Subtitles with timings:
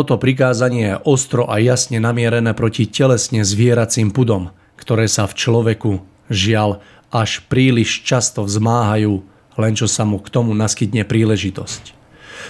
[0.00, 4.48] Toto prikázanie je ostro a jasne namierené proti telesne zvieracím pudom,
[4.80, 6.00] ktoré sa v človeku,
[6.32, 6.80] žiaľ,
[7.12, 9.20] až príliš často vzmáhajú,
[9.60, 11.92] len čo sa mu k tomu naskytne príležitosť.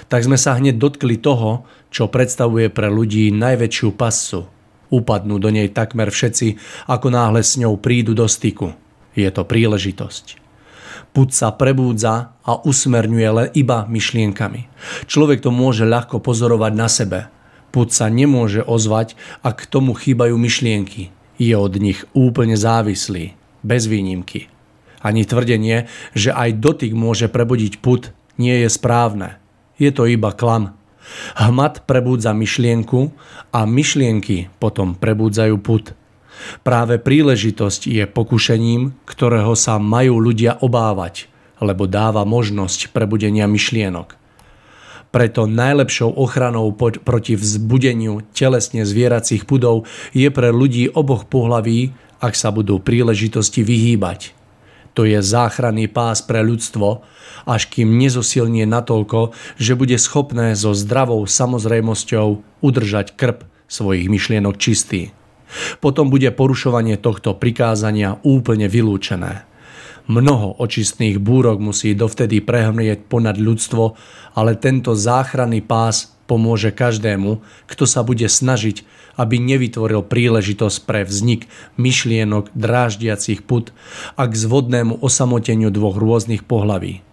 [0.06, 4.46] Tak sme sa hneď dotkli toho, čo predstavuje pre ľudí najväčšiu passu.
[4.94, 6.54] Upadnú do nej takmer všetci,
[6.86, 8.78] ako náhle s ňou prídu do styku.
[9.18, 10.38] Je to príležitosť.
[11.10, 14.70] Put sa prebúdza a usmerňuje len iba myšlienkami.
[15.10, 17.39] Človek to môže ľahko pozorovať na sebe.
[17.70, 19.14] Put sa nemôže ozvať,
[19.46, 21.14] ak k tomu chýbajú myšlienky.
[21.40, 24.50] Je od nich úplne závislý, bez výnimky.
[25.00, 29.40] Ani tvrdenie, že aj dotyk môže prebudiť put, nie je správne.
[29.80, 30.76] Je to iba klam.
[31.40, 33.08] Hmat prebúdza myšlienku
[33.50, 35.96] a myšlienky potom prebúdzajú put.
[36.60, 41.32] Práve príležitosť je pokušením, ktorého sa majú ľudia obávať,
[41.64, 44.19] lebo dáva možnosť prebudenia myšlienok.
[45.10, 51.90] Preto najlepšou ochranou proti vzbudeniu telesne zvieracích pudov je pre ľudí oboch pohlaví,
[52.22, 54.38] ak sa budú príležitosti vyhýbať.
[54.94, 57.02] To je záchranný pás pre ľudstvo,
[57.46, 65.10] až kým nezosilnie natoľko, že bude schopné so zdravou samozrejmosťou udržať krp svojich myšlienok čistý.
[65.82, 69.49] Potom bude porušovanie tohto prikázania úplne vylúčené.
[70.10, 73.94] Mnoho očistných búrok musí dovtedy prehrnieť ponad ľudstvo,
[74.34, 77.38] ale tento záchranný pás pomôže každému,
[77.70, 78.82] kto sa bude snažiť,
[79.14, 81.46] aby nevytvoril príležitosť pre vznik
[81.78, 83.70] myšlienok dráždiacich put
[84.18, 87.06] a k zvodnému osamoteniu dvoch rôznych pohlaví.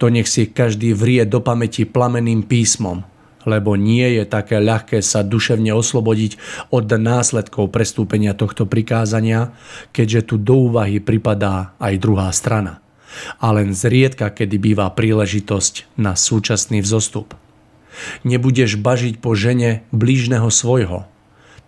[0.00, 3.04] To nech si každý vrie do pamäti plameným písmom–
[3.44, 6.38] lebo nie je také ľahké sa duševne oslobodiť
[6.70, 9.54] od následkov prestúpenia tohto prikázania,
[9.90, 12.82] keďže tu do úvahy pripadá aj druhá strana.
[13.38, 17.36] A len zriedka, kedy býva príležitosť na súčasný vzostup.
[18.24, 21.04] Nebudeš bažiť po žene blížneho svojho.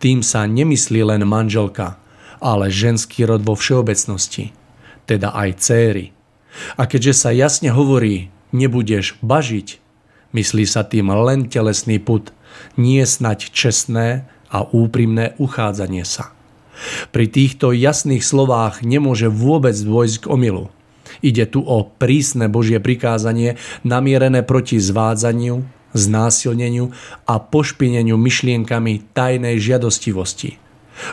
[0.00, 2.00] Tým sa nemyslí len manželka,
[2.40, 4.56] ale ženský rod vo všeobecnosti,
[5.04, 6.06] teda aj céry.
[6.80, 9.83] A keďže sa jasne hovorí, nebudeš bažiť,
[10.34, 12.34] Myslí sa tým len telesný put,
[12.74, 16.34] nie snať čestné a úprimné uchádzanie sa.
[17.14, 20.74] Pri týchto jasných slovách nemôže vôbec dôjsť k omilu.
[21.22, 23.54] Ide tu o prísne Božie prikázanie
[23.86, 25.62] namierené proti zvádzaniu,
[25.94, 26.90] znásilneniu
[27.30, 30.58] a pošpineniu myšlienkami tajnej žiadostivosti–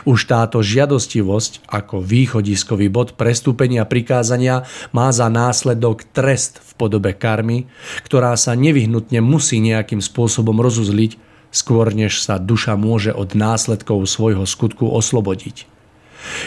[0.04, 7.66] už táto žiadostivosť ako východiskový bod prestúpenia prikázania má za následok trest v podobe karmy,
[8.06, 11.18] ktorá sa nevyhnutne musí nejakým spôsobom rozuzliť,
[11.52, 15.71] skôr než sa duša môže od následkov svojho skutku oslobodiť.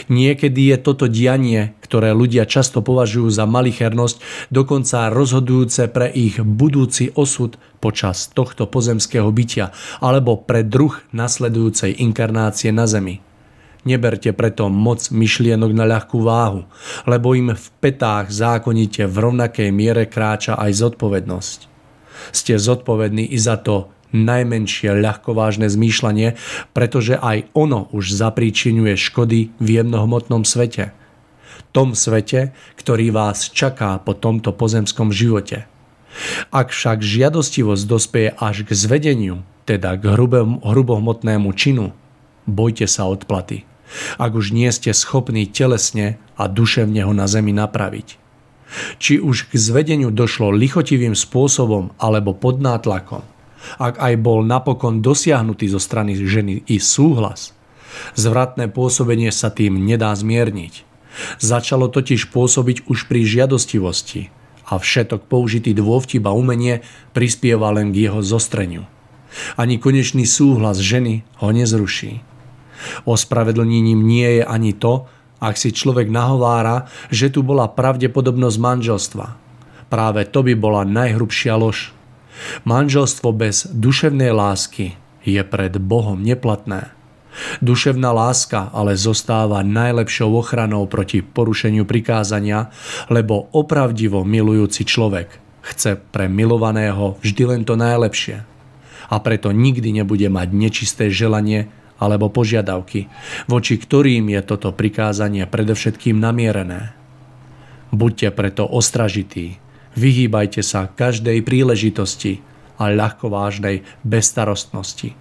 [0.08, 7.14] Niekedy je toto dianie, ktoré ľudia často považujú za malichernosť, dokonca rozhodujúce pre ich budúci
[7.14, 9.70] osud počas tohto pozemského bytia
[10.02, 13.22] alebo pre druh nasledujúcej inkarnácie na zemi.
[13.86, 16.66] Neberte preto moc myšlienok na ľahkú váhu,
[17.06, 21.58] lebo im v petách zákonite v rovnakej miere kráča aj zodpovednosť.
[22.34, 26.38] Ste zodpovední i za to najmenšie ľahkovážne zmýšľanie,
[26.76, 30.92] pretože aj ono už zapríčinuje škody v jemnohmotnom svete.
[31.74, 35.68] Tom svete, ktorý vás čaká po tomto pozemskom živote.
[36.48, 40.16] Ak však žiadostivosť dospeje až k zvedeniu, teda k
[40.62, 41.92] hrubohmotnému činu,
[42.48, 43.68] bojte sa odplaty
[44.18, 48.18] ak už nie ste schopní telesne a duševne ho na zemi napraviť.
[48.98, 53.22] Či už k zvedeniu došlo lichotivým spôsobom alebo pod nátlakom,
[53.76, 57.56] ak aj bol napokon dosiahnutý zo strany ženy i súhlas,
[58.14, 60.84] zvratné pôsobenie sa tým nedá zmierniť.
[61.40, 64.28] Začalo totiž pôsobiť už pri žiadostivosti
[64.68, 66.84] a všetok použitý dôvtip umenie
[67.16, 68.84] prispieva len k jeho zostreniu.
[69.56, 72.20] Ani konečný súhlas ženy ho nezruší.
[73.08, 75.08] Ospravedlnením nie je ani to,
[75.40, 79.26] ak si človek nahovára, že tu bola pravdepodobnosť manželstva.
[79.92, 81.95] Práve to by bola najhrubšia lož.
[82.64, 84.96] Manželstvo bez duševnej lásky
[85.26, 86.92] je pred Bohom neplatné.
[87.60, 92.72] Duševná láska ale zostáva najlepšou ochranou proti porušeniu prikázania,
[93.12, 98.46] lebo opravdivo milujúci človek chce pre milovaného vždy len to najlepšie.
[99.06, 103.08] A preto nikdy nebude mať nečisté želanie alebo požiadavky,
[103.50, 106.94] voči ktorým je toto prikázanie predovšetkým namierené.
[107.94, 109.62] Buďte preto ostražití,
[109.96, 112.44] vyhýbajte sa každej príležitosti
[112.76, 115.16] a ľahkovážnej bezstarostnosti.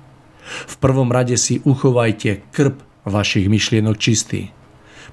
[0.46, 2.77] V prvom rade si uchovajte krp
[3.08, 4.51] vašich myšlienok čistý.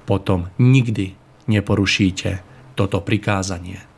[0.03, 1.15] Potom nikdy
[1.47, 2.43] neporušíte
[2.75, 3.92] toto prikázanie.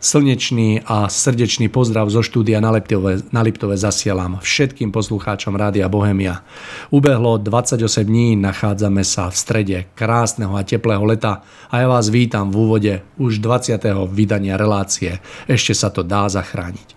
[0.00, 6.40] Slnečný a srdečný pozdrav zo štúdia na Liptove, na Liptove zasielam všetkým poslucháčom Rádia Bohemia.
[6.88, 12.48] Ubehlo 28 dní, nachádzame sa v strede krásneho a teplého leta a ja vás vítam
[12.48, 13.76] v úvode už 20.
[14.08, 15.20] vydania relácie.
[15.44, 16.96] Ešte sa to dá zachrániť.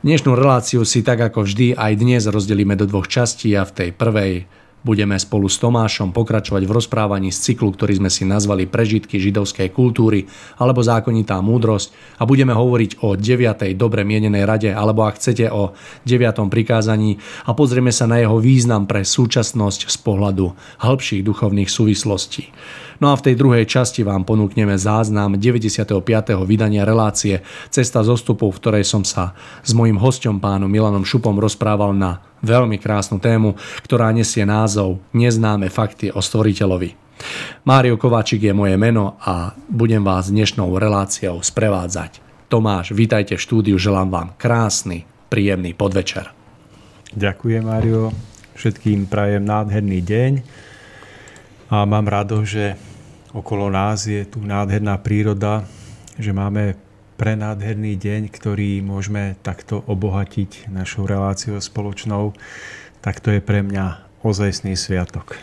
[0.00, 3.90] Dnešnú reláciu si tak ako vždy aj dnes rozdelíme do dvoch častí a v tej
[3.92, 4.48] prvej
[4.78, 9.74] Budeme spolu s Tomášom pokračovať v rozprávaní z cyklu, ktorý sme si nazvali Prežitky židovskej
[9.74, 13.74] kultúry alebo Zákonitá múdrosť a budeme hovoriť o 9.
[13.74, 15.74] dobre mienenej rade alebo ak chcete o
[16.06, 16.46] 9.
[16.46, 17.18] prikázaní
[17.50, 22.54] a pozrieme sa na jeho význam pre súčasnosť z pohľadu hĺbších duchovných súvislostí.
[23.02, 25.90] No a v tej druhej časti vám ponúkneme záznam 95.
[26.46, 31.94] vydania relácie Cesta zostupu, v ktorej som sa s mojim hostom pánom Milanom Šupom rozprával
[31.94, 36.94] na veľmi krásnu tému, ktorá nesie názov Neznáme fakty o stvoriteľovi.
[37.66, 42.22] Mário Kováčik je moje meno a budem vás dnešnou reláciou sprevádzať.
[42.48, 46.32] Tomáš, vítajte v štúdiu, želám vám krásny, príjemný podvečer.
[47.12, 48.14] Ďakujem, Mário.
[48.56, 50.32] Všetkým prajem nádherný deň
[51.68, 52.74] a mám rado, že
[53.36, 55.62] okolo nás je tu nádherná príroda,
[56.16, 56.87] že máme
[57.18, 62.38] prenádherný deň, ktorý môžeme takto obohatiť našou reláciou spoločnou,
[63.02, 65.34] tak to je pre mňa ozajstný sviatok.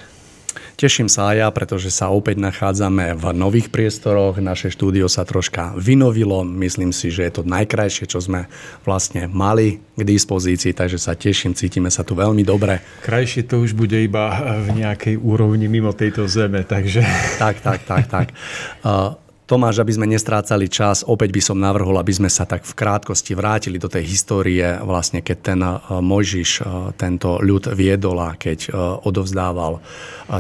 [0.76, 4.36] Teším sa aj ja, pretože sa opäť nachádzame v nových priestoroch.
[4.44, 6.44] Naše štúdio sa troška vynovilo.
[6.44, 8.52] Myslím si, že je to najkrajšie, čo sme
[8.84, 12.84] vlastne mali k dispozícii, takže sa teším, cítime sa tu veľmi dobre.
[13.08, 14.36] Krajšie to už bude iba
[14.68, 17.08] v nejakej úrovni mimo tejto zeme, takže...
[17.40, 18.28] Tak, tak, tak, tak.
[18.86, 22.74] Uh, Tomáš, aby sme nestrácali čas, opäť by som navrhol, aby sme sa tak v
[22.74, 26.66] krátkosti vrátili do tej histórie, vlastne keď ten eh, Mojžiš eh,
[26.98, 28.74] tento ľud viedol a keď eh,
[29.06, 29.86] odovzdával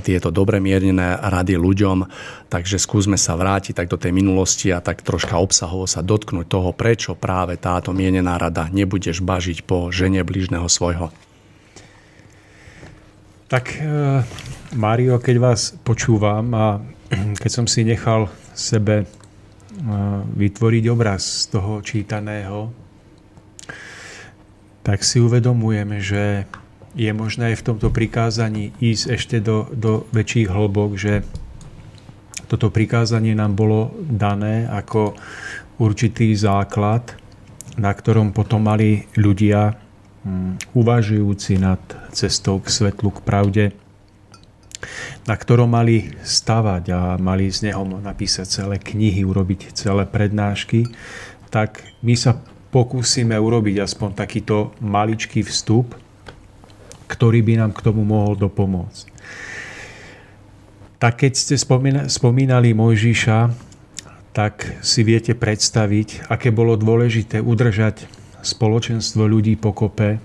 [0.01, 2.09] tieto dobre miernené rady ľuďom.
[2.49, 6.73] Takže skúsme sa vrátiť tak do tej minulosti a tak troška obsahovo sa dotknúť toho,
[6.73, 11.13] prečo práve táto mienená rada nebudeš bažiť po žene blížneho svojho.
[13.45, 13.77] Tak,
[14.73, 16.81] Mário, keď vás počúvam a
[17.13, 19.05] keď som si nechal sebe
[20.35, 22.71] vytvoriť obraz z toho čítaného,
[24.85, 26.45] tak si uvedomujeme, že
[26.95, 31.27] je možné aj v tomto prikázaní ísť ešte do, do väčších hlbok, že
[32.45, 35.17] toto prikázanie nám bolo dané ako
[35.81, 37.17] určitý základ,
[37.75, 39.75] na ktorom potom mali ľudia
[40.23, 41.81] mm, uvažujúci nad
[42.15, 43.65] cestou k svetlu, k pravde,
[45.25, 50.89] na ktorom mali stavať a mali z neho napísať celé knihy, urobiť celé prednášky,
[51.49, 52.37] tak my sa
[52.73, 55.95] pokúsime urobiť aspoň takýto maličký vstup,
[57.07, 59.05] ktorý by nám k tomu mohol dopomôcť.
[60.99, 61.55] Tak keď ste
[62.09, 63.39] spomínali Mojžiša,
[64.35, 68.11] tak si viete predstaviť, aké bolo dôležité udržať
[68.43, 70.19] spoločenstvo ľudí pokope,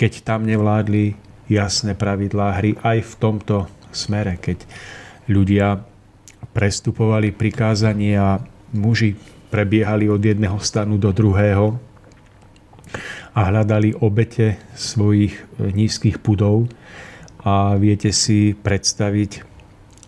[0.00, 1.12] keď tam nevládli
[1.50, 3.56] jasné pravidlá hry aj v tomto
[3.90, 4.62] smere, keď
[5.26, 5.82] ľudia
[6.54, 8.38] prestupovali prikázanie a
[8.70, 9.18] muži
[9.50, 11.74] prebiehali od jedného stanu do druhého
[13.34, 16.70] a hľadali obete svojich e, nízkych pudov
[17.42, 19.42] a viete si predstaviť,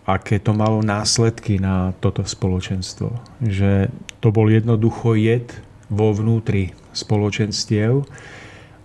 [0.03, 3.15] aké to malo následky na toto spoločenstvo.
[3.43, 5.47] Že to bol jednoducho jed
[5.87, 8.03] vo vnútri spoločenstiev,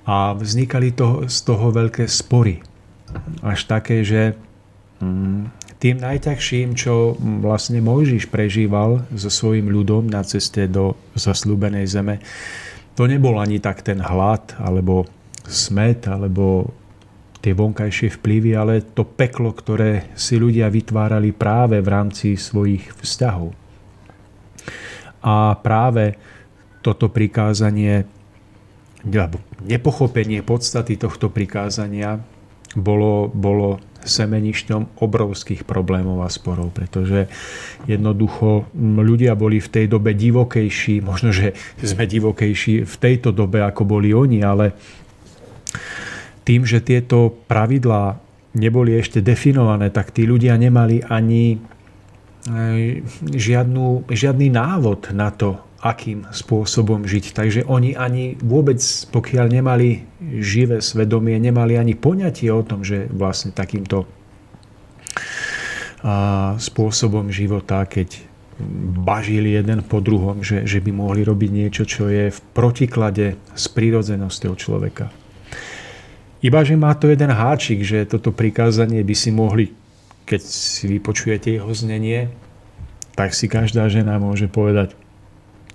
[0.08, 2.64] a vznikali to, z toho veľké spory.
[3.44, 4.32] Až také, že
[5.04, 7.12] mm, tým najťažším, čo
[7.44, 12.24] vlastne Mojžiš prežíval so svojím ľudom na ceste do zaslúbenej zeme,
[12.96, 15.06] to nebol ani tak ten hlad, alebo
[15.46, 16.72] smet, alebo
[17.38, 23.54] tie vonkajšie vplyvy, ale to peklo, ktoré si ľudia vytvárali práve v rámci svojich vzťahov.
[25.22, 26.18] A práve
[26.82, 28.17] toto prikázanie
[29.62, 32.18] nepochopenie podstaty tohto prikázania
[32.74, 37.26] bolo, bolo semenišťom obrovských problémov a sporov, pretože
[37.90, 43.82] jednoducho ľudia boli v tej dobe divokejší, možno, že sme divokejší v tejto dobe, ako
[43.84, 44.74] boli oni, ale
[46.46, 48.16] tým, že tieto pravidlá
[48.56, 56.26] neboli ešte definované, tak tí ľudia nemali ani eh, žiadnu, žiadny návod na to, akým
[56.34, 57.38] spôsobom žiť.
[57.38, 58.82] Takže oni ani vôbec,
[59.14, 60.02] pokiaľ nemali
[60.42, 64.06] živé svedomie, nemali ani poňatie o tom, že vlastne takýmto
[66.58, 68.26] spôsobom života, keď
[69.06, 73.64] bažili jeden po druhom, že, že by mohli robiť niečo, čo je v protiklade s
[73.70, 75.14] prírodzenosťou človeka.
[76.38, 79.74] Iba, že má to jeden háčik, že toto prikázanie by si mohli,
[80.26, 82.30] keď si vypočujete jeho znenie,
[83.18, 84.94] tak si každá žena môže povedať,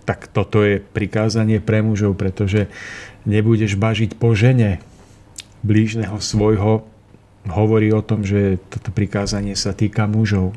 [0.04, 2.68] tak toto je prikázanie pre mužov, pretože
[3.24, 4.84] nebudeš bažiť po žene
[5.64, 6.84] blížneho svojho.
[7.48, 10.56] Hovorí o tom, že toto prikázanie sa týka mužov.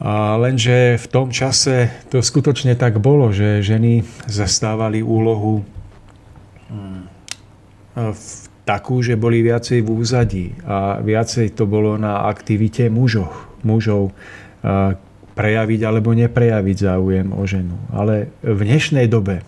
[0.00, 5.60] A lenže v tom čase to skutočne tak bolo, že ženy zastávali úlohu
[6.72, 7.04] hm,
[8.16, 8.24] v
[8.64, 13.28] takú, že boli viacej v úzadí a viacej to bolo na aktivite mužov,
[13.60, 14.16] mužov
[15.40, 17.80] prejaviť alebo neprejaviť záujem o ženu.
[17.88, 19.40] Ale v dnešnej dobe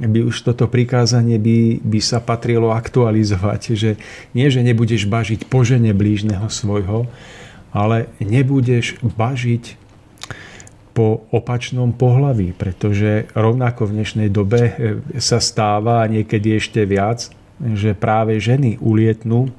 [0.00, 4.00] by už toto prikázanie by, by sa patrilo aktualizovať, že
[4.32, 7.04] nie, že nebudeš bažiť po žene blížneho svojho,
[7.76, 9.84] ale nebudeš bažiť
[10.96, 14.72] po opačnom pohlaví, pretože rovnako v dnešnej dobe e,
[15.18, 19.50] sa stáva a niekedy ešte viac, že práve ženy ulietnú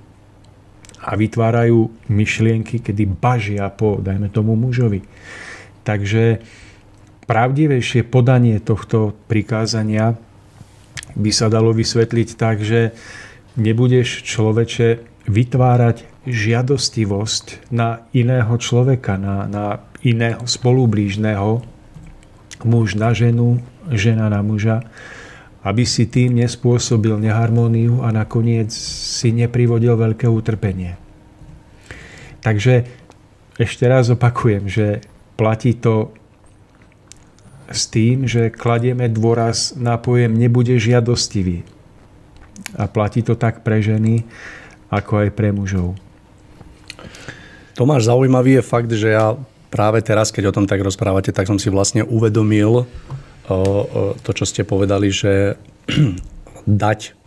[1.03, 5.03] a vytvárajú myšlienky, kedy bažia po, dajme tomu, mužovi.
[5.85, 6.41] Takže
[7.29, 10.17] pravdivejšie podanie tohto prikázania
[11.13, 12.91] by sa dalo vysvetliť tak, že
[13.55, 19.65] nebudeš človeče vytvárať žiadostivosť na iného človeka, na, na
[20.01, 21.61] iného spolublížneho,
[22.65, 23.61] muž na ženu,
[23.93, 24.81] žena na muža,
[25.65, 30.97] aby si tým nespôsobil neharmóniu a nakoniec si neprivodil veľké utrpenie.
[32.41, 32.85] Takže
[33.57, 35.01] ešte raz opakujem, že
[35.35, 36.11] platí to
[37.69, 41.65] s tým, že kladieme dôraz na pojem nebude žiadostivý.
[42.77, 44.23] A platí to tak pre ženy,
[44.91, 45.97] ako aj pre mužov.
[47.75, 49.35] Tomáš, zaujímavý je fakt, že ja
[49.67, 52.87] práve teraz, keď o tom tak rozprávate, tak som si vlastne uvedomil
[54.23, 55.59] to, čo ste povedali, že
[56.65, 57.24] dať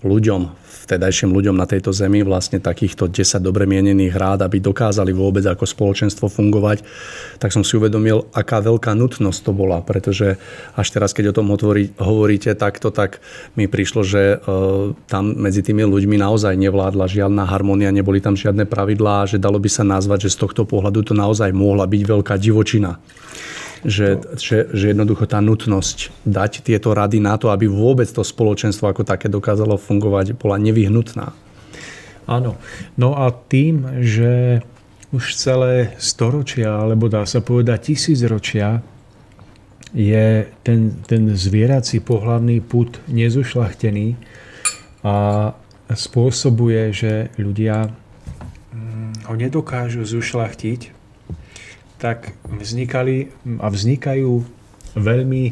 [0.00, 0.40] ľuďom,
[0.88, 5.68] vtedajším ľuďom na tejto zemi vlastne takýchto 10 dobre mienených rád, aby dokázali vôbec ako
[5.68, 6.80] spoločenstvo fungovať,
[7.36, 10.40] tak som si uvedomil, aká veľká nutnosť to bola, pretože
[10.74, 13.20] až teraz, keď o tom otvorí, hovoríte takto, tak
[13.54, 14.36] mi prišlo, že e,
[15.04, 19.68] tam medzi tými ľuďmi naozaj nevládla žiadna harmonia, neboli tam žiadne pravidlá, že dalo by
[19.68, 22.96] sa nazvať, že z tohto pohľadu to naozaj mohla byť veľká divočina
[23.84, 28.92] že, že, že jednoducho tá nutnosť dať tieto rady na to, aby vôbec to spoločenstvo
[28.92, 31.32] ako také dokázalo fungovať, bola nevyhnutná.
[32.28, 32.60] Áno.
[32.94, 34.62] No a tým, že
[35.10, 38.84] už celé storočia, alebo dá sa povedať tisícročia,
[39.90, 44.14] je ten, ten zvierací pohľadný put nezušlachtený
[45.02, 45.50] a
[45.90, 50.99] spôsobuje, že ľudia mm, ho nedokážu zušlachtiť
[52.00, 53.28] tak vznikali
[53.60, 54.32] a vznikajú
[54.96, 55.44] veľmi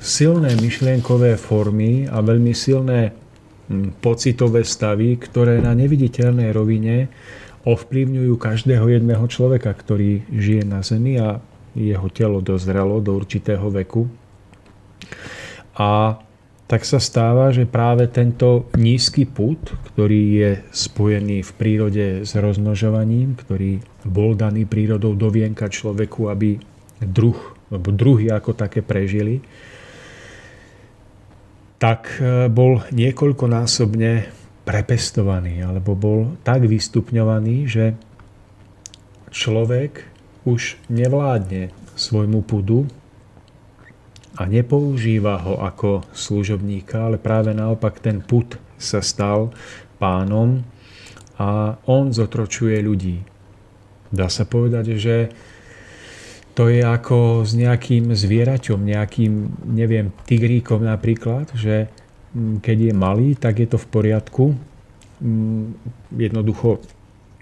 [0.00, 7.12] silné myšlienkové formy a veľmi silné hm, pocitové stavy, ktoré na neviditeľnej rovine
[7.62, 11.38] ovplyvňujú každého jedného človeka, ktorý žije na Zemi a
[11.78, 14.10] jeho telo dozrelo do určitého veku.
[15.78, 16.18] A
[16.66, 19.60] tak sa stáva, že práve tento nízky put,
[19.92, 26.58] ktorý je spojený v prírode s rozmnožovaním, ktorý bol daný prírodou do vienka človeku, aby
[27.02, 27.38] druh,
[27.70, 29.42] alebo druhy ako také prežili,
[31.82, 34.12] tak e, bol niekoľkonásobne
[34.62, 37.98] prepestovaný, alebo bol tak vystupňovaný, že
[39.34, 40.06] človek
[40.46, 42.86] už nevládne svojmu pudu,
[44.32, 49.52] a nepoužíva ho ako služobníka, ale práve naopak ten put sa stal
[50.00, 50.64] pánom
[51.36, 53.31] a on zotročuje ľudí.
[54.12, 55.32] Dá sa povedať, že
[56.52, 59.32] to je ako s nejakým zvieraťom, nejakým,
[59.72, 61.88] neviem, tigríkom napríklad, že
[62.36, 64.44] mm, keď je malý, tak je to v poriadku.
[65.24, 65.80] Mm,
[66.12, 66.84] jednoducho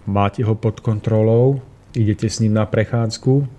[0.06, 1.58] máte ho pod kontrolou,
[1.90, 3.50] idete s ním na prechádzku,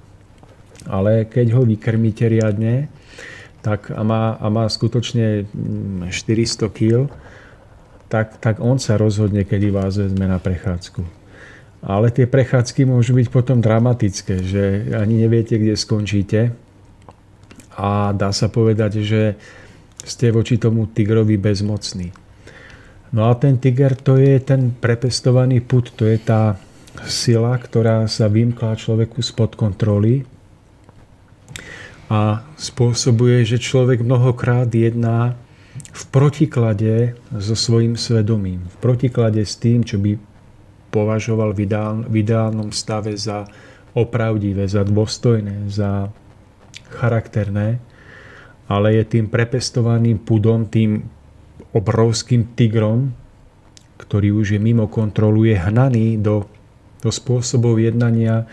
[0.88, 2.88] ale keď ho vykrmíte riadne,
[3.60, 5.52] tak a má, a má skutočne
[6.08, 7.12] 400 mm, kg,
[8.08, 11.21] tak, tak on sa rozhodne, kedy vás vezme na prechádzku.
[11.82, 14.64] Ale tie prechádzky môžu byť potom dramatické, že
[14.94, 16.54] ani neviete, kde skončíte.
[17.74, 19.34] A dá sa povedať, že
[20.06, 22.14] ste voči tomu tigrovi bezmocní.
[23.12, 26.56] No a ten tiger to je ten prepestovaný put, to je tá
[27.08, 30.24] sila, ktorá sa vymkla človeku spod kontroly
[32.12, 35.40] a spôsobuje, že človek mnohokrát jedná
[35.92, 40.20] v protiklade so svojím svedomím, v protiklade s tým, čo by
[40.92, 43.48] považoval v, ideál, v ideálnom stave za
[43.96, 46.12] opravdivé, za dôstojné, za
[46.92, 47.80] charakterné,
[48.68, 51.04] ale je tým prepestovaným pudom, tým
[51.72, 53.16] obrovským tigrom,
[54.00, 56.48] ktorý už je mimo kontrolu, je hnaný do,
[57.00, 58.48] do spôsobov jednania,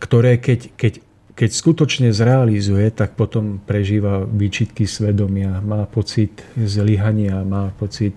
[0.00, 0.92] ktoré keď, keď
[1.32, 8.12] keď skutočne zrealizuje, tak potom prežíva výčitky svedomia, má pocit zlyhania, má pocit,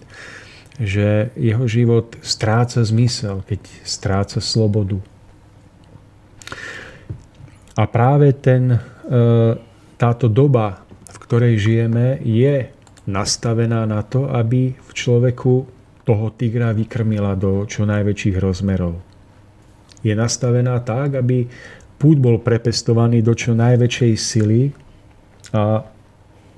[0.75, 4.99] že jeho život stráca zmysel, keď stráca slobodu.
[7.75, 8.79] A práve ten, e,
[9.95, 12.71] táto doba, v ktorej žijeme, je
[13.07, 15.53] nastavená na to, aby v človeku
[16.05, 18.99] toho tigra vykrmila do čo najväčších rozmerov.
[20.05, 21.49] Je nastavená tak, aby
[21.97, 24.69] púd bol prepestovaný do čo najväčšej sily
[25.55, 25.81] a,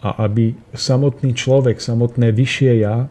[0.04, 3.08] a aby samotný človek, samotné vyššie ja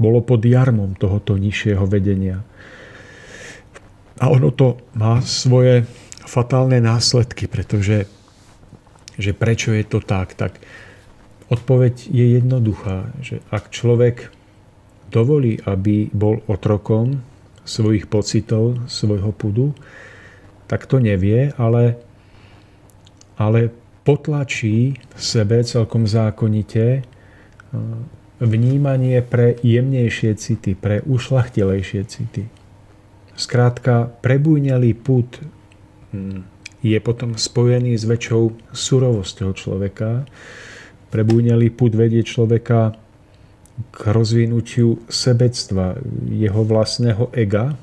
[0.00, 2.40] bolo pod jarmom tohoto nižšieho vedenia.
[4.16, 5.84] A ono to má svoje
[6.24, 8.08] fatálne následky, pretože
[9.20, 10.56] že prečo je to tak, tak
[11.52, 14.32] odpoveď je jednoduchá, že ak človek
[15.12, 17.20] dovolí, aby bol otrokom
[17.68, 19.76] svojich pocitov, svojho pudu,
[20.64, 22.00] tak to nevie, ale,
[23.36, 23.68] ale
[24.06, 27.04] potlačí sebe celkom zákonite
[28.40, 32.48] vnímanie pre jemnejšie city, pre ušlachtilejšie city.
[33.36, 35.40] Skrátka, prebujňalý put
[36.10, 36.42] Hm.
[36.82, 40.26] je potom spojený s väčšou surovosťou človeka.
[41.10, 42.98] Prebúňalý put vedie človeka
[43.90, 45.98] k rozvinutiu sebectva,
[46.30, 47.78] jeho vlastného ega.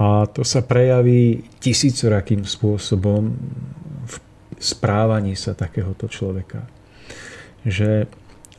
[0.00, 3.36] A to sa prejaví tisícorakým spôsobom
[4.08, 4.14] v
[4.56, 6.64] správaní sa takéhoto človeka.
[7.68, 8.08] Že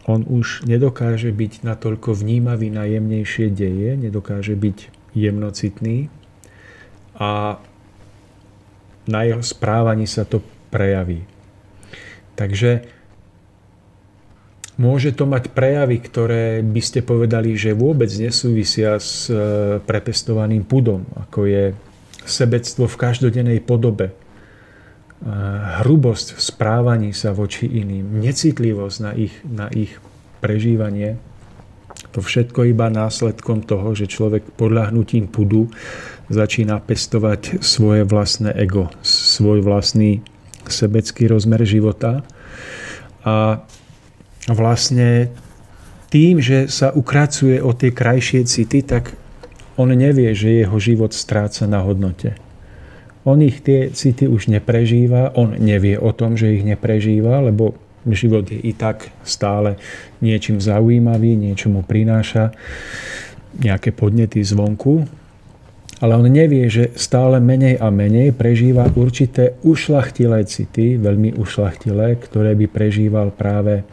[0.10, 4.78] on už nedokáže byť natoľko vnímavý na jemnejšie deje, nedokáže byť
[5.14, 6.10] jemnocitný
[7.20, 7.62] a
[9.06, 10.42] na jeho správaní sa to
[10.74, 11.26] prejaví.
[12.34, 12.88] Takže
[14.82, 19.36] môže to mať prejavy, ktoré by ste povedali, že vôbec nesúvisia s e,
[19.84, 21.64] prepestovaným pudom, ako je
[22.26, 24.16] sebectvo v každodennej podobe,
[25.86, 30.02] hrubosť v správaní sa voči iným, necitlivosť na ich, na ich
[30.42, 31.22] prežívanie.
[32.18, 35.70] To všetko iba následkom toho, že človek podľahnutím pudu
[36.34, 40.26] začína pestovať svoje vlastné ego, svoj vlastný
[40.66, 42.26] sebecký rozmer života.
[43.22, 43.62] A
[44.50, 45.30] vlastne
[46.10, 49.14] tým, že sa ukracuje o tie krajšie city, tak
[49.78, 52.36] on nevie, že jeho život stráca na hodnote.
[53.22, 57.78] On ich tie city už neprežíva, on nevie o tom, že ich neprežíva, lebo
[58.10, 59.78] život je i tak stále
[60.26, 62.50] niečím zaujímavý, niečo mu prináša
[63.62, 65.06] nejaké podnety zvonku,
[66.02, 72.58] ale on nevie, že stále menej a menej prežíva určité ušlachtilé city, veľmi ušlachtilé, ktoré
[72.58, 73.86] by prežíval práve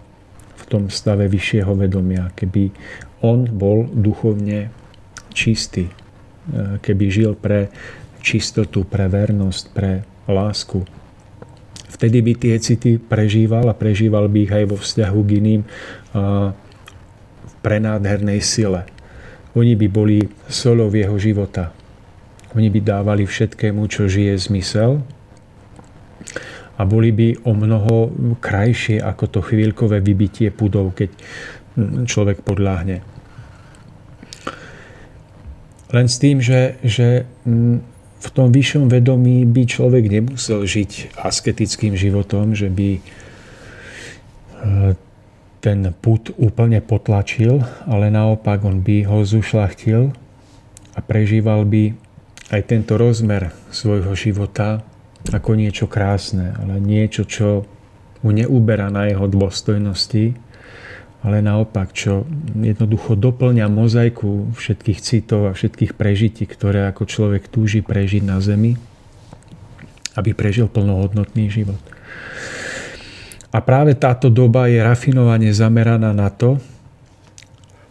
[0.57, 2.73] v tom stave vyššieho vedomia, keby
[3.21, 4.73] on bol duchovne
[5.37, 5.93] čistý, e,
[6.81, 7.69] keby žil pre
[8.29, 10.85] čistotu, pre vernosť, pre lásku.
[11.89, 15.61] Vtedy by tie city prežíval a prežíval by ich aj vo vzťahu k iným
[17.41, 18.85] v prenádhernej sile.
[19.57, 21.73] Oni by boli solou jeho života,
[22.53, 25.01] oni by dávali všetkému, čo žije zmysel
[26.79, 31.11] a boli by o mnoho krajšie ako to chvíľkové vybitie pudov, keď
[32.07, 33.03] človek podláhne.
[35.89, 37.27] Len s tým, že, že
[38.19, 43.01] v tom vyššom vedomí by človek nemusel žiť asketickým životom, že by e,
[45.63, 50.11] ten put úplne potlačil, ale naopak on by ho zušlachtil
[50.95, 51.95] a prežíval by
[52.51, 54.83] aj tento rozmer svojho života
[55.31, 57.67] ako niečo krásne, ale niečo, čo
[58.23, 60.35] mu neuberá na jeho dôstojnosti,
[61.19, 62.23] ale naopak, čo
[62.55, 68.79] jednoducho doplňa mozaiku všetkých citov a všetkých prežití, ktoré ako človek túži prežiť na zemi,
[70.15, 71.81] aby prežil plnohodnotný život.
[73.51, 76.61] A práve táto doba je rafinovane zameraná na to,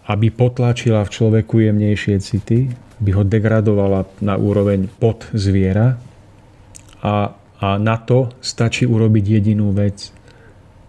[0.08, 6.00] aby potlačila v človeku jemnejšie city, by ho degradovala na úroveň pod zviera
[7.04, 10.10] a, a na to stačí urobiť jedinú vec,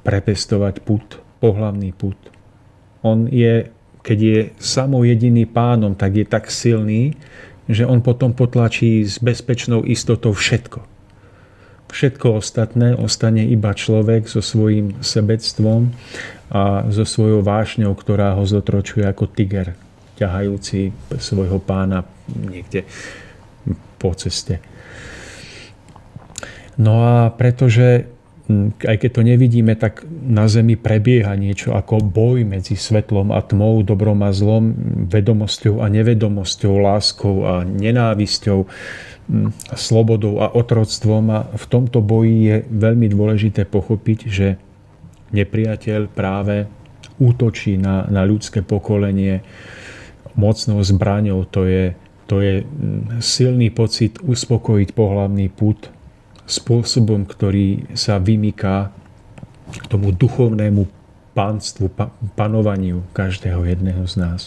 [0.07, 2.19] prepestovať put, pohlavný put.
[3.03, 3.71] On je,
[4.03, 7.15] keď je samo jediný pánom, tak je tak silný,
[7.69, 10.81] že on potom potlačí s bezpečnou istotou všetko.
[11.89, 15.89] Všetko ostatné ostane iba človek so svojím sebectvom
[16.53, 19.73] a so svojou vášňou, ktorá ho zotročuje ako tiger,
[20.21, 22.85] ťahajúci svojho pána niekde
[23.97, 24.61] po ceste.
[26.77, 28.18] No a pretože
[28.81, 33.85] aj keď to nevidíme, tak na Zemi prebieha niečo ako boj medzi svetlom a tmou,
[33.85, 34.73] dobrom a zlom,
[35.05, 38.65] vedomosťou a nevedomosťou, láskou a nenávisťou,
[39.77, 41.25] slobodou a otroctvom.
[41.29, 44.57] A v tomto boji je veľmi dôležité pochopiť, že
[45.37, 46.65] nepriateľ práve
[47.21, 49.45] útočí na, na ľudské pokolenie
[50.41, 51.45] mocnou zbraňou.
[51.53, 51.93] To je,
[52.25, 52.65] to je
[53.21, 55.98] silný pocit uspokojiť pohlavný put
[56.49, 58.89] spôsobom, ktorý sa vymyká
[59.93, 60.89] tomu duchovnému
[61.37, 61.93] pánstvu,
[62.35, 64.41] panovaniu každého jedného z nás.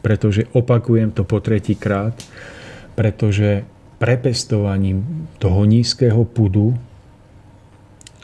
[0.00, 2.16] Pretože opakujem to po tretíkrát,
[2.96, 3.68] pretože
[4.00, 6.72] prepestovaním toho nízkeho pudu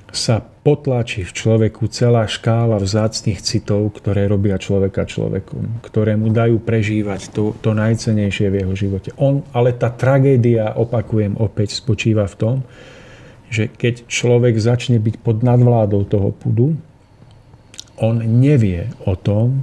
[0.08, 6.58] sa potlačí v človeku celá škála vzácných citov, ktoré robia človeka človekom, ktoré mu dajú
[6.58, 9.14] prežívať to, to najcenejšie v jeho živote.
[9.22, 12.56] On, ale tá tragédia, opakujem opäť, spočíva v tom,
[13.46, 16.74] že keď človek začne byť pod nadvládou toho pudu,
[18.02, 19.62] on nevie o tom,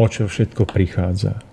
[0.00, 1.44] o čo všetko prichádza.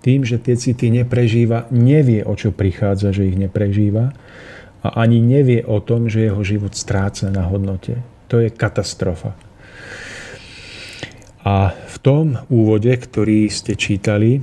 [0.00, 4.16] Tým, že tie city neprežíva, nevie, o čo prichádza, že ich neprežíva
[4.80, 8.13] a ani nevie o tom, že jeho život stráca na hodnote.
[8.34, 9.38] To je katastrofa.
[11.46, 14.42] A v tom úvode, ktorý ste čítali,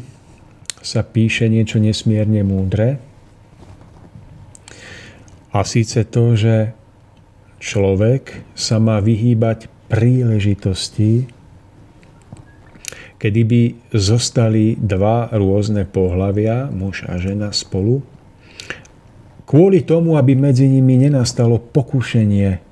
[0.79, 3.03] sa píše niečo nesmierne múdre.
[5.51, 6.71] A síce to, že
[7.59, 11.27] človek sa má vyhýbať príležitosti,
[13.19, 17.99] kedy by zostali dva rôzne pohľavia, muž a žena spolu,
[19.43, 22.70] kvôli tomu, aby medzi nimi nenastalo pokušenie,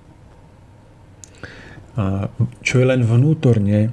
[2.64, 3.92] čo je len vnútorne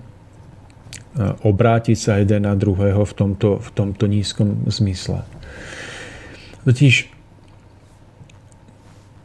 [1.42, 5.25] obrátiť sa jeden na druhého v tomto, v tomto nízkom zmysle.
[6.69, 7.09] Totiž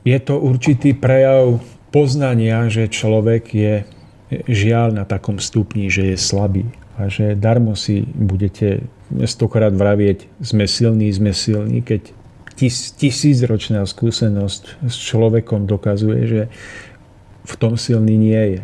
[0.08, 1.60] je to určitý prejav
[1.92, 3.76] poznania, že človek je
[4.48, 6.66] žiaľ na takom stupni, že je slabý
[6.96, 8.88] a že darmo si budete
[9.28, 12.16] stokrát vravieť, sme silní, sme silní, keď
[12.56, 16.42] tis, tisícročná skúsenosť s človekom dokazuje, že
[17.46, 18.62] v tom silný nie je.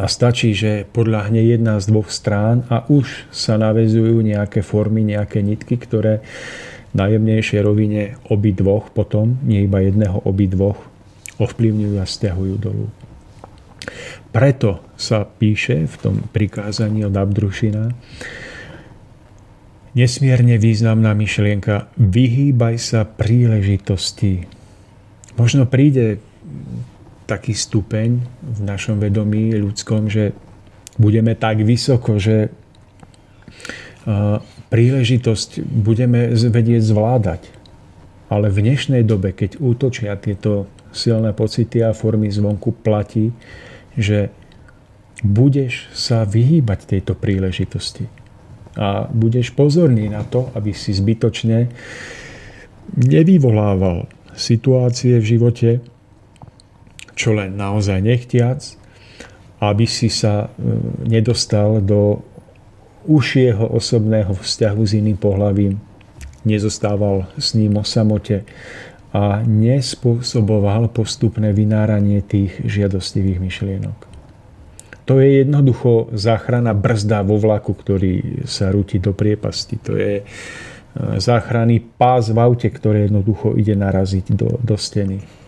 [0.00, 5.44] A stačí, že podľahne jedna z dvoch strán a už sa navezujú nejaké formy, nejaké
[5.44, 6.24] nitky, ktoré
[6.96, 10.80] na jemnejšej rovine obi dvoch potom, nie iba jedného, obi dvoch,
[11.40, 12.86] ovplyvňujú a stiahujú dolu.
[14.32, 17.92] Preto sa píše v tom prikázaní od Abdrušina
[19.92, 24.48] nesmierne významná myšlienka vyhýbaj sa príležitosti.
[25.36, 26.20] Možno príde
[27.24, 30.34] taký stupeň v našom vedomí ľudskom, že
[30.98, 32.52] budeme tak vysoko, že
[34.68, 37.42] príležitosť budeme vedieť zvládať.
[38.32, 43.30] Ale v dnešnej dobe, keď útočia tieto silné pocity a formy zvonku, platí,
[43.92, 44.32] že
[45.20, 48.08] budeš sa vyhýbať tejto príležitosti.
[48.72, 51.68] A budeš pozorný na to, aby si zbytočne
[52.96, 55.70] nevyvolával situácie v živote,
[57.22, 58.58] čo len naozaj nechtiac,
[59.62, 60.74] aby si sa e,
[61.06, 62.18] nedostal do
[63.06, 65.78] užšieho osobného vzťahu s iným pohľavím,
[66.42, 68.42] nezostával s ním o samote
[69.14, 73.98] a nespôsoboval postupné vynáranie tých žiadostivých myšlienok.
[75.06, 79.78] To je jednoducho záchrana brzda vo vlaku, ktorý sa rúti do priepasti.
[79.86, 80.24] To je e,
[81.22, 85.41] záchranný pás v aute, ktoré jednoducho ide naraziť do, do steny.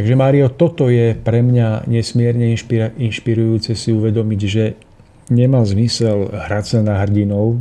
[0.00, 2.56] Takže Mário, toto je pre mňa nesmierne
[2.96, 4.80] inšpirujúce si uvedomiť, že
[5.28, 7.60] nemá zmysel hrať sa na hrdinov,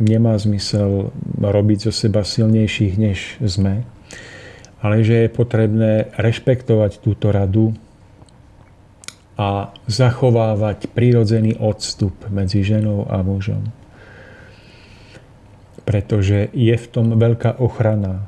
[0.00, 3.84] nemá zmysel robiť zo seba silnejších, než sme,
[4.80, 7.76] ale že je potrebné rešpektovať túto radu
[9.36, 13.60] a zachovávať prirodzený odstup medzi ženou a mužom.
[15.84, 18.24] Pretože je v tom veľká ochrana.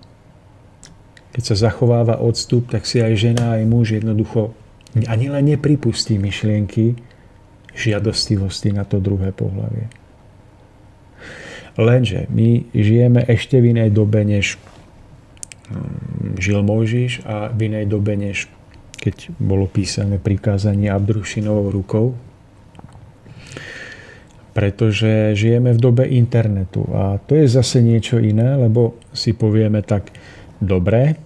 [1.37, 4.57] Keď sa zachováva odstup, tak si aj žena, aj muž jednoducho
[5.05, 6.96] ani len nepripustí myšlienky
[7.77, 9.92] žiadostivosti na to druhé pohľavie.
[11.77, 14.57] Lenže my žijeme ešte v inej dobe, než
[15.68, 18.49] hm, žil Mojžiš a v inej dobe, než
[18.96, 22.07] keď bolo písané prikázanie Abdrušinovou rukou.
[24.57, 30.09] Pretože žijeme v dobe internetu a to je zase niečo iné, lebo si povieme tak,
[30.64, 31.25] dobre,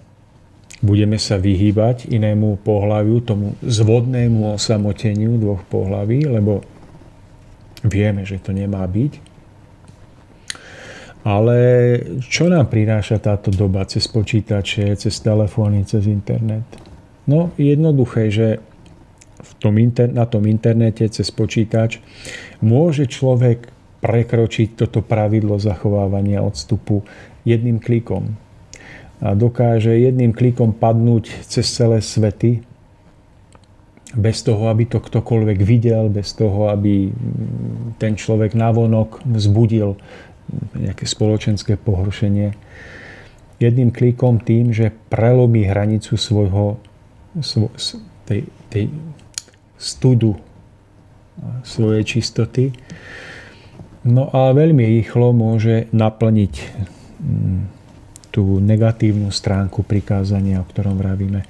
[0.81, 6.65] budeme sa vyhýbať inému pohľaviu, tomu zvodnému osamoteniu dvoch pohľaví, lebo
[7.85, 9.31] vieme, že to nemá byť.
[11.21, 11.57] Ale
[12.25, 16.65] čo nám prináša táto doba cez počítače, cez telefóny, cez internet?
[17.29, 18.57] No jednoduché, že
[19.41, 22.01] v tom inter- na tom internete cez počítač
[22.65, 23.69] môže človek
[24.01, 27.05] prekročiť toto pravidlo zachovávania odstupu
[27.45, 28.33] jedným klikom.
[29.21, 32.65] A dokáže jedným klikom padnúť cez celé svety,
[34.11, 37.07] bez toho, aby to ktokoľvek videl, bez toho, aby
[37.95, 39.95] ten človek navonok vzbudil
[40.75, 42.51] nejaké spoločenské pohoršenie.
[43.61, 46.81] Jedným klikom tým, že prelomí hranicu svojho,
[47.39, 47.71] svo,
[48.27, 48.91] tej, tej
[49.79, 50.35] studu
[51.63, 52.75] svojej čistoty.
[54.03, 56.53] No a veľmi rýchlo môže naplniť
[58.31, 61.43] tú negatívnu stránku prikázania, o ktorom vravíme.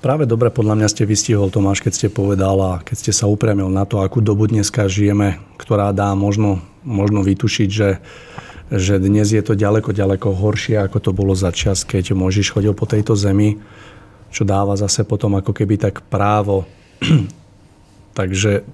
[0.00, 3.68] Práve dobre podľa mňa ste vystihol, Tomáš, keď ste povedal a keď ste sa upriamil
[3.68, 8.00] na to, akú dobu dneska žijeme, ktorá dá možno, možno vytušiť, že,
[8.72, 12.72] že dnes je to ďaleko, ďaleko horšie, ako to bolo za čas, keď Možiš chodil
[12.72, 13.60] po tejto zemi,
[14.32, 16.64] čo dáva zase potom ako keby tak právo.
[18.18, 18.64] Takže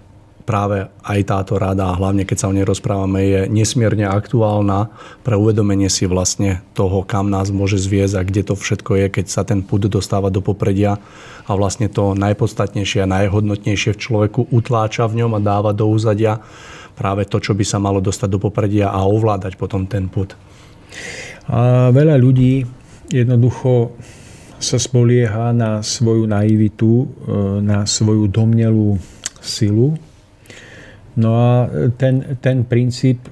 [0.47, 4.95] práve aj táto rada, hlavne keď sa o nej rozprávame, je nesmierne aktuálna
[5.27, 9.27] pre uvedomenie si vlastne toho, kam nás môže zviezť a kde to všetko je, keď
[9.27, 11.03] sa ten púd dostáva do popredia
[11.45, 16.39] a vlastne to najpodstatnejšie a najhodnotnejšie v človeku utláča v ňom a dáva do úzadia
[16.95, 20.33] práve to, čo by sa malo dostať do popredia a ovládať potom ten púd.
[21.51, 22.65] A veľa ľudí
[23.11, 23.99] jednoducho
[24.57, 27.07] sa spolieha na svoju naivitu, e,
[27.61, 28.97] na svoju domnelú
[29.45, 30.01] silu
[31.17, 31.53] No a
[31.97, 33.25] ten, ten princíp,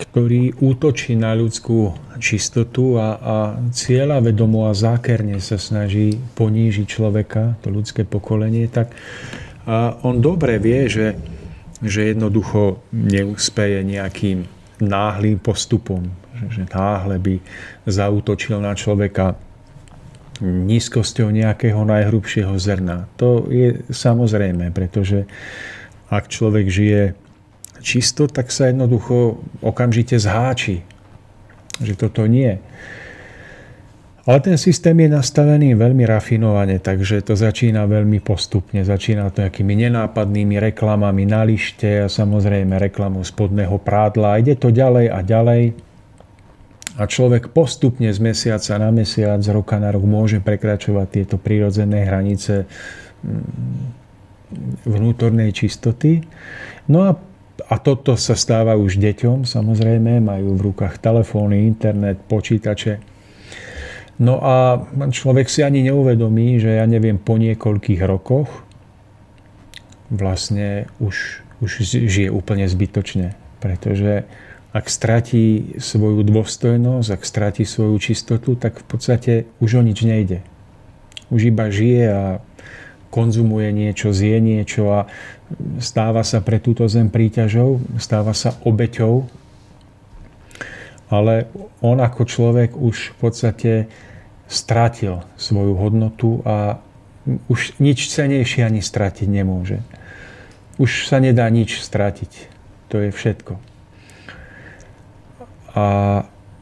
[0.00, 3.36] ktorý útočí na ľudskú čistotu a, a
[3.68, 8.96] cieľa vedomo a zákerne sa snaží ponížiť človeka, to ľudské pokolenie, tak
[9.68, 11.20] a on dobre vie, že,
[11.84, 14.48] že jednoducho neúspeje nejakým
[14.80, 17.34] náhlým postupom, že, že náhle by
[17.84, 19.36] zautočil na človeka
[20.40, 23.04] nízkosťou nejakého najhrubšieho zrna.
[23.20, 25.28] To je samozrejme, pretože
[26.10, 27.02] ak človek žije
[27.80, 30.82] čisto, tak sa jednoducho okamžite zháči,
[31.80, 32.60] že toto nie.
[34.28, 38.84] Ale ten systém je nastavený veľmi rafinovane, takže to začína veľmi postupne.
[38.84, 44.36] Začína to nejakými nenápadnými reklamami na lište a samozrejme reklamou spodného prádla.
[44.38, 45.62] Ide to ďalej a ďalej.
[47.00, 52.04] A človek postupne z mesiaca na mesiac, z roka na rok môže prekračovať tieto prírodzené
[52.04, 52.68] hranice
[54.84, 56.26] vnútornej čistoty.
[56.90, 57.10] No a,
[57.70, 63.02] a toto sa stáva už deťom, samozrejme, majú v rukách telefóny, internet, počítače.
[64.20, 68.52] No a človek si ani neuvedomí, že ja neviem, po niekoľkých rokoch
[70.12, 73.32] vlastne už, už žije úplne zbytočne.
[73.64, 74.28] Pretože
[74.70, 80.44] ak stratí svoju dôstojnosť, ak stratí svoju čistotu, tak v podstate už o nič nejde.
[81.32, 82.22] Už iba žije a
[83.10, 85.00] konzumuje niečo, zje niečo a
[85.82, 89.26] stáva sa pre túto zem príťažou, stáva sa obeťou,
[91.10, 91.50] ale
[91.82, 93.72] on ako človek už v podstate
[94.46, 96.78] stratil svoju hodnotu a
[97.50, 99.82] už nič cenejšie ani stratiť nemôže.
[100.78, 102.48] Už sa nedá nič stratiť.
[102.94, 103.58] To je všetko.
[105.74, 105.86] A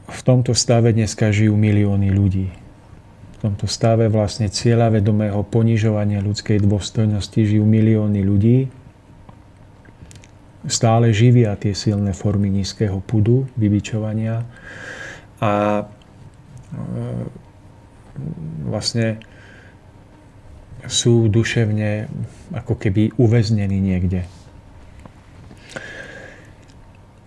[0.09, 2.58] v tomto stave dneska žijú milióny ľudí
[3.39, 4.51] tomto stave vlastne
[4.91, 8.57] vedomého ponižovania ľudskej dôstojnosti žijú milióny ľudí.
[10.67, 14.43] Stále živia tie silné formy nízkeho pudu, vybičovania
[15.39, 15.83] a e,
[18.67, 19.23] vlastne
[20.83, 22.11] sú duševne
[22.51, 24.27] ako keby uväznení niekde.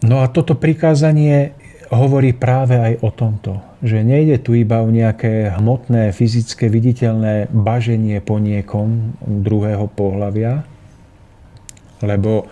[0.05, 1.57] No a toto prikázanie
[1.88, 8.23] hovorí práve aj o tomto, že nejde tu iba o nejaké hmotné, fyzické, viditeľné baženie
[8.23, 10.62] po niekom druhého pohľavia,
[11.99, 12.47] lebo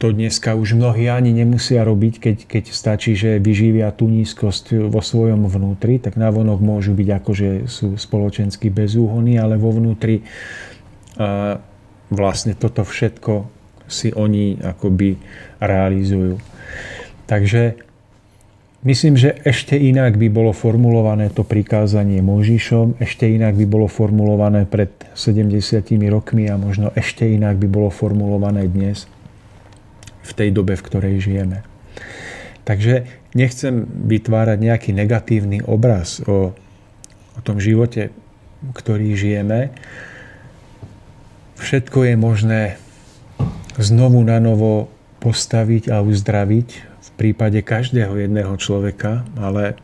[0.00, 5.04] to dneska už mnohí ani nemusia robiť, keď, keď stačí, že vyživia tú nízkosť vo
[5.04, 10.24] svojom vnútri, tak navonok môžu byť ako, že sú spoločensky bezúhony, ale vo vnútri
[11.20, 11.60] a
[12.08, 13.44] vlastne toto všetko
[13.84, 15.20] si oni akoby
[15.60, 16.40] realizujú.
[17.28, 17.89] Takže
[18.80, 24.64] Myslím, že ešte inak by bolo formulované to prikázanie Mojžišom, ešte inak by bolo formulované
[24.64, 29.04] pred 70 rokmi a možno ešte inak by bolo formulované dnes,
[30.24, 31.60] v tej dobe, v ktorej žijeme.
[32.64, 33.04] Takže
[33.36, 36.56] nechcem vytvárať nejaký negatívny obraz o,
[37.36, 38.16] o tom živote,
[38.72, 39.76] ktorý žijeme.
[41.60, 42.62] Všetko je možné
[43.76, 44.88] znovu na novo
[45.20, 46.89] postaviť a uzdraviť
[47.20, 49.76] prípade každého jedného človeka, ale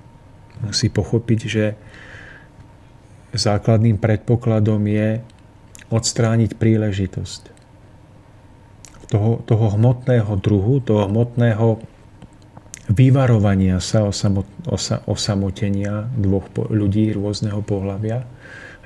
[0.64, 1.76] musí pochopiť, že
[3.36, 5.20] základným predpokladom je
[5.92, 7.52] odstrániť príležitosť.
[9.12, 11.78] Toho, toho hmotného druhu, toho hmotného
[12.90, 18.24] vyvarovania sa osamot, osa, osamotenia dvoch po, ľudí rôzneho pohľavia,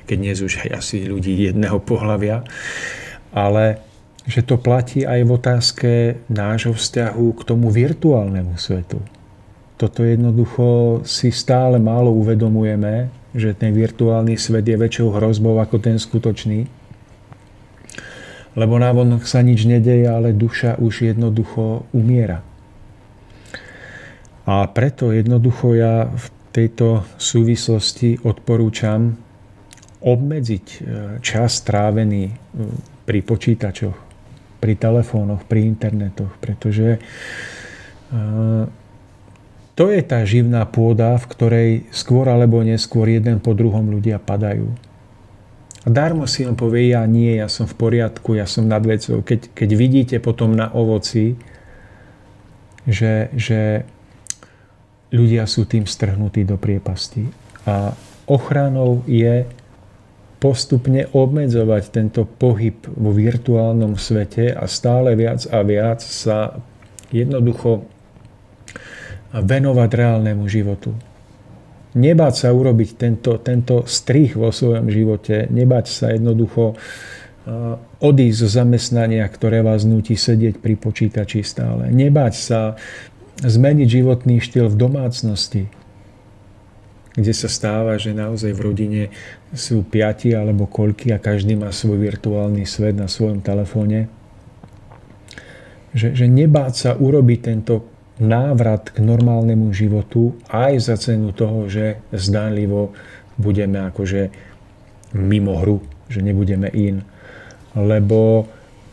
[0.04, 2.42] keď sú už aj asi ľudí jedného pohľavia,
[3.30, 3.78] ale
[4.30, 5.90] že to platí aj v otázke
[6.30, 9.02] nášho vzťahu k tomu virtuálnemu svetu.
[9.74, 15.98] Toto jednoducho si stále málo uvedomujeme, že ten virtuálny svet je väčšou hrozbou ako ten
[15.98, 16.70] skutočný.
[18.55, 22.46] Lebo návonok sa nič nedeje, ale duša už jednoducho umiera.
[24.46, 29.14] A preto jednoducho ja v tejto súvislosti odporúčam
[30.02, 30.78] obmedziť e,
[31.22, 32.34] čas strávený e,
[33.07, 34.09] pri počítačoch,
[34.61, 38.18] pri telefónoch, pri internetoch, pretože e,
[39.74, 44.68] to je tá živná pôda, v ktorej skôr alebo neskôr jeden po druhom ľudia padajú.
[45.80, 49.24] A darmo si on povie, ja nie, ja som v poriadku, ja som nad vecou.
[49.24, 51.40] Keď, keď vidíte potom na ovoci,
[52.84, 53.88] že, že
[55.08, 57.32] ľudia sú tým strhnutí do priepasti.
[57.64, 57.96] A
[58.28, 59.48] ochranou je
[60.41, 66.57] postupne obmedzovať tento pohyb vo virtuálnom svete a stále viac a viac sa
[67.12, 67.84] jednoducho
[69.36, 70.97] venovať reálnemu životu.
[71.91, 76.78] Nebáť sa urobiť tento, tento strich vo svojom živote, nebáť sa jednoducho
[78.01, 81.91] odísť zo zamestnania, ktoré vás nutí sedieť pri počítači stále.
[81.91, 82.61] Nebáť sa
[83.43, 85.62] zmeniť životný štýl v domácnosti,
[87.14, 89.02] kde sa stáva, že naozaj v rodine
[89.50, 94.06] sú piati alebo koľky a každý má svoj virtuálny svet na svojom telefóne.
[95.90, 97.90] Že, že nebáť sa urobiť tento
[98.22, 102.94] návrat k normálnemu životu aj za cenu toho, že zdánlivo
[103.40, 104.30] budeme akože
[105.16, 107.02] mimo hru, že nebudeme in.
[107.74, 108.46] Lebo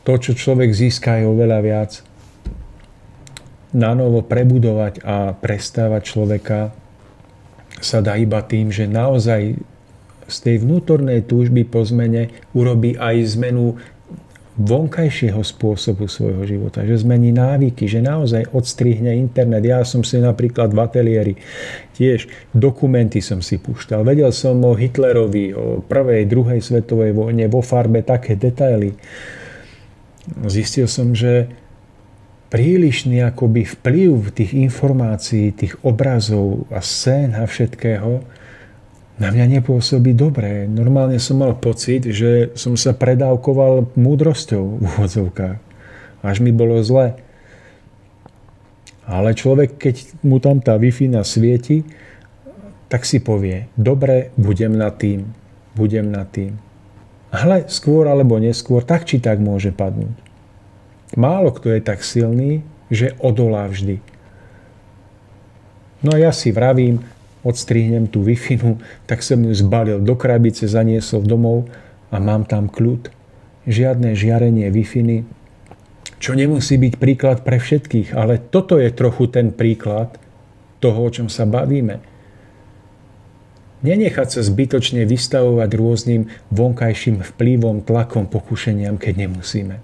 [0.07, 1.91] to, čo človek získa, je oveľa viac
[3.75, 6.71] na novo prebudovať a prestávať človeka
[7.81, 9.57] sa dá iba tým, že naozaj
[10.27, 13.79] z tej vnútornej túžby po zmene urobí aj zmenu
[14.57, 19.61] vonkajšieho spôsobu svojho života, že zmení návyky, že naozaj odstrihne internet.
[19.61, 21.33] Ja som si napríklad v ateliéri
[21.93, 22.25] tiež
[22.57, 24.01] dokumenty som si púšťal.
[24.01, 28.97] Vedel som o Hitlerovi, o prvej, druhej svetovej vojne vo farbe také detaily.
[30.49, 31.45] Zistil som, že
[32.47, 38.23] prílišný akoby vplyv tých informácií, tých obrazov a scén a všetkého
[39.17, 40.69] na mňa nepôsobí dobre.
[40.69, 45.57] Normálne som mal pocit, že som sa predávkoval múdrosťou v úvodzovkách.
[46.21, 47.17] Až mi bolo zle.
[49.07, 51.09] Ale človek, keď mu tam tá Wi-Fi
[52.87, 55.27] tak si povie, dobre, budem na tým,
[55.75, 56.55] budem na tým.
[57.33, 60.26] Ale skôr alebo neskôr, tak či tak môže padnúť.
[61.15, 64.03] Málo kto je tak silný, že odolá vždy.
[66.03, 67.05] No a ja si vravím,
[67.47, 68.35] odstrihnem tú wi
[69.07, 71.71] tak som ju zbalil do krabice, zaniesol domov
[72.11, 73.07] a mám tam kľud.
[73.67, 74.83] Žiadne žiarenie wi
[76.17, 80.17] čo nemusí byť príklad pre všetkých, ale toto je trochu ten príklad
[80.81, 82.01] toho, o čom sa bavíme.
[83.85, 89.77] Nenechať sa zbytočne vystavovať rôznym vonkajším vplyvom, tlakom, pokušeniam, keď nemusíme.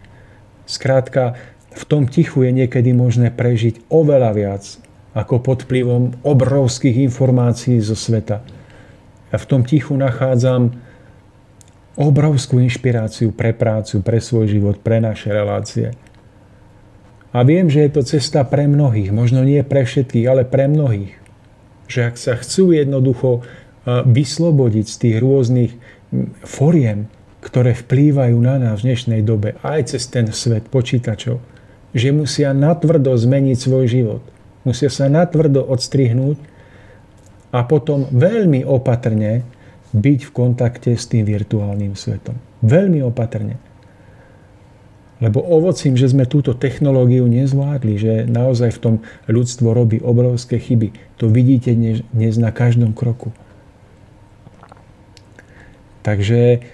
[0.64, 1.36] Skrátka,
[1.74, 4.64] v tom tichu je niekedy možné prežiť oveľa viac
[5.14, 8.42] ako pod vplyvom obrovských informácií zo sveta.
[9.34, 10.74] Ja v tom tichu nachádzam
[11.94, 15.94] obrovskú inšpiráciu pre prácu, pre svoj život, pre naše relácie.
[17.34, 21.18] A viem, že je to cesta pre mnohých, možno nie pre všetkých, ale pre mnohých.
[21.90, 23.46] Že ak sa chcú jednoducho
[23.90, 25.72] vyslobodiť z tých rôznych
[26.46, 27.10] foriem,
[27.44, 31.44] ktoré vplývajú na nás v dnešnej dobe aj cez ten svet počítačov,
[31.92, 34.24] že musia natvrdo zmeniť svoj život.
[34.64, 36.40] Musia sa natvrdo odstrihnúť
[37.52, 39.44] a potom veľmi opatrne
[39.94, 42.40] byť v kontakte s tým virtuálnym svetom.
[42.64, 43.60] Veľmi opatrne.
[45.22, 48.96] Lebo ovocím, že sme túto technológiu nezvládli, že naozaj v tom
[49.30, 50.92] ľudstvo robí obrovské chyby.
[51.22, 51.72] To vidíte
[52.12, 53.30] dnes na každom kroku.
[56.04, 56.66] Takže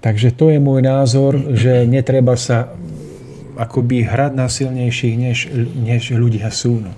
[0.00, 2.72] Takže to je môj názor, že netreba sa
[3.60, 5.38] akoby hrať na silnejších, než,
[5.76, 6.80] než ľudia sú.
[6.80, 6.92] No.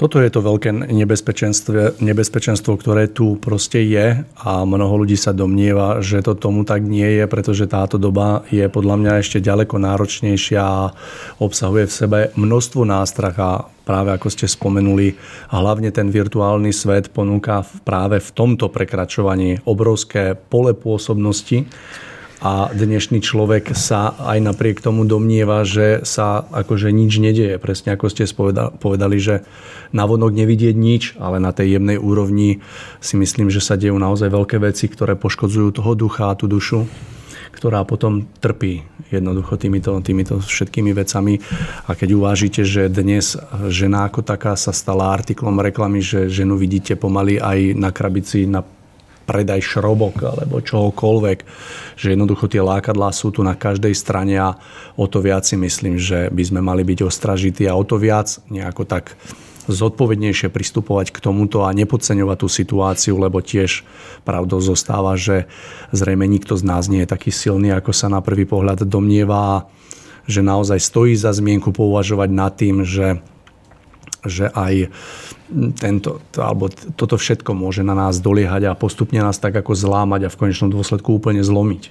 [0.00, 6.00] Toto je to veľké nebezpečenstvo, nebezpečenstvo, ktoré tu proste je a mnoho ľudí sa domnieva,
[6.00, 10.62] že to tomu tak nie je, pretože táto doba je podľa mňa ešte ďaleko náročnejšia
[10.64, 10.96] a
[11.36, 15.20] obsahuje v sebe množstvo nástrach a práve ako ste spomenuli,
[15.52, 21.68] a hlavne ten virtuálny svet ponúka práve v tomto prekračovaní obrovské pole pôsobnosti
[22.40, 27.60] a dnešný človek sa aj napriek tomu domnieva, že sa akože nič nedieje.
[27.60, 28.24] Presne ako ste
[28.80, 29.44] povedali, že
[29.92, 32.64] navonok nevidieť nič, ale na tej jemnej úrovni
[33.04, 36.88] si myslím, že sa dejú naozaj veľké veci, ktoré poškodzujú toho ducha a tú dušu
[37.50, 38.80] ktorá potom trpí
[39.10, 41.42] jednoducho týmito, týmito všetkými vecami.
[41.90, 43.36] A keď uvážite, že dnes
[43.68, 48.64] žena ako taká sa stala artiklom reklamy, že ženu vidíte pomaly aj na krabici na
[49.30, 51.38] predaj šrobok alebo čohokoľvek,
[51.94, 54.58] že jednoducho tie lákadlá sú tu na každej strane a
[54.98, 58.42] o to viac si myslím, že by sme mali byť ostražití a o to viac
[58.50, 59.14] nejako tak
[59.70, 63.86] zodpovednejšie pristupovať k tomuto a nepodceňovať tú situáciu, lebo tiež
[64.26, 65.46] pravdou zostáva, že
[65.94, 69.70] zrejme nikto z nás nie je taký silný, ako sa na prvý pohľad domnieva,
[70.26, 73.22] že naozaj stojí za zmienku pouvažovať nad tým, že
[74.20, 74.92] že aj
[75.74, 80.32] tento, alebo toto všetko môže na nás doliehať a postupne nás tak ako zlámať a
[80.32, 81.90] v konečnom dôsledku úplne zlomiť.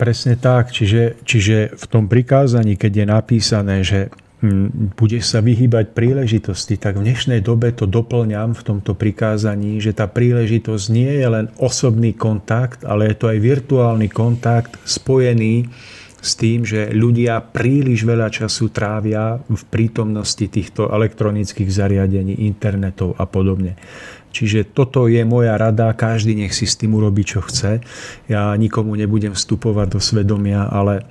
[0.00, 0.74] Presne tak.
[0.74, 4.10] Čiže, čiže v tom prikázaní, keď je napísané, že
[4.42, 9.94] hm, bude sa vyhýbať príležitosti, tak v dnešnej dobe to doplňam v tomto prikázaní, že
[9.94, 15.70] tá príležitosť nie je len osobný kontakt, ale je to aj virtuálny kontakt spojený
[16.22, 23.26] s tým, že ľudia príliš veľa času trávia v prítomnosti týchto elektronických zariadení, internetov a
[23.26, 23.74] podobne.
[24.32, 27.82] Čiže toto je moja rada, každý nech si s tým urobí, čo chce.
[28.30, 31.04] Ja nikomu nebudem vstupovať do svedomia, ale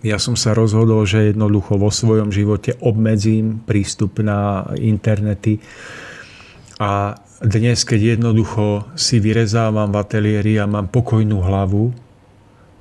[0.00, 5.60] ja som sa rozhodol, že jednoducho vo svojom živote obmedzím prístup na internety
[6.80, 11.92] a dnes, keď jednoducho si vyrezávam v ateliéri a mám pokojnú hlavu,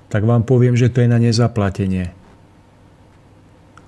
[0.10, 2.14] tak vám poviem, že to je na nezaplatenie.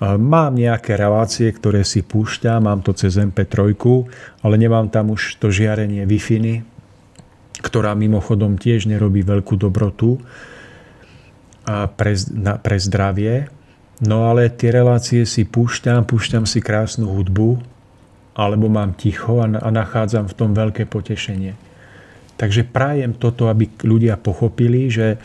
[0.02, 3.74] Mám nejaké relácie, ktoré si púšťam, mám to cez MP3,
[4.46, 6.22] ale nemám tam už to žiarenie wi
[7.58, 10.22] ktorá mimochodom tiež nerobí veľkú dobrotu
[11.98, 13.50] pre, na, pre zdravie.
[14.06, 17.58] No ale tie relácie si púšťam, púšťam si krásnu hudbu,
[18.38, 21.58] alebo mám ticho a, a nachádzam v tom veľké potešenie.
[22.38, 25.18] Takže prajem toto, aby ľudia pochopili, že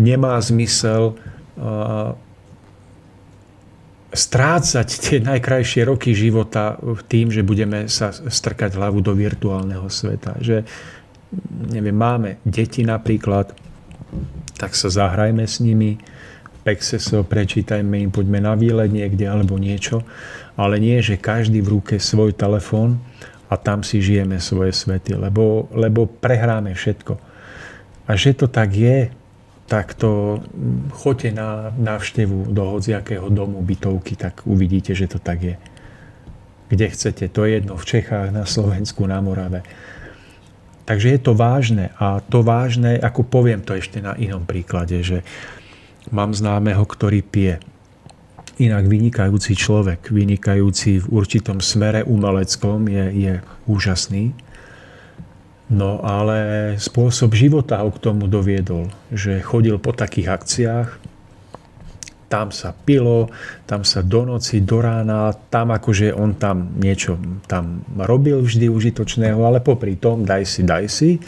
[0.00, 1.20] nemá zmysel
[4.10, 10.40] strácať tie najkrajšie roky života tým, že budeme sa strkať hlavu do virtuálneho sveta.
[10.42, 10.66] Že,
[11.70, 13.54] neviem, máme deti napríklad,
[14.58, 16.00] tak sa zahrajme s nimi,
[16.60, 20.04] Pexeso, prečítajme im, poďme na výlet niekde alebo niečo,
[20.60, 23.00] ale nie, že každý v ruke svoj telefón
[23.48, 27.16] a tam si žijeme svoje svety, lebo, lebo prehráme všetko.
[28.04, 29.08] A že to tak je,
[29.70, 35.38] tak to mm, choďte na návštevu do hociakého domu, bytovky, tak uvidíte, že to tak
[35.46, 35.56] je.
[36.66, 39.62] Kde chcete, to je jedno, v Čechách, na Slovensku, na Morave.
[40.90, 45.22] Takže je to vážne a to vážne, ako poviem to ešte na inom príklade, že
[46.10, 47.62] mám známeho, ktorý pije.
[48.58, 53.34] Inak vynikajúci človek, vynikajúci v určitom smere umeleckom je, je
[53.70, 54.34] úžasný
[55.70, 60.88] No ale spôsob života ho k tomu doviedol, že chodil po takých akciách,
[62.30, 63.30] tam sa pilo,
[63.66, 69.38] tam sa do noci, do rána, tam akože on tam niečo tam robil vždy užitočného,
[69.42, 71.18] ale popri tom daj si, daj si.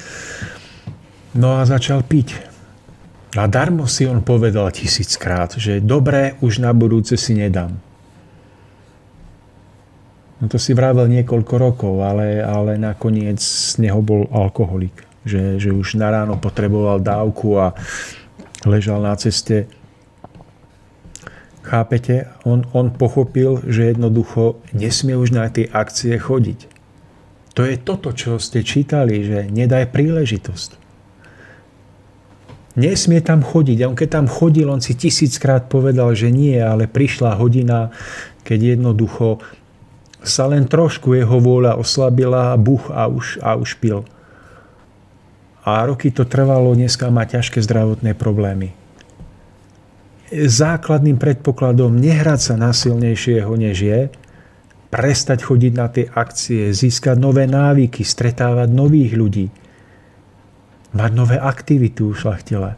[1.35, 2.39] No a začal piť.
[3.35, 7.79] A darmo si on povedal tisíckrát, že dobre, už na budúce si nedám.
[10.43, 15.07] No to si vravel niekoľko rokov, ale, ale nakoniec z neho bol alkoholik.
[15.23, 17.79] Že, že už na ráno potreboval dávku a
[18.67, 19.71] ležal na ceste.
[21.63, 22.27] Chápete?
[22.43, 26.67] On, on pochopil, že jednoducho nesmie už na tie akcie chodiť.
[27.55, 30.83] To je toto, čo ste čítali, že nedaj príležitosť.
[32.83, 33.79] Nesmie tam chodiť.
[33.79, 37.95] A on keď tam chodil, on si tisíckrát povedal, že nie, ale prišla hodina,
[38.43, 39.39] keď jednoducho
[40.23, 44.07] sa len trošku jeho vôľa oslabila, buch a už, a už pil.
[45.63, 48.75] A roky to trvalo, dneska má ťažké zdravotné problémy.
[50.33, 54.01] Základným predpokladom nehrať sa na silnejšieho, než je,
[54.89, 59.47] prestať chodiť na tie akcie, získať nové návyky, stretávať nových ľudí,
[60.93, 62.77] mať nové aktivity ušlachtile.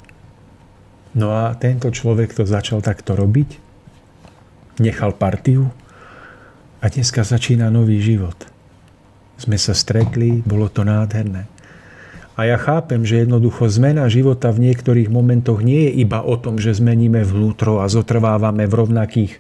[1.15, 3.59] No a tento človek to začal takto robiť,
[4.83, 5.71] nechal partiu,
[6.85, 8.37] A dneska začína nový život.
[9.41, 11.49] Sme sa stretli, bolo to nádherné.
[12.37, 16.61] A ja chápem, že jednoducho zmena života v niektorých momentoch nie je iba o tom,
[16.61, 19.33] že zmeníme vnútro a zotrvávame v rovnakých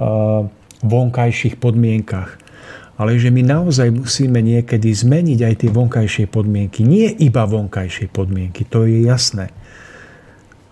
[0.00, 0.48] uh,
[0.80, 2.40] vonkajších podmienkach.
[2.96, 6.80] Ale že my naozaj musíme niekedy zmeniť aj tie vonkajšie podmienky.
[6.80, 9.52] Nie iba vonkajšie podmienky, to je jasné.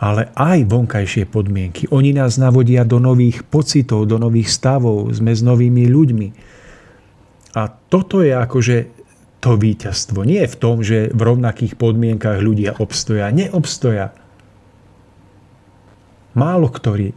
[0.03, 1.87] Ale aj vonkajšie podmienky.
[1.95, 6.29] Oni nás navodia do nových pocitov, do nových stavov, sme s novými ľuďmi.
[7.55, 8.77] A toto je akože
[9.39, 10.27] to víťazstvo.
[10.27, 13.31] Nie v tom, že v rovnakých podmienkach ľudia obstoja.
[13.31, 14.11] Neobstoja.
[16.35, 17.15] Málo ktorý.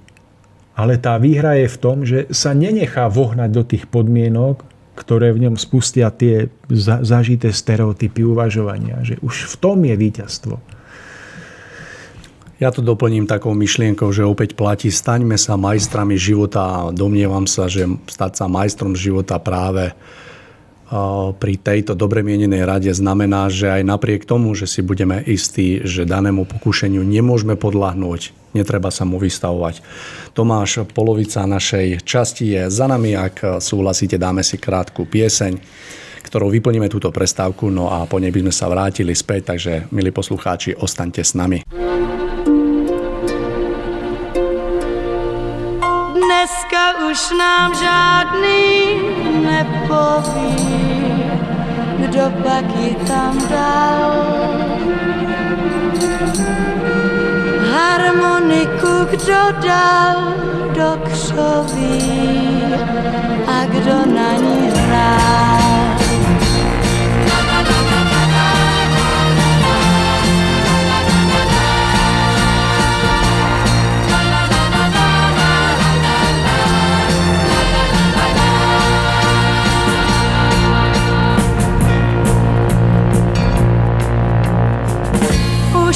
[0.78, 4.61] Ale tá výhra je v tom, že sa nenechá vohnať do tých podmienok,
[4.93, 6.53] ktoré v ňom spustia tie
[7.01, 9.01] zažité stereotypy uvažovania.
[9.01, 10.76] Že už v tom je víťazstvo.
[12.58, 17.70] Ja to doplním takou myšlienkou, že opäť platí, staňme sa majstrami života a domnievam sa,
[17.70, 19.93] že stať sa majstrom života práve
[21.38, 26.08] pri tejto dobre mienenej rade znamená, že aj napriek tomu, že si budeme istí, že
[26.08, 29.84] danému pokušeniu nemôžeme podľahnúť, netreba sa mu vystavovať.
[30.32, 33.20] Tomáš, polovica našej časti je za nami.
[33.20, 35.60] Ak súhlasíte, dáme si krátku pieseň,
[36.24, 40.16] ktorou vyplníme túto prestávku, no a po nej by sme sa vrátili späť, takže milí
[40.16, 41.68] poslucháči, ostaňte s nami.
[47.12, 48.99] Už nám žádný
[49.45, 50.55] nepoví,
[51.97, 54.12] kdo pak ji tam dal.
[57.72, 60.34] Harmoniku kdo dal
[60.76, 62.64] do křoví
[63.47, 65.86] a kdo na ní hrál.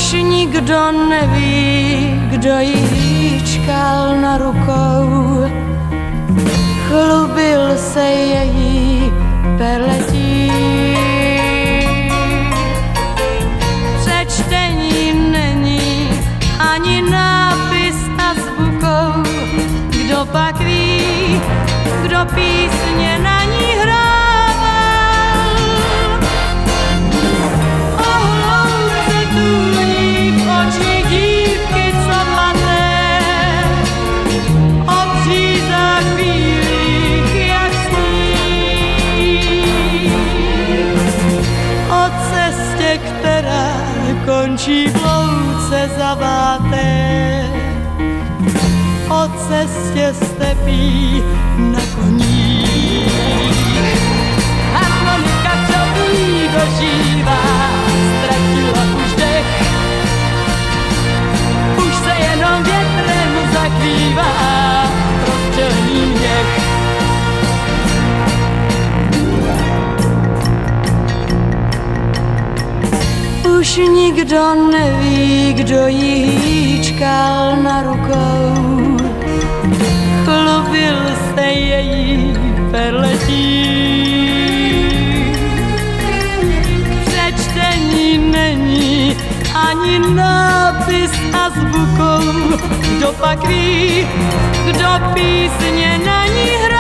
[0.02, 5.46] Už nikdo neví, kdo ji hýčkal na rukou.
[6.88, 9.14] Chlubil se její
[9.58, 10.52] perletí.
[14.00, 16.10] Přečtení není
[16.60, 19.24] ani nápis a zvukou.
[19.90, 21.02] Kdo pak ví,
[22.02, 23.21] kdo písně
[49.68, 51.24] cestě stepí
[51.58, 53.14] na koních.
[54.74, 57.42] Harmonika, co ví, dožívá,
[58.18, 59.64] ztratila už dech.
[61.78, 64.34] Už se jenom větrem zakrývá
[65.28, 66.62] rozčelný měch.
[73.60, 78.61] Už nikdo neví, kdo jí hýčkal na rukou.
[81.52, 82.34] Její
[82.72, 83.52] perletí.
[87.06, 89.18] Přečtení není
[89.56, 92.58] ani nápis a zvukou.
[92.98, 94.08] Kdo pak ví,
[94.66, 96.71] kdo písně na ní hrá?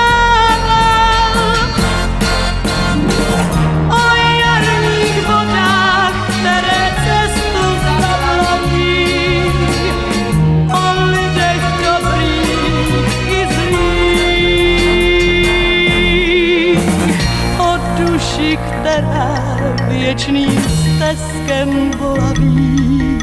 [20.12, 23.18] Věčným stezkem volaví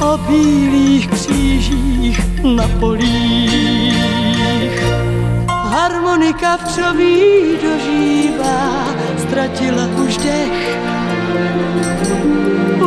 [0.00, 4.84] o bílých křížích na polích.
[5.48, 7.22] Harmonika čoví
[7.62, 8.84] dožívá,
[9.18, 10.78] ztratila už dech,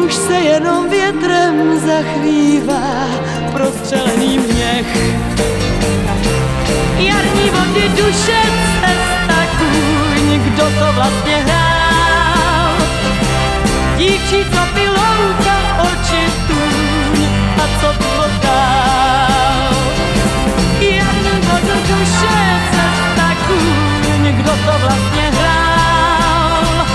[0.05, 3.07] už se jenom větrem zachvívá
[3.53, 4.97] prostřelený měch.
[6.97, 8.41] Jarní vody duše
[8.82, 11.66] cesta kůň, kdo to vlastně hrá?
[13.98, 15.58] Dívčí, co pilouka
[15.89, 17.26] oči tůň
[17.58, 19.74] a co bylo dál.
[20.80, 22.38] Jen vodu duše
[22.72, 26.86] cesta kůň, kdo to vlastně hrál.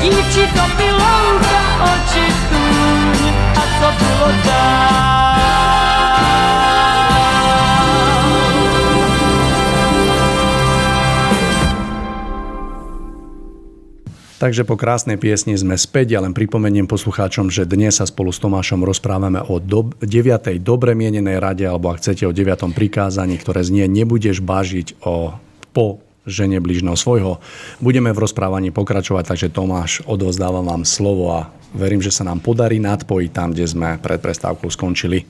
[0.00, 1.60] Dívčí, co pilouka
[1.94, 5.95] oči tůň a co bylo dál.
[14.36, 16.12] Takže po krásnej piesni sme späť.
[16.12, 20.60] Ja len pripomeniem poslucháčom, že dnes sa spolu s Tomášom rozprávame o do, 9.
[20.60, 22.76] dobre mienenej rade, alebo ak chcete o 9.
[22.76, 25.32] prikázaní, ktoré znie nebudeš bažiť o,
[25.72, 27.40] po žene bližného svojho.
[27.80, 32.76] Budeme v rozprávaní pokračovať, takže Tomáš, odovzdávam vám slovo a verím, že sa nám podarí
[32.76, 35.24] nadpojiť tam, kde sme pred prestávkou skončili.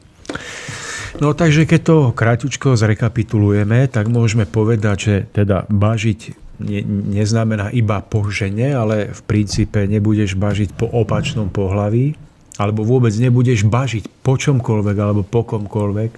[1.22, 8.00] No takže keď to kráťučko zrekapitulujeme, tak môžeme povedať, že teda bažiť ne, neznamená iba
[8.00, 12.16] po žene, ale v princípe nebudeš bažiť po opačnom pohlaví,
[12.56, 16.10] alebo vôbec nebudeš bažiť po čomkoľvek alebo po komkoľvek,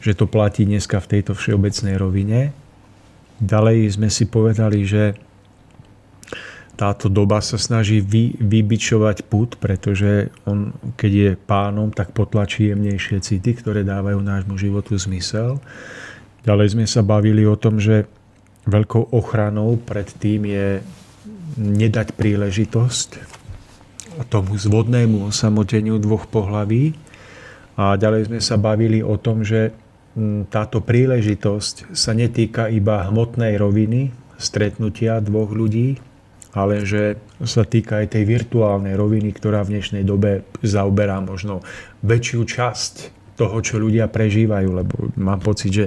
[0.00, 2.52] že to platí dneska v tejto všeobecnej rovine.
[3.40, 5.16] Ďalej sme si povedali, že
[6.74, 13.22] táto doba sa snaží vy, vybičovať put, pretože on, keď je pánom, tak potlačí jemnejšie
[13.22, 15.62] city, ktoré dávajú nášmu životu zmysel.
[16.42, 18.10] Ďalej sme sa bavili o tom, že
[18.64, 20.80] veľkou ochranou pred tým je
[21.60, 23.34] nedať príležitosť
[24.30, 26.94] tomu zvodnému osamoteniu dvoch pohlaví.
[27.74, 29.74] A ďalej sme sa bavili o tom, že
[30.14, 35.98] mm, táto príležitosť sa netýka iba hmotnej roviny stretnutia dvoch ľudí,
[36.54, 41.66] ale že sa týka aj tej virtuálnej roviny, ktorá v dnešnej dobe zaoberá možno
[42.06, 42.94] väčšiu časť
[43.34, 45.86] toho, čo ľudia prežívajú, lebo mám pocit, že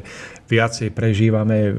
[0.51, 1.71] viacej prežívame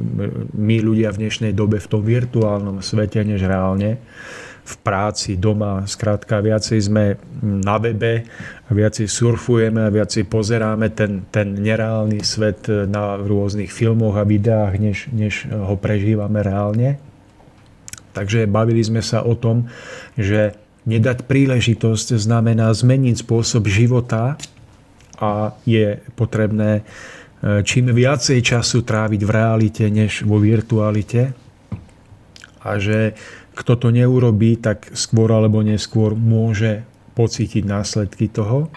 [0.56, 4.00] my ľudia v dnešnej dobe v tom virtuálnom svete, než reálne
[4.68, 8.28] v práci, doma, skrátka viacej sme na webe,
[8.68, 15.48] viacej surfujeme viacej pozeráme ten, ten nereálny svet na rôznych filmoch a videách, než, než
[15.48, 17.00] ho prežívame reálne.
[18.12, 19.72] Takže bavili sme sa o tom,
[20.20, 20.52] že
[20.84, 24.36] nedať príležitosť znamená zmeniť spôsob života
[25.18, 26.82] a je potrebné
[27.38, 31.34] E, čím viacej času tráviť v realite, než vo virtualite.
[32.66, 33.14] A že
[33.54, 36.82] kto to neurobí, tak skôr alebo neskôr môže
[37.14, 38.70] pocítiť následky toho.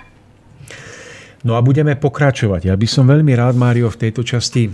[1.42, 2.70] No a budeme pokračovať.
[2.70, 4.70] Ja by som veľmi rád, Mário, v tejto časti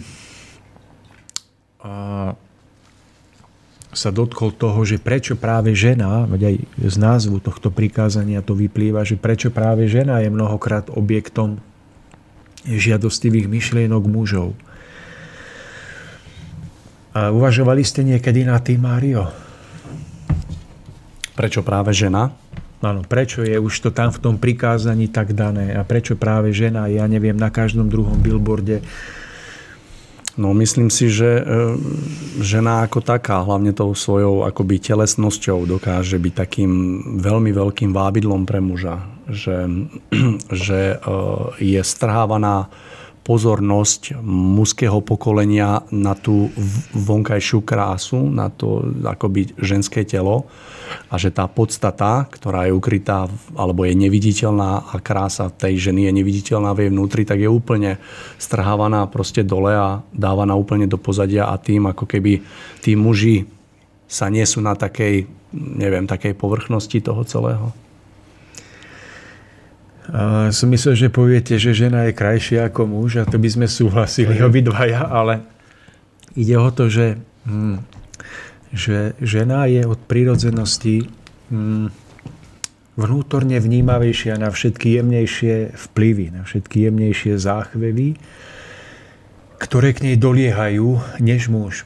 [3.97, 9.01] sa dotkol toho, že prečo práve žena, veď aj z názvu tohto prikázania to vyplýva,
[9.01, 11.57] že prečo práve žena je mnohokrát objektom
[12.69, 14.53] žiadostivých myšlienok mužov.
[17.17, 19.33] A uvažovali ste niekedy na tým, Mário?
[21.33, 22.29] Prečo práve žena?
[22.77, 26.85] Áno, prečo je už to tam v tom prikázaní tak dané a prečo práve žena,
[26.85, 28.85] ja neviem, na každom druhom billboarde
[30.37, 31.43] No myslím si, že e,
[32.45, 36.71] žena ako taká, hlavne tou svojou akoby telesnosťou dokáže byť takým
[37.17, 39.01] veľmi veľkým vábidlom pre muža.
[39.25, 39.89] Že,
[40.69, 40.95] že e,
[41.57, 42.69] je strhávaná
[43.27, 46.47] pozornosť mužského pokolenia na tú
[46.95, 50.47] vonkajšiu krásu, na to akoby ženské telo
[51.11, 53.27] a že tá podstata, ktorá je ukrytá
[53.59, 57.99] alebo je neviditeľná a krása tej ženy je neviditeľná v jej vnútri, tak je úplne
[58.39, 62.39] strhávaná proste dole a dávaná úplne do pozadia a tým ako keby
[62.79, 63.43] tí muži
[64.07, 67.75] sa nie sú na takej, neviem, takej povrchnosti toho celého.
[70.07, 73.67] A som myslel, že poviete, že žena je krajšia ako muž a to by sme
[73.67, 75.43] súhlasili obidvaja, ale
[76.31, 77.83] ide o to, že, hm,
[78.71, 81.11] že žena je od prírodzenosti
[81.51, 81.91] hm,
[82.97, 88.15] vnútorne vnímavejšia na všetky jemnejšie vplyvy, na všetky jemnejšie záchvevy,
[89.59, 91.83] ktoré k nej doliehajú, než muž.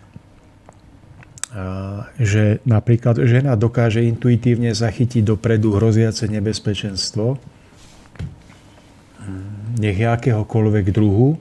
[1.51, 7.36] A že napríklad žena dokáže intuitívne zachytiť dopredu hroziace nebezpečenstvo,
[9.78, 11.38] nech je akéhokoľvek druhu,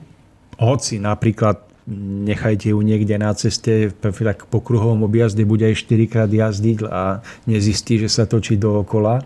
[0.61, 6.29] hoci napríklad nechajte ju niekde na ceste, tak po kruhovom objazde bude aj 4 krát
[6.29, 9.25] jazdiť a nezistí, že sa točí dookola.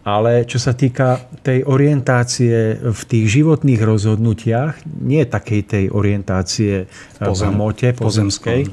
[0.00, 6.88] Ale čo sa týka tej orientácie v tých životných rozhodnutiach, nie takej tej orientácie
[7.20, 8.64] Pozem, v mote pozemskej,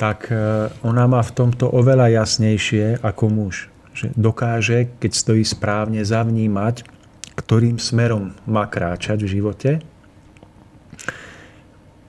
[0.00, 3.68] tak e, ona má v tomto oveľa jasnejšie ako muž.
[3.92, 6.93] Že dokáže, keď stojí správne, zavnímať
[7.34, 9.70] ktorým smerom má kráčať v živote.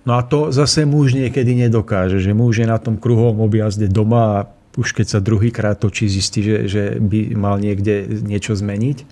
[0.06, 4.22] No a to zase muž niekedy nedokáže, že muž je na tom kruhovom objazde doma
[4.22, 4.40] a
[4.78, 9.08] už keď sa druhýkrát točí, zistí, že, že by mal niekde niečo zmeniť.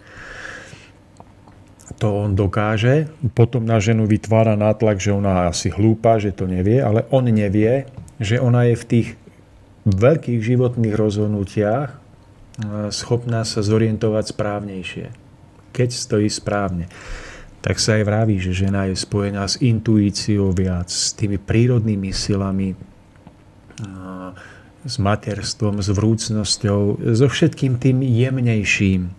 [1.97, 3.09] To on dokáže.
[3.33, 7.89] Potom na ženu vytvára nátlak, že ona asi hlúpa, že to nevie, ale on nevie,
[8.21, 9.07] že ona je v tých
[9.87, 11.97] veľkých životných rozhodnutiach eh,
[12.93, 15.22] schopná sa zorientovať správnejšie
[15.73, 16.85] keď stojí správne.
[17.65, 22.77] Tak sa aj vraví, že žena je spojená s intuíciou viac, s tými prírodnými silami,
[24.83, 29.09] s materstvom, s vrúcnosťou, so všetkým tým jemnejším.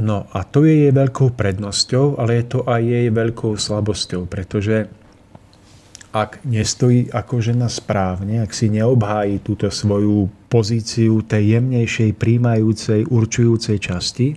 [0.00, 4.88] No a to je jej veľkou prednosťou, ale je to aj jej veľkou slabosťou, pretože
[6.10, 13.78] ak nestojí ako žena správne, ak si neobhájí túto svoju pozíciu tej jemnejšej, príjmajúcej, určujúcej
[13.78, 14.34] časti,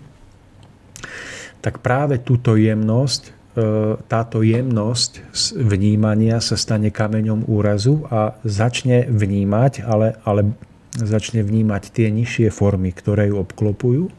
[1.64, 3.62] tak práve túto jemnosť E,
[4.10, 5.22] táto jemnosť
[5.54, 10.58] vnímania sa stane kameňom úrazu a začne vnímať, ale, ale
[10.98, 14.10] začne vnímať tie nižšie formy, ktoré ju obklopujú,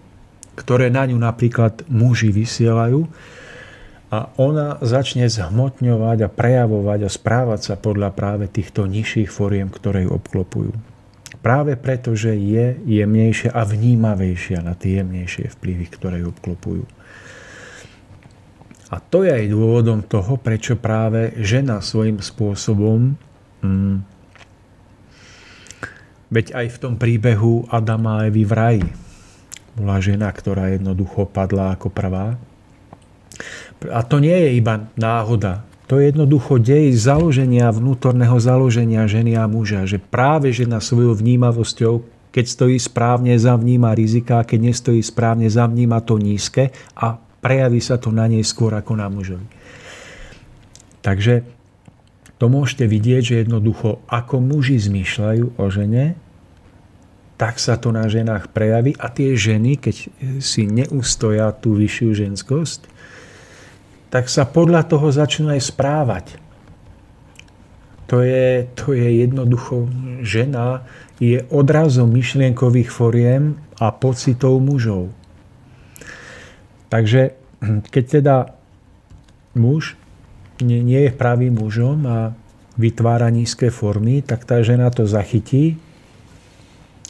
[0.55, 3.11] ktoré na ňu napríklad muži vysielajú
[4.15, 10.07] a ona začne zhmotňovať a prejavovať a správať sa podľa práve týchto nižších foriem, ktoré
[10.07, 10.94] ju obklopujú.
[11.45, 16.89] Práve preto, že je jemnejšia a vnímavejšia na tie jemnejšie vplyvy, ktoré ju obklopujú.
[18.89, 23.21] A to je aj dôvodom toho, prečo práve žena svojím spôsobom,
[23.61, 23.97] mm,
[26.33, 28.89] veď aj v tom príbehu Adama a Evy v raji,
[29.77, 32.41] bola žena, ktorá jednoducho padla ako prvá.
[33.93, 35.67] A to nie je iba náhoda.
[35.85, 39.85] To je jednoducho dej založenia, vnútorného založenia ženy a muža.
[39.85, 42.01] Že práve žena svojou vnímavosťou,
[42.33, 48.09] keď stojí správne, zavníma rizika, keď nestojí správne, zavníma to nízke a prejaví sa to
[48.09, 49.47] na nej skôr ako na mužovi.
[51.05, 51.45] Takže
[52.41, 56.17] to môžete vidieť, že jednoducho ako muži zmýšľajú o žene,
[57.37, 59.95] tak sa to na ženách prejaví a tie ženy, keď
[60.41, 62.94] si neustoja tú vyššiu ženskosť,
[64.15, 66.27] tak sa podľa toho začnú aj správať.
[68.07, 69.91] To je, to je jednoducho,
[70.23, 70.87] žena
[71.19, 75.11] je odrazom myšlienkových foriem a pocitov mužov.
[76.95, 77.35] Takže
[77.91, 78.37] keď teda
[79.59, 79.99] muž
[80.63, 82.39] nie, nie je pravým mužom a
[82.79, 85.75] vytvára nízke formy, tak tá žena to zachytí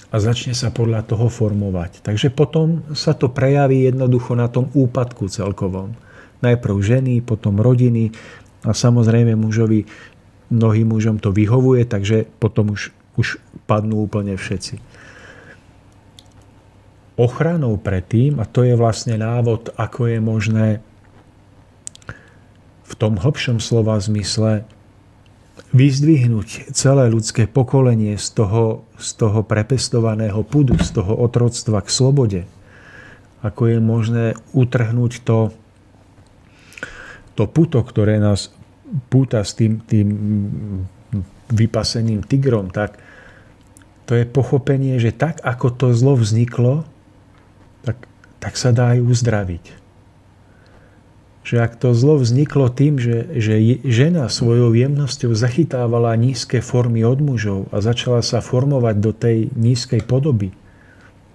[0.09, 2.01] a začne sa podľa toho formovať.
[2.01, 6.04] Takže potom sa to prejaví jednoducho na tom úpadku celkovom.
[6.45, 8.13] Najprv ženy, potom rodiny
[8.69, 9.89] a samozrejme mužovi,
[10.53, 14.77] mnohým mužom to vyhovuje, takže potom už, už padnú úplne všetci
[17.15, 20.67] ochranou predtým, a to je vlastne návod, ako je možné
[22.85, 24.67] v tom hlbšom slova zmysle
[25.75, 32.41] vyzdvihnúť celé ľudské pokolenie z toho, z toho prepestovaného pudu, z toho otroctva k slobode.
[33.43, 34.25] Ako je možné
[34.55, 35.55] utrhnúť to,
[37.35, 38.55] to puto, ktoré nás
[39.11, 40.09] púta s tým, tým
[41.51, 42.99] vypaseným tigrom, tak
[44.05, 46.85] to je pochopenie, že tak ako to zlo vzniklo,
[48.45, 49.65] tak sa dá aj uzdraviť.
[51.49, 53.57] Že ak to zlo vzniklo tým, že, že
[53.89, 60.05] žena svojou jemnosťou zachytávala nízke formy od mužov a začala sa formovať do tej nízkej
[60.05, 60.53] podoby,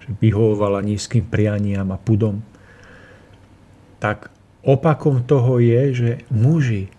[0.06, 2.46] že vyhovovala nízkym prianiam a pudom,
[3.98, 4.30] tak
[4.66, 6.92] opakom toho je, že muži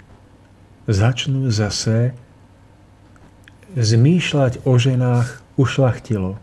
[0.90, 2.18] začnú zase
[3.78, 6.42] zmýšľať o ženách ušlachtilo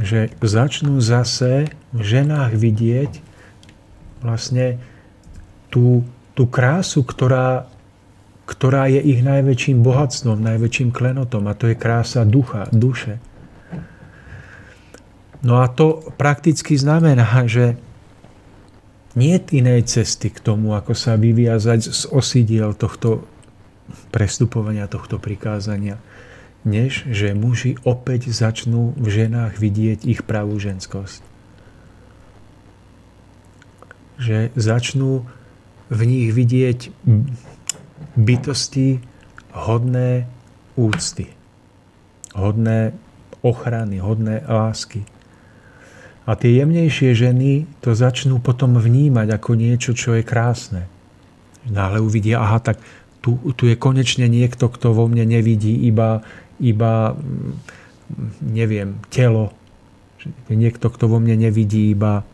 [0.00, 3.12] že začnú zase v ženách vidieť
[4.24, 4.78] vlastne
[5.68, 7.66] tú, tú krásu, ktorá,
[8.48, 13.18] ktorá je ich najväčším bohatstvom, najväčším klenotom a to je krása ducha, duše.
[15.40, 17.80] No a to prakticky znamená, že
[19.18, 23.26] nie je inej cesty k tomu, ako sa vyviazať z osidiel tohto
[24.14, 25.98] prestupovania, tohto prikázania
[26.64, 31.24] než že muži opäť začnú v ženách vidieť ich pravú ženskosť.
[34.20, 35.24] Že začnú
[35.88, 36.92] v nich vidieť
[38.14, 39.00] bytosti
[39.56, 40.28] hodné
[40.76, 41.32] úcty,
[42.36, 42.92] hodné
[43.40, 45.08] ochrany, hodné lásky.
[46.30, 50.86] A tie jemnejšie ženy to začnú potom vnímať ako niečo, čo je krásne.
[51.66, 52.78] Náhle uvidia, aha, tak
[53.18, 56.22] tu, tu je konečne niekto, kto vo mne nevidí iba
[56.60, 57.52] iba, mm,
[58.52, 59.50] neviem, telo.
[60.52, 62.28] Niekto, kto vo mne nevidí iba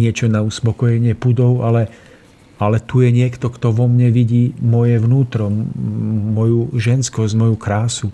[0.00, 1.92] niečo na uspokojenie pudov, ale,
[2.56, 5.52] ale tu je niekto, kto vo mne vidí moje vnútro,
[6.32, 8.08] moju ženskosť, moju krásu.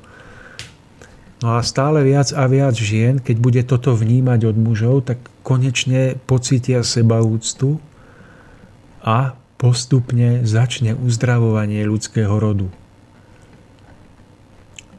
[1.43, 6.14] No a stále viac a viac žien, keď bude toto vnímať od mužov, tak konečne
[6.30, 7.82] pocítia seba úctu
[9.03, 12.70] a postupne začne uzdravovanie ľudského rodu.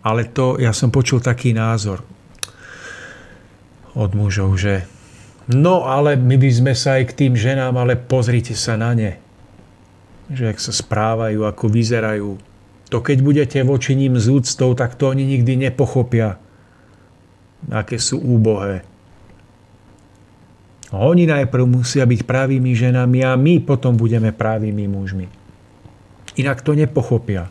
[0.06, 2.06] Ale to, ja som počul taký názor
[3.98, 4.86] od mužov, že
[5.50, 9.18] no ale my by sme sa aj k tým ženám, ale pozrite sa na ne.
[10.30, 12.38] Že ak sa správajú, ako vyzerajú,
[12.90, 16.38] to keď budete voči ním z úctou, tak to oni nikdy nepochopia,
[17.74, 18.86] aké sú úbohé.
[20.94, 25.28] Oni najprv musia byť pravými ženami a my potom budeme pravými mužmi.
[26.38, 27.50] Inak to nepochopia.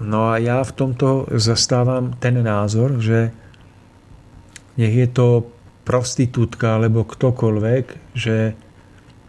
[0.00, 3.34] No a ja v tomto zastávam ten názor, že
[4.78, 5.28] nech je to
[5.82, 7.84] prostitútka alebo ktokoľvek,
[8.14, 8.54] že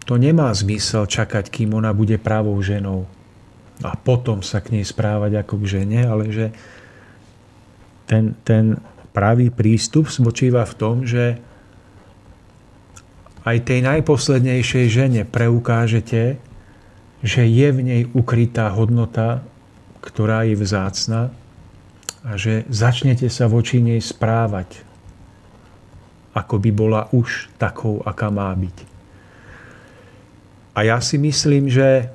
[0.06, 3.19] to nemá zmysel čakať, kým ona bude pravou ženou
[3.80, 6.46] a potom sa k nej správať ako k žene, ale že
[8.10, 8.82] ten, ten
[9.16, 11.40] pravý prístup spočíva v tom, že
[13.48, 16.38] aj tej najposlednejšej žene preukážete,
[17.24, 19.44] že je v nej ukrytá hodnota,
[20.04, 21.32] ktorá je vzácna
[22.24, 24.84] a že začnete sa voči nej správať,
[26.36, 28.78] ako by bola už takou, aká má byť.
[30.76, 32.12] A ja si myslím, že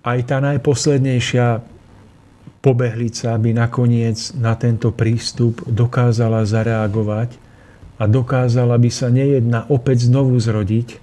[0.00, 1.60] aj tá najposlednejšia
[2.60, 7.36] pobehlica by nakoniec na tento prístup dokázala zareagovať
[8.00, 11.00] a dokázala by sa nejedna opäť znovu zrodiť,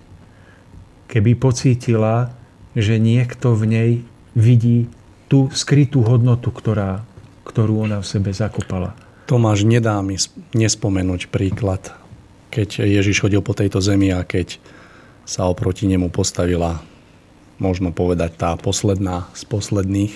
[1.09, 2.33] keby pocítila,
[2.77, 3.91] že niekto v nej
[4.37, 4.89] vidí
[5.29, 7.01] tú skrytú hodnotu, ktorá,
[7.45, 8.93] ktorú ona v sebe zakopala.
[9.27, 10.15] Tomáš, nedá mi
[10.55, 11.93] nespomenúť príklad,
[12.49, 14.57] keď Ježiš chodil po tejto zemi a keď
[15.27, 16.79] sa oproti nemu postavila
[17.58, 20.14] možno povedať tá posledná z posledných.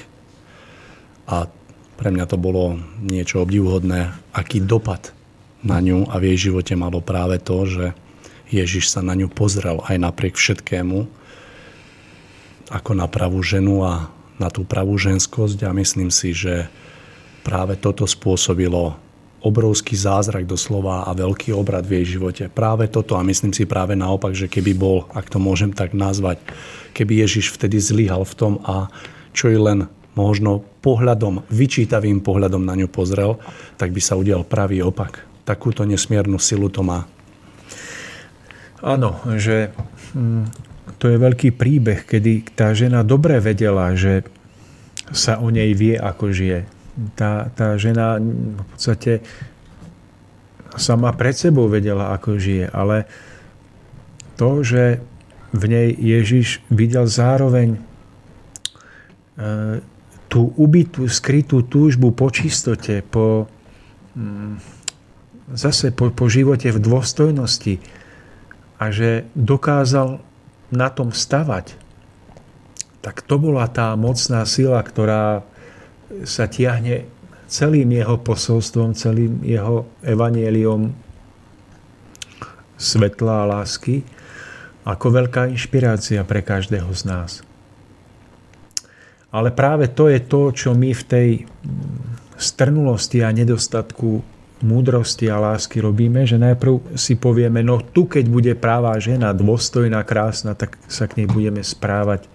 [1.30, 1.50] A
[1.98, 5.14] pre mňa to bolo niečo obdivuhodné, aký dopad
[5.62, 7.86] na ňu a v jej živote malo práve to, že
[8.50, 11.22] Ježiš sa na ňu pozrel aj napriek všetkému
[12.72, 14.08] ako na pravú ženu a
[14.40, 16.72] na tú pravú ženskosť a myslím si, že
[17.44, 18.96] práve toto spôsobilo
[19.42, 22.44] obrovský zázrak doslova a veľký obrad v jej živote.
[22.48, 26.38] Práve toto a myslím si práve naopak, že keby bol, ak to môžem tak nazvať,
[26.94, 28.94] keby Ježiš vtedy zlyhal v tom a
[29.34, 33.42] čo je len možno pohľadom, vyčítavým pohľadom na ňu pozrel,
[33.82, 35.26] tak by sa udial pravý opak.
[35.42, 37.10] Takúto nesmiernu silu to má.
[38.82, 39.74] Áno, že
[40.14, 40.50] hm,
[41.02, 44.22] to je veľký príbeh, kedy tá žena dobre vedela, že
[45.10, 46.81] sa o nej vie, ako žije
[47.16, 49.24] tá, tá žena v podstate
[50.76, 53.08] sama pred sebou vedela, ako žije, ale
[54.40, 55.04] to, že
[55.52, 57.80] v nej Ježiš videl zároveň e,
[60.32, 63.52] tú ubitú, skrytú túžbu po čistote, po,
[64.16, 64.64] mm,
[65.52, 67.84] zase po, po živote v dôstojnosti
[68.80, 70.24] a že dokázal
[70.72, 71.76] na tom stavať,
[73.04, 75.44] tak to bola tá mocná sila, ktorá
[76.28, 77.08] sa tiahne
[77.52, 80.92] celým jeho posolstvom, celým jeho evanieliom
[82.80, 84.02] svetla a lásky
[84.82, 87.32] ako veľká inšpirácia pre každého z nás.
[89.32, 91.30] Ale práve to je to, čo my v tej
[92.36, 94.26] strnulosti a nedostatku
[94.62, 100.02] múdrosti a lásky robíme, že najprv si povieme, no tu keď bude práva žena, dôstojná,
[100.06, 102.26] krásna, tak sa k nej budeme správať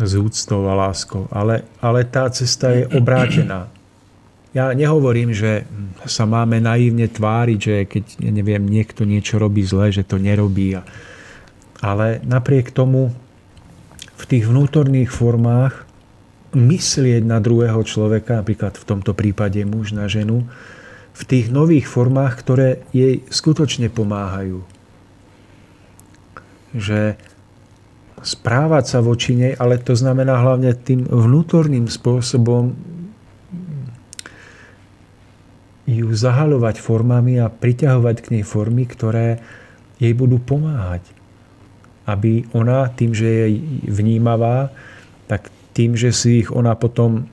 [0.00, 1.28] s úctou a láskou.
[1.28, 3.68] Ale, ale tá cesta je obrátená.
[4.52, 5.64] Ja nehovorím, že
[6.04, 10.76] sa máme naivne tváriť, že keď ja neviem, niekto niečo robí zle, že to nerobí.
[11.80, 13.16] Ale napriek tomu
[14.20, 15.88] v tých vnútorných formách
[16.52, 20.44] myslieť na druhého človeka, napríklad v tomto prípade muž na ženu,
[21.12, 24.64] v tých nových formách, ktoré jej skutočne pomáhajú.
[26.76, 27.16] Že
[28.22, 32.74] správať sa voči nej, ale to znamená hlavne tým vnútorným spôsobom
[35.82, 39.42] ju zahalovať formami a priťahovať k nej formy, ktoré
[39.98, 41.02] jej budú pomáhať.
[42.06, 43.46] Aby ona tým, že je
[43.90, 44.70] vnímavá,
[45.26, 47.26] tak tým, že si ich ona potom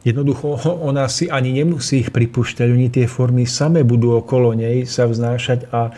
[0.00, 0.56] Jednoducho
[0.88, 5.68] ona si ani nemusí ich pripúšťať, oni tie formy same budú okolo nej sa vznášať
[5.68, 5.92] a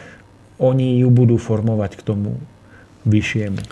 [0.59, 2.39] oni ju budú formovať k tomu
[3.07, 3.63] vyššiemu.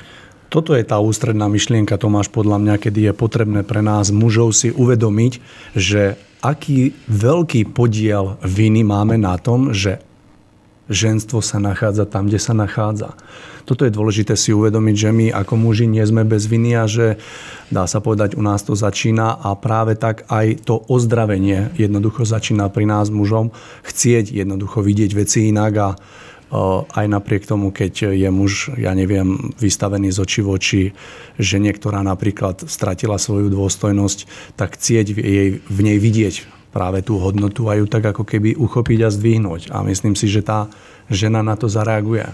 [0.50, 4.74] Toto je tá ústredná myšlienka, Tomáš, podľa mňa, kedy je potrebné pre nás mužov si
[4.74, 5.38] uvedomiť,
[5.78, 10.02] že aký veľký podiel viny máme na tom, že
[10.90, 13.14] ženstvo sa nachádza tam, kde sa nachádza.
[13.62, 17.22] Toto je dôležité si uvedomiť, že my ako muži nie sme bez viny a že
[17.70, 22.66] dá sa povedať, u nás to začína a práve tak aj to ozdravenie jednoducho začína
[22.74, 23.54] pri nás mužom
[23.86, 25.88] chcieť jednoducho vidieť veci inak a
[26.90, 30.82] aj napriek tomu, keď je muž, ja neviem, vystavený z očí v oči,
[31.38, 34.18] že niektorá napríklad stratila svoju dôstojnosť,
[34.58, 38.98] tak cieť jej, v nej vidieť práve tú hodnotu a ju tak ako keby uchopiť
[39.06, 39.70] a zdvihnúť.
[39.74, 40.66] A myslím si, že tá
[41.10, 42.26] žena na to zareaguje.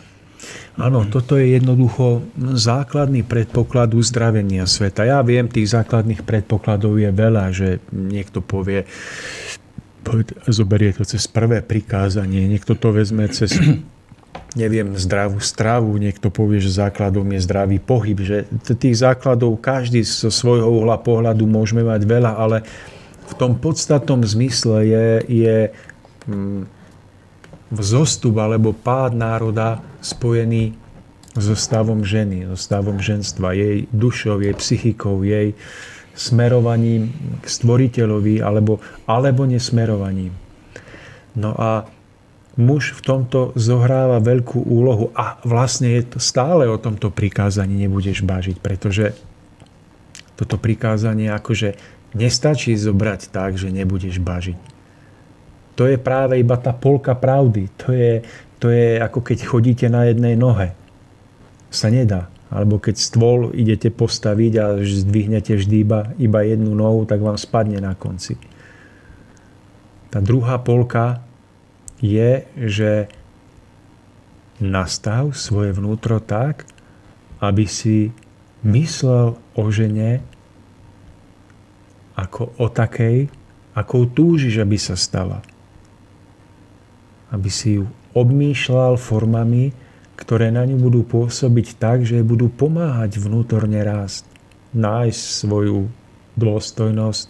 [0.76, 5.08] Áno, toto je jednoducho základný predpoklad uzdravenia sveta.
[5.08, 8.84] Ja viem, tých základných predpokladov je veľa, že niekto povie,
[10.44, 13.56] zoberie to cez prvé prikázanie, niekto to vezme cez
[14.56, 20.32] neviem, zdravú stravu, niekto povie, že základom je zdravý pohyb, že tých základov každý zo
[20.32, 22.64] svojho uhla pohľadu môžeme mať veľa, ale
[23.28, 25.56] v tom podstatnom zmysle je, je
[26.24, 26.64] hm,
[27.68, 30.72] vzostup alebo pád národa spojený
[31.36, 35.52] so stavom ženy, so stavom ženstva, jej dušou, jej psychikou, jej
[36.16, 37.12] smerovaním
[37.44, 40.32] k stvoriteľovi alebo, alebo nesmerovaním.
[41.36, 41.84] No a
[42.56, 48.24] muž v tomto zohráva veľkú úlohu a vlastne je to stále o tomto prikázaní nebudeš
[48.24, 49.12] bažiť, pretože
[50.36, 51.76] toto prikázanie akože
[52.16, 54.58] nestačí zobrať tak, že nebudeš bažiť.
[55.76, 57.68] To je práve iba tá polka pravdy.
[57.84, 58.24] To je,
[58.56, 60.72] to je ako keď chodíte na jednej nohe.
[61.68, 62.32] Sa nedá.
[62.48, 67.82] Alebo keď stôl idete postaviť a zdvihnete vždy iba, iba jednu nohu, tak vám spadne
[67.82, 68.40] na konci.
[70.08, 71.25] Tá druhá polka
[72.00, 73.08] je, že
[74.60, 76.64] nastav svoje vnútro tak,
[77.40, 78.12] aby si
[78.64, 80.24] myslel o žene
[82.16, 83.28] ako o takej,
[83.76, 85.44] akou túžiš, aby sa stala
[87.30, 89.74] aby si ju obmýšľal formami,
[90.16, 94.24] ktoré na ňu budú pôsobiť tak, že budú pomáhať vnútorne rásť,
[94.72, 95.90] nájsť svoju
[96.38, 97.26] dôstojnosť,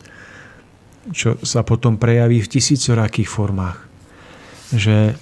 [1.10, 3.85] čo sa potom prejaví v tisícorakých formách.
[4.72, 5.14] Že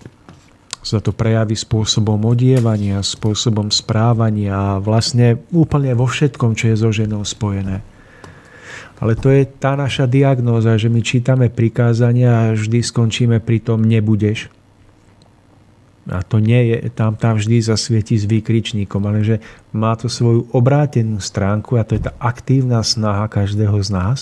[0.85, 6.91] sa to prejaví spôsobom odievania, spôsobom správania a vlastne úplne vo všetkom, čo je so
[6.93, 7.81] ženou spojené.
[9.01, 13.85] Ale to je tá naša diagnóza, že my čítame prikázania a vždy skončíme pri tom
[13.85, 14.53] nebudeš
[16.05, 19.37] a to nie je, tam, tam vždy zasvieti s výkričníkom, ale že
[19.73, 24.19] má to svoju obrátenú stránku a to je tá aktívna snaha každého z nás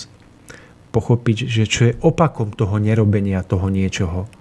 [0.95, 4.31] pochopiť, že čo je opakom toho nerobenia toho niečoho.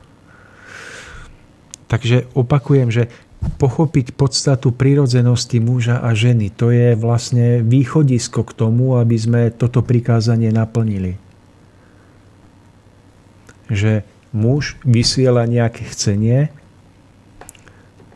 [1.92, 3.12] Takže opakujem, že
[3.60, 9.84] pochopiť podstatu prírodzenosti muža a ženy, to je vlastne východisko k tomu, aby sme toto
[9.84, 11.20] prikázanie naplnili.
[13.68, 16.48] Že muž vysiela nejaké chcenie,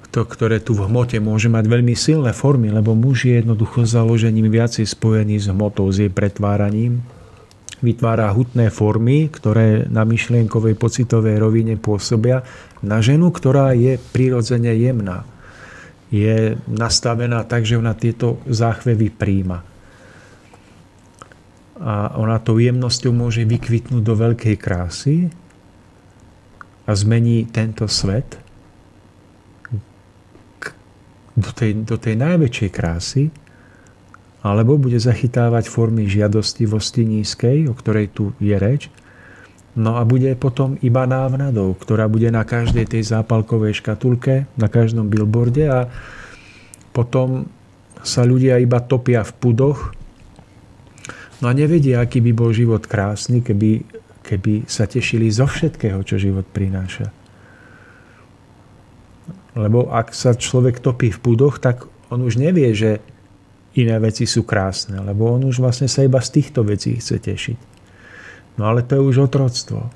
[0.08, 4.48] to, ktoré tu v hmote môže mať veľmi silné formy, lebo muž je jednoducho založením
[4.48, 7.04] viacej spojený s hmotou, s jej pretváraním.
[7.84, 12.40] Vytvára hutné formy, ktoré na myšlienkovej pocitovej rovine pôsobia
[12.84, 15.24] na ženu, ktorá je prirodzene jemná.
[16.12, 19.64] Je nastavená tak, že ona tieto záchvevy príjma.
[21.76, 25.28] A ona tou jemnosťou môže vykvitnúť do veľkej krásy
[26.88, 28.36] a zmení tento svet–
[31.36, 33.28] do tej, do tej najväčšej krásy,
[34.40, 38.88] alebo bude zachytávať formy žiadostivosti nízkej, o ktorej tu je reč,
[39.76, 45.12] no a bude potom iba návnadou, ktorá bude na každej tej zápalkovej škatulke, na každom
[45.12, 45.80] billboarde a
[46.96, 47.44] potom
[48.00, 49.92] sa ľudia iba topia v pudoch,
[51.44, 53.84] no a nevedia, aký by bol život krásny, keby,
[54.24, 57.12] keby sa tešili zo všetkého, čo život prináša.
[59.56, 63.00] Lebo ak sa človek topí v púdoch, tak on už nevie, že
[63.76, 67.75] iné veci sú krásne, lebo on už vlastne sa iba z týchto vecí chce tešiť.
[68.56, 69.92] No ale to je už otroctvo.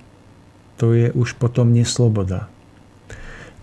[0.80, 2.48] To je už potom nesloboda.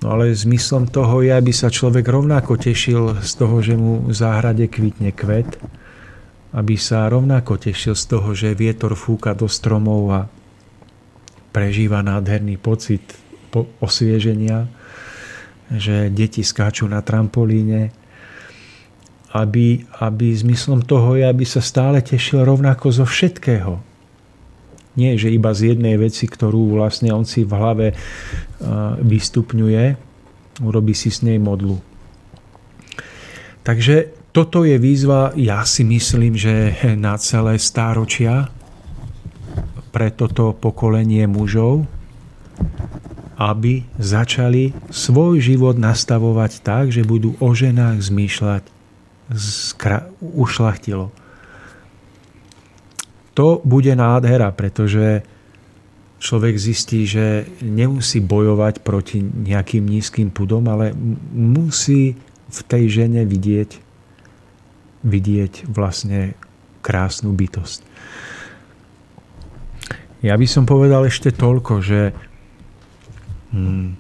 [0.02, 4.14] No ale zmyslom toho je, aby sa človek rovnako tešil z toho, že mu v
[4.14, 5.58] záhrade kvitne kvet,
[6.54, 10.22] aby sa rovnako tešil z toho, že vietor fúka do stromov a
[11.50, 13.02] prežíva nádherný pocit
[13.82, 14.70] osvieženia,
[15.74, 17.90] že deti skáču na trampolíne,
[19.34, 23.87] aby, aby zmyslom toho je, aby sa stále tešil rovnako zo všetkého.
[24.98, 27.88] Nie, že iba z jednej veci, ktorú vlastne on si v hlave
[29.06, 29.84] vystupňuje,
[30.66, 31.78] urobí si s nej modlu.
[33.62, 38.50] Takže toto je výzva, ja si myslím, že na celé stáročia
[39.94, 41.86] pre toto pokolenie mužov,
[43.38, 48.66] aby začali svoj život nastavovať tak, že budú o ženách zmýšľať
[50.22, 51.14] ušlachtilo.
[53.38, 55.22] To bude nádhera, pretože
[56.18, 60.90] človek zistí, že nemusí bojovať proti nejakým nízkym pudom, ale
[61.38, 62.18] musí
[62.50, 63.78] v tej žene vidieť,
[65.06, 66.34] vidieť vlastne
[66.82, 67.86] krásnu bytosť.
[70.26, 72.18] Ja by som povedal ešte toľko, že
[73.48, 73.96] Hmm.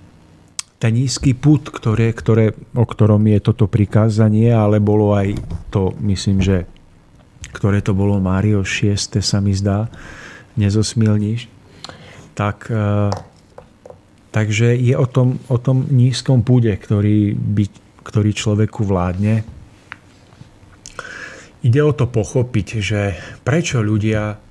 [0.77, 5.39] ten nízky put, ktoré, ktoré, o ktorom je toto prikázanie, ale bolo aj
[5.71, 6.67] to, myslím, že
[7.51, 9.19] ktoré to bolo Mário 6.
[9.23, 9.91] sa mi zdá,
[10.57, 11.47] nezosmilníš,
[12.33, 13.11] tak, e,
[14.33, 17.65] takže je o tom, o tom nízkom púde, ktorý, by,
[18.03, 19.45] ktorý človeku vládne.
[21.65, 23.01] Ide o to pochopiť, že
[23.41, 24.47] prečo ľudia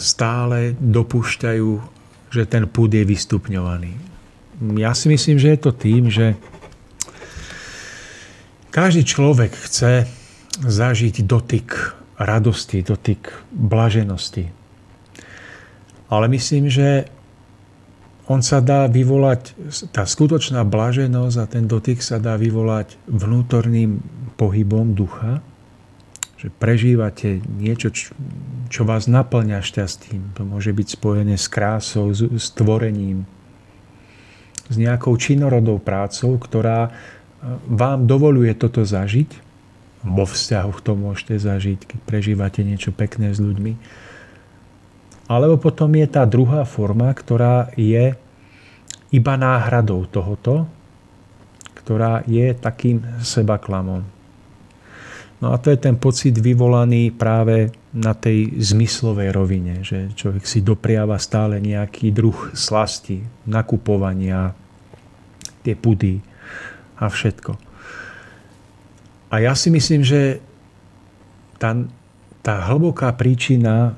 [0.00, 1.70] stále dopúšťajú,
[2.32, 3.92] že ten púd je vystupňovaný.
[4.80, 6.36] Ja si myslím, že je to tým, že
[8.70, 10.08] každý človek chce
[10.60, 14.52] zažiť dotyk radosti, dotyk blaženosti.
[16.10, 17.08] Ale myslím, že
[18.30, 19.58] on sa dá vyvolať,
[19.90, 23.98] tá skutočná blaženosť a ten dotyk sa dá vyvolať vnútorným
[24.38, 25.42] pohybom ducha,
[26.38, 27.90] že prežívate niečo,
[28.70, 30.38] čo vás naplňa šťastím.
[30.38, 33.26] To môže byť spojené s krásou, s, tvorením,
[34.70, 36.90] s nejakou činorodou prácou, ktorá e,
[37.66, 39.49] vám dovoluje toto zažiť.
[40.00, 43.72] Vo vzťahu to môžete zažiť, keď prežívate niečo pekné s ľuďmi.
[45.30, 48.16] Alebo potom je tá druhá forma, ktorá je
[49.10, 50.66] iba náhradou tohoto,
[51.76, 54.20] ktorá je takým sebaklamom
[55.40, 60.60] No a to je ten pocit vyvolaný práve na tej zmyslovej rovine, že človek si
[60.60, 64.52] dopriava stále nejaký druh slasti, nakupovania,
[65.64, 66.20] tie pudy
[67.00, 67.69] a všetko.
[69.30, 70.42] A ja si myslím, že
[71.62, 71.78] tá,
[72.42, 73.94] tá hlboká príčina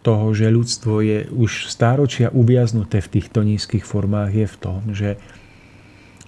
[0.00, 5.20] toho, že ľudstvo je už stáročia uviaznuté v týchto nízkych formách, je v tom, že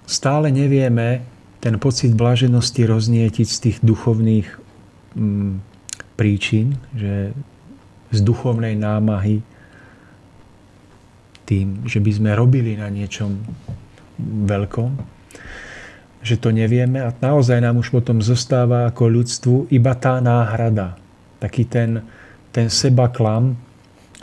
[0.05, 1.25] stále nevieme
[1.63, 4.49] ten pocit blaženosti roznietiť z tých duchovných
[5.15, 5.53] mm,
[6.19, 7.33] príčin, že
[8.13, 9.41] z duchovnej námahy
[11.49, 13.41] tým, že by sme robili na niečom
[14.21, 14.91] veľkom,
[16.23, 20.95] že to nevieme a naozaj nám už potom zostáva ako ľudstvu iba tá náhrada.
[21.43, 22.07] Taký ten,
[22.55, 23.59] ten seba klam,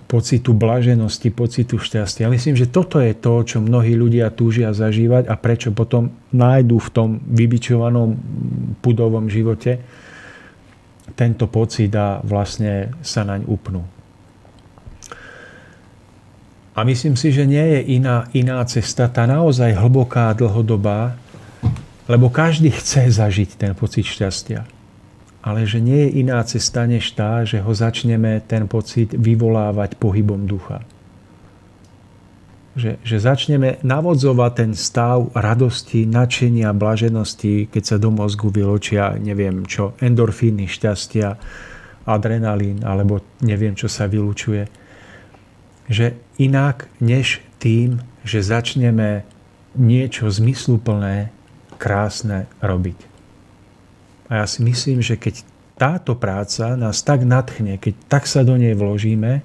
[0.09, 2.31] pocitu blaženosti, pocitu šťastia.
[2.33, 6.89] Myslím, že toto je to, čo mnohí ľudia túžia zažívať a prečo potom nájdú v
[6.89, 8.17] tom vybičovanom
[8.81, 9.77] pudovom živote
[11.13, 13.85] tento pocit a vlastne sa naň upnú.
[16.73, 21.19] A myslím si, že nie je iná, iná cesta, tá naozaj hlboká, dlhodobá,
[22.09, 24.79] lebo každý chce zažiť ten pocit šťastia
[25.39, 30.43] ale že nie je iná cesta než tá, že ho začneme ten pocit vyvolávať pohybom
[30.43, 30.83] ducha.
[32.75, 39.63] Že, že začneme navodzovať ten stav radosti, nadšenia, blaženosti, keď sa do mozgu vyločia, neviem
[39.67, 41.39] čo, endorfíny, šťastia,
[42.07, 44.67] adrenalín, alebo neviem, čo sa vylučuje.
[45.87, 49.27] Že inak než tým, že začneme
[49.75, 51.31] niečo zmysluplné,
[51.79, 52.99] krásne robiť.
[54.29, 55.41] A ja si myslím, že keď
[55.79, 59.41] táto práca nás tak nadchne, keď tak sa do nej vložíme,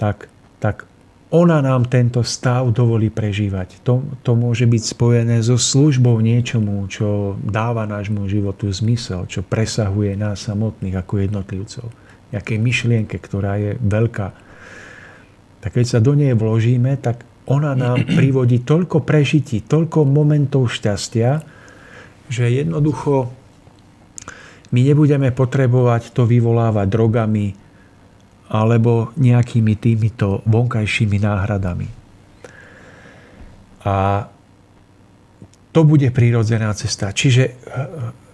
[0.00, 0.88] tak, tak
[1.28, 3.84] ona nám tento stav dovolí prežívať.
[3.84, 10.16] To, to môže byť spojené so službou niečomu, čo dáva nášmu životu zmysel, čo presahuje
[10.16, 11.86] nás samotných ako jednotlivcov.
[12.32, 14.28] Nejakej myšlienke, ktorá je veľká.
[15.60, 21.42] Tak keď sa do nej vložíme, tak ona nám privodí toľko prežití, toľko momentov šťastia,
[22.26, 23.30] že jednoducho
[24.74, 27.54] my nebudeme potrebovať to vyvolávať drogami
[28.46, 31.88] alebo nejakými týmito vonkajšími náhradami.
[33.86, 34.26] A
[35.70, 37.10] to bude prírodzená cesta.
[37.14, 37.54] Čiže eh,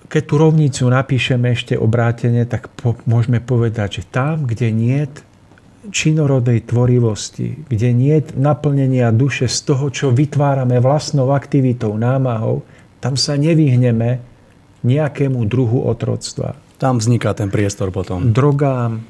[0.08, 5.00] keď tú rovnicu napíšeme ešte obrátene, tak po, môžeme povedať, že tam, kde nie
[5.90, 12.62] činorodej tvorivosti, kde nie naplnenia duše z toho, čo vytvárame vlastnou aktivitou, námahou,
[13.02, 14.22] tam sa nevyhneme
[14.86, 16.54] nejakému druhu otroctva.
[16.78, 18.30] Tam vzniká ten priestor potom.
[18.30, 19.02] Drogám,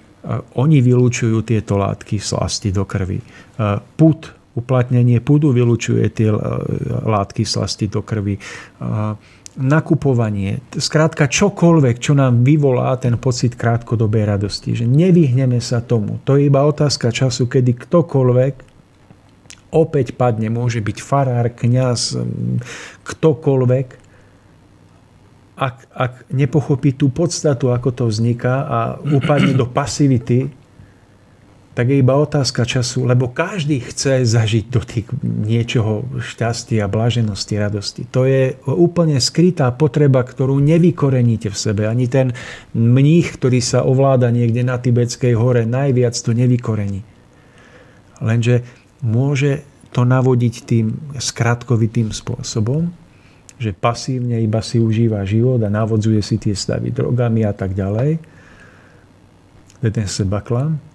[0.57, 3.20] oni vylúčujú tieto látky slasti do krvi.
[3.97, 6.28] Put, uplatnenie pudu vylúčuje tie
[7.05, 8.36] látky slasti do krvi.
[9.53, 14.73] Nakupovanie, skrátka čokoľvek, čo nám vyvolá ten pocit krátkodobej radosti.
[14.73, 16.24] Že nevyhneme sa tomu.
[16.24, 18.73] To je iba otázka času, kedy ktokoľvek
[19.73, 22.20] opäť padne, môže byť farár, kňaz,
[23.09, 23.87] ktokoľvek,
[25.57, 30.53] ak, ak nepochopí tú podstatu, ako to vzniká a upadne do pasivity,
[31.73, 38.03] tak je iba otázka času, lebo každý chce zažiť dotyk niečoho šťastia, blaženosti, radosti.
[38.12, 41.89] To je úplne skrytá potreba, ktorú nevykoreníte v sebe.
[41.89, 42.36] Ani ten
[42.77, 47.01] mních, ktorý sa ovláda niekde na Tibetskej hore, najviac to nevykorení.
[48.20, 48.69] Lenže
[49.01, 49.65] môže
[49.97, 52.93] to navodiť tým skratkovitým spôsobom,
[53.57, 58.20] že pasívne iba si užíva život a navodzuje si tie stavy drogami a tak ďalej.
[59.81, 60.91] To je ten sebaklam.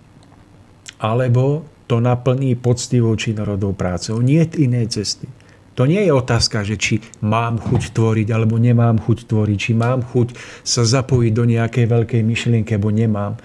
[0.98, 4.20] Alebo to naplní poctivou činorodou prácou.
[4.20, 5.28] Nie inej cesty.
[5.78, 10.02] To nie je otázka, že či mám chuť tvoriť alebo nemám chuť tvoriť, či mám
[10.02, 10.34] chuť
[10.66, 13.38] sa zapojiť do nejakej veľkej myšlienky alebo nemám.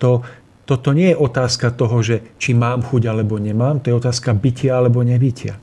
[0.00, 0.24] To,
[0.64, 4.80] toto nie je otázka toho, že či mám chuť alebo nemám, to je otázka bytia
[4.80, 5.60] alebo nebytia.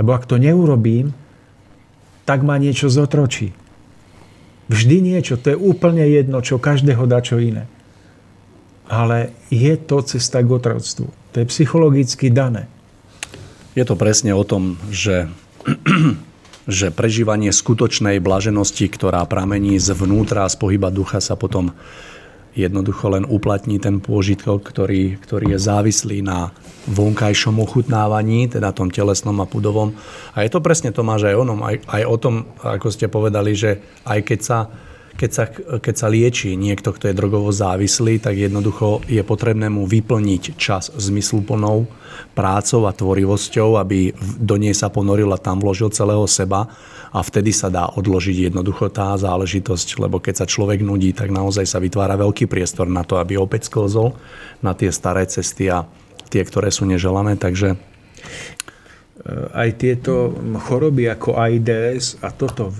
[0.00, 1.12] Lebo ak to neurobím,
[2.24, 3.52] tak ma niečo zotročí.
[4.72, 7.68] Vždy niečo, to je úplne jedno, čo každého dá čo iné.
[8.86, 11.06] Ale je to cesta k otroctvu.
[11.06, 12.70] To je psychologicky dané.
[13.76, 15.28] Je to presne o tom, že,
[16.80, 21.74] že prežívanie skutočnej blaženosti, ktorá pramení zvnútra z pohyba ducha, sa potom
[22.56, 26.56] jednoducho len uplatní ten pôžitok, ktorý, ktorý je závislý na
[26.88, 29.92] vonkajšom ochutnávaní, teda tom telesnom a pudovom.
[30.32, 32.34] A je to presne Tomáš aj, onom, aj, aj o tom,
[32.64, 34.58] ako ste povedali, že aj keď sa
[35.16, 35.44] keď sa,
[35.80, 40.92] keď sa lieči niekto, kto je drogovo závislý, tak jednoducho je potrebné mu vyplniť čas
[40.92, 41.88] zmysluplnou
[42.36, 46.68] prácou a tvorivosťou, aby do nej sa ponoril a tam vložil celého seba
[47.16, 51.64] a vtedy sa dá odložiť jednoducho tá záležitosť, lebo keď sa človek nudí, tak naozaj
[51.64, 54.12] sa vytvára veľký priestor na to, aby opäť sklzol
[54.60, 55.88] na tie staré cesty a
[56.28, 57.80] tie, ktoré sú neželané, takže
[59.54, 60.34] aj tieto
[60.66, 62.70] choroby ako AIDS a toto,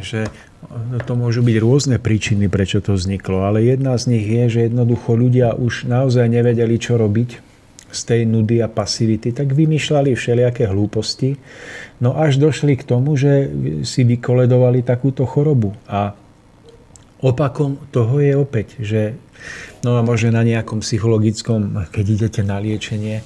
[0.00, 0.28] že
[0.64, 4.60] No to môžu byť rôzne príčiny, prečo to vzniklo, ale jedna z nich je, že
[4.72, 7.52] jednoducho ľudia už naozaj nevedeli, čo robiť
[7.94, 11.38] z tej nudy a pasivity, tak vymýšľali všelijaké hlúposti.
[12.02, 13.46] No až došli k tomu, že
[13.86, 15.78] si vykoledovali takúto chorobu.
[15.86, 16.16] A
[17.22, 19.14] opakom toho je opäť, že
[19.86, 23.22] no a možno na nejakom psychologickom, keď idete na liečenie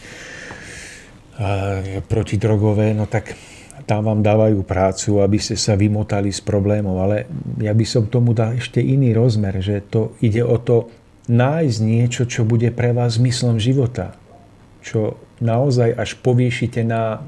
[2.10, 3.38] protidrogové, no tak
[3.86, 6.98] tam vám dávajú prácu, aby ste sa vymotali z problémov.
[6.98, 7.30] Ale
[7.62, 10.92] ja by som tomu dal ešte iný rozmer, že to ide o to
[11.30, 14.12] nájsť niečo, čo bude pre vás zmyslom života.
[14.82, 17.22] Čo naozaj až povýšite na,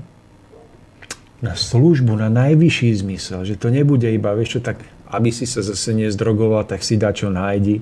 [1.40, 3.46] na službu, na najvyšší zmysel.
[3.46, 7.14] Že to nebude iba, vieš čo, tak aby si sa zase nezdrogoval, tak si dá
[7.14, 7.80] čo nájdi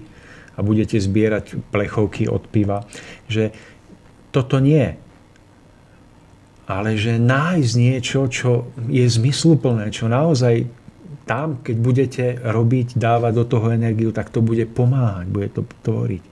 [0.54, 2.84] a budete zbierať plechovky od piva.
[3.26, 3.50] Že
[4.30, 5.07] toto nie
[6.68, 10.68] ale že nájsť niečo, čo je zmysluplné, čo naozaj
[11.24, 16.24] tam, keď budete robiť, dávať do toho energiu, tak to bude pomáhať, bude to tvoriť.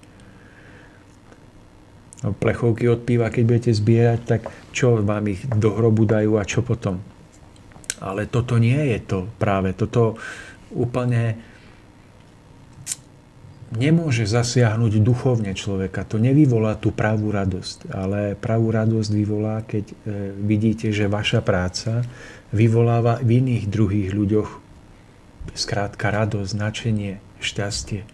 [2.25, 4.43] No, plechovky od piva, keď budete zbierať, tak
[4.73, 7.01] čo vám ich do hrobu dajú a čo potom?
[8.01, 9.73] Ale toto nie je to práve.
[9.73, 10.17] Toto
[10.73, 11.37] úplne
[13.75, 16.07] nemôže zasiahnuť duchovne človeka.
[16.07, 19.95] To nevyvolá tú pravú radosť, ale pravú radosť vyvolá, keď e,
[20.39, 22.07] vidíte, že vaša práca
[22.55, 24.51] vyvoláva v iných druhých ľuďoch
[25.59, 28.07] skrátka radosť, značenie, šťastie.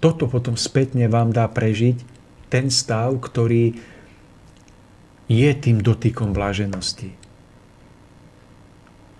[0.00, 2.00] Toto potom spätne vám dá prežiť
[2.48, 3.76] ten stav, ktorý
[5.28, 7.19] je tým dotykom bláženosti.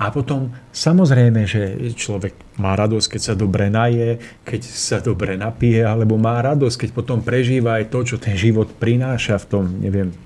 [0.00, 4.16] A potom samozrejme, že človek má radosť, keď sa dobre naje,
[4.48, 8.72] keď sa dobre napije, alebo má radosť, keď potom prežíva aj to, čo ten život
[8.80, 10.16] prináša v tom, neviem,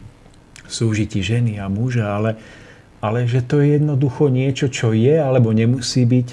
[0.70, 2.38] súžití ženy a muža, ale,
[3.02, 6.28] ale že to je jednoducho niečo, čo je alebo nemusí byť.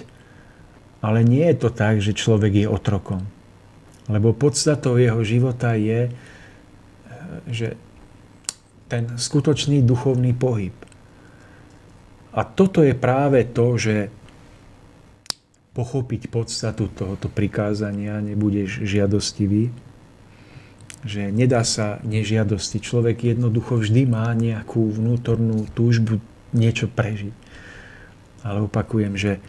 [1.02, 3.26] Ale nie je to tak, že človek je otrokom.
[4.06, 6.14] Lebo podstatou jeho života je,
[7.50, 7.74] že
[8.86, 10.78] ten skutočný duchovný pohyb–
[12.32, 13.96] a toto je práve to, že
[15.72, 19.72] pochopiť podstatu tohoto prikázania, nebudeš žiadostivý,
[21.08, 22.84] že nedá sa nežiadosti.
[22.84, 26.20] Človek jednoducho vždy má nejakú vnútornú túžbu
[26.52, 27.34] niečo prežiť.
[28.44, 29.40] Ale opakujem, že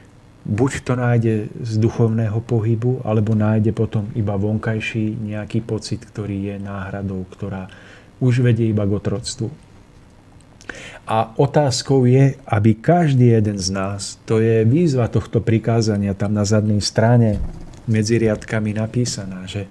[0.46, 6.56] buď to nájde z duchovného pohybu, alebo nájde potom iba vonkajší nejaký pocit, ktorý je
[6.62, 7.68] náhradou, ktorá
[8.22, 9.71] už vedie iba k otroctvu.
[11.06, 16.46] A otázkou je, aby každý jeden z nás, to je výzva tohto prikázania tam na
[16.46, 17.42] zadnej strane
[17.90, 19.66] medzi riadkami napísaná, že,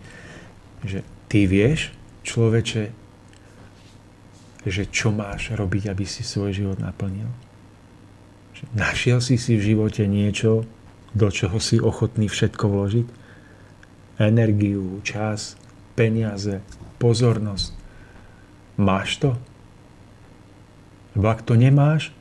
[0.84, 1.02] že
[1.32, 1.96] ty vieš,
[2.28, 2.92] človeče,
[4.68, 7.32] že čo máš robiť, aby si svoj život naplnil.
[8.54, 10.68] Že našiel si si v živote niečo,
[11.12, 13.08] do čoho si ochotný všetko vložiť?
[14.22, 15.58] Energiu, čas,
[15.98, 16.62] peniaze,
[17.02, 17.74] pozornosť.
[18.78, 19.32] Máš to?
[21.16, 22.16] Lebo ak to nemáš,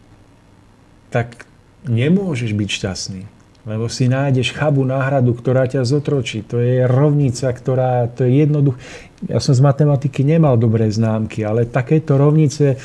[1.10, 1.46] tak
[1.86, 3.22] nemôžeš byť šťastný.
[3.68, 6.40] Lebo si nájdeš chabu náhradu, ktorá ťa zotročí.
[6.48, 8.80] To je rovnica, ktorá, to je jednoduché.
[9.28, 12.80] Ja som z matematiky nemal dobré známky, ale takéto rovnice,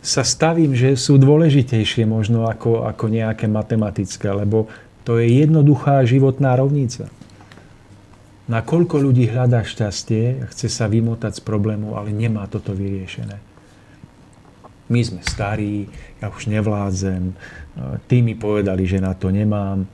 [0.00, 4.72] sa stavím, že sú dôležitejšie možno ako, ako nejaké matematické, lebo
[5.04, 7.12] to je jednoduchá životná rovnica.
[8.48, 13.38] Na koľko ľudí hľadá šťastie, chce sa vymotať z problému, ale nemá toto vyriešené.
[14.90, 15.86] My sme starí,
[16.18, 17.32] ja už nevládzem,
[18.10, 19.86] tí mi povedali, že na to nemám.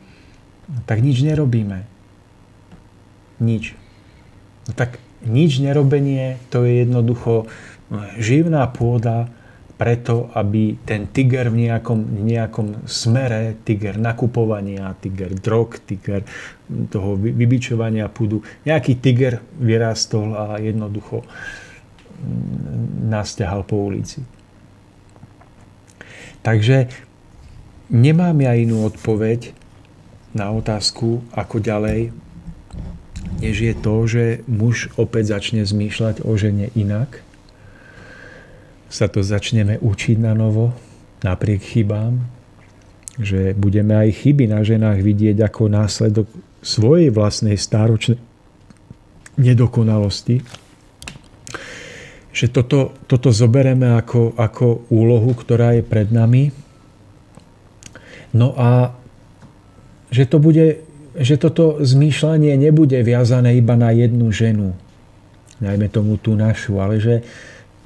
[0.88, 1.84] Tak nič nerobíme.
[3.44, 3.76] Nič.
[4.66, 7.44] No tak nič nerobenie, to je jednoducho
[8.16, 9.28] živná pôda
[9.76, 16.24] preto, aby ten tiger v nejakom, nejakom smere, tiger nakupovania, tiger drog, tiger
[16.88, 24.24] toho vybičovania púdu, nejaký tiger vyrastol a jednoducho mm, nás ťahal po ulici.
[26.46, 26.86] Takže
[27.90, 29.50] nemám ja inú odpoveď
[30.30, 32.14] na otázku, ako ďalej,
[33.42, 37.18] než je to, že muž opäť začne zmýšľať o žene inak–
[38.86, 40.70] sa to začneme učiť na novo,
[41.26, 42.22] napriek chybám,
[43.18, 46.26] že budeme aj chyby na ženách vidieť ako následok
[46.62, 48.20] svojej vlastnej stáročnej
[49.36, 50.40] nedokonalosti.
[52.36, 56.52] Že toto, toto zobereme ako, ako úlohu, ktorá je pred nami.
[58.36, 58.92] No a
[60.12, 60.84] že, to bude,
[61.16, 64.76] že toto zmýšľanie nebude viazané iba na jednu ženu,
[65.64, 67.24] najmä tomu tú našu, ale že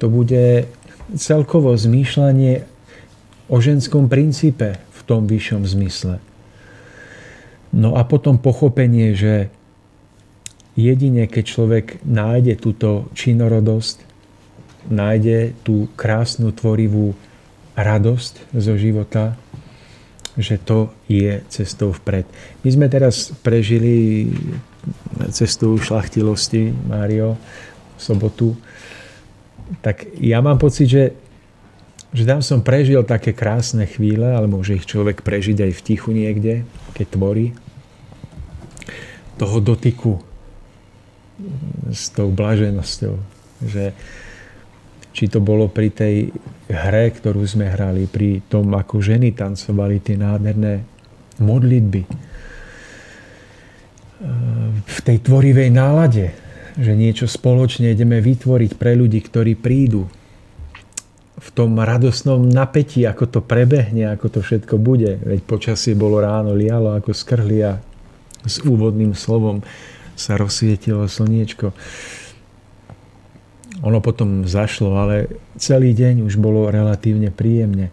[0.03, 0.67] to bude
[1.15, 2.67] celkovo zmýšľanie
[3.47, 6.19] o ženskom princípe v tom vyššom zmysle.
[7.71, 9.47] No a potom pochopenie, že
[10.75, 14.10] jedine keď človek nájde túto činorodosť,
[14.89, 17.13] nájde tú krásnu tvorivú
[17.77, 19.37] radosť zo života,
[20.39, 22.23] že to je cestou vpred.
[22.63, 24.27] My sme teraz prežili
[25.29, 27.35] cestu šlachtilosti, Mário,
[27.99, 28.57] sobotu
[29.79, 31.03] tak ja mám pocit, že,
[32.11, 36.11] že tam som prežil také krásne chvíle, ale môže ich človek prežiť aj v tichu
[36.11, 37.55] niekde, keď tvorí.
[39.39, 40.19] Toho dotyku
[41.87, 43.15] s tou blaženosťou.
[43.63, 43.95] Že
[45.11, 46.31] či to bolo pri tej
[46.71, 50.83] hre, ktorú sme hrali, pri tom, ako ženy tancovali tie nádherné
[51.43, 52.01] modlitby.
[54.87, 56.31] V tej tvorivej nálade,
[56.79, 60.07] že niečo spoločne ideme vytvoriť pre ľudí, ktorí prídu.
[61.41, 65.19] V tom radosnom napätí, ako to prebehne, ako to všetko bude.
[65.25, 67.81] Veď počasie bolo ráno, lialo ako skrhli a
[68.45, 69.65] s úvodným slovom
[70.13, 71.73] sa rozsvietilo slniečko.
[73.79, 77.87] Ono potom zašlo, ale celý deň už bolo relatívne príjemne.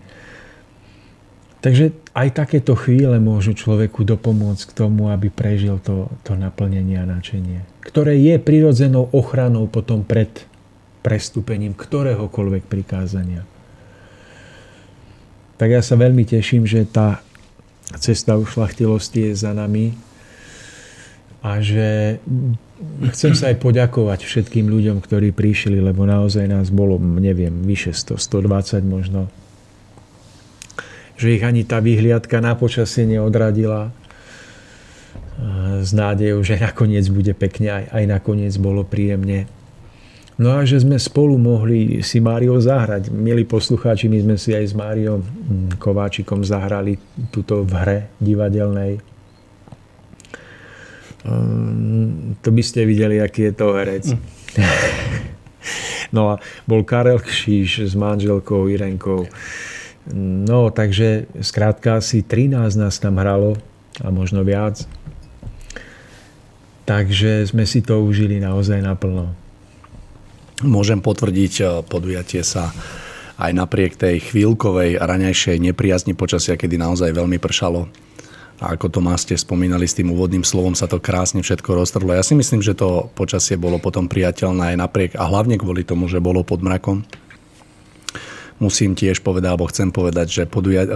[1.62, 7.06] Takže aj takéto chvíle môžu človeku dopomôcť k tomu, aby prežil to, to naplnenie a
[7.06, 10.28] načenie ktoré je prirodzenou ochranou potom pred
[11.00, 13.48] prestúpením ktoréhokoľvek prikázania.
[15.56, 17.24] Tak ja sa veľmi teším, že tá
[17.96, 19.96] cesta ušlachtilosti je za nami
[21.40, 22.20] a že
[23.10, 28.18] chcem sa aj poďakovať všetkým ľuďom, ktorí prišli, lebo naozaj nás bolo, neviem, vyše 100,
[28.18, 29.20] 120 možno.
[31.18, 33.90] Že ich ani tá vyhliadka na počasie neodradila
[35.82, 39.46] s nádejou, že nakoniec bude pekne, aj, aj nakoniec bolo príjemne.
[40.38, 43.10] No a že sme spolu mohli si Mário zahrať.
[43.10, 46.94] Milí poslucháči, my sme si aj s Máriom mm, Kováčikom zahrali
[47.34, 49.02] tuto v hre divadelnej.
[51.28, 54.04] Um, to by ste videli, aký je to herec.
[54.08, 54.20] Mm.
[56.16, 56.34] no a
[56.64, 59.28] bol Karel Kšíš s manželkou Irenkou.
[60.48, 63.60] No, takže skrátka asi 13 nás tam hralo
[64.00, 64.88] a možno viac.
[66.88, 69.36] Takže sme si to užili naozaj naplno.
[70.64, 72.72] Môžem potvrdiť, eh, podujatie sa
[73.38, 77.86] aj napriek tej chvíľkovej raňajšej nepriazni počasia, kedy naozaj veľmi pršalo.
[78.58, 82.10] A ako to ste spomínali s tým úvodným slovom, sa to krásne všetko roztrhlo.
[82.10, 86.10] Ja si myslím, že to počasie bolo potom priateľné aj napriek a hlavne kvôli tomu,
[86.10, 87.06] že bolo pod mrakom
[88.58, 90.92] musím tiež povedať, alebo chcem povedať, že poduja- e,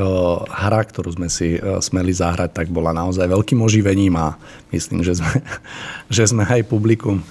[0.51, 4.35] hra, ktorú sme si e, smeli zahrať, tak bola naozaj veľkým oživením a
[4.75, 5.33] myslím, že sme,
[6.17, 7.23] že sme aj publikum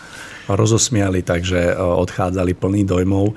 [0.48, 3.36] rozosmiali, takže e, odchádzali plný dojmov.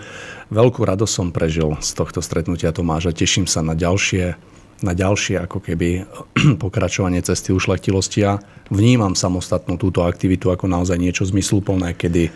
[0.54, 3.10] Veľkú radosť som prežil z tohto stretnutia Tomáša.
[3.10, 4.53] Teším sa na ďalšie,
[4.84, 6.04] na ďalšie ako keby
[6.62, 8.38] pokračovanie cesty ušlachtilosti a
[8.68, 12.28] vnímam samostatnú túto aktivitu ako naozaj niečo zmysluplné, kedy,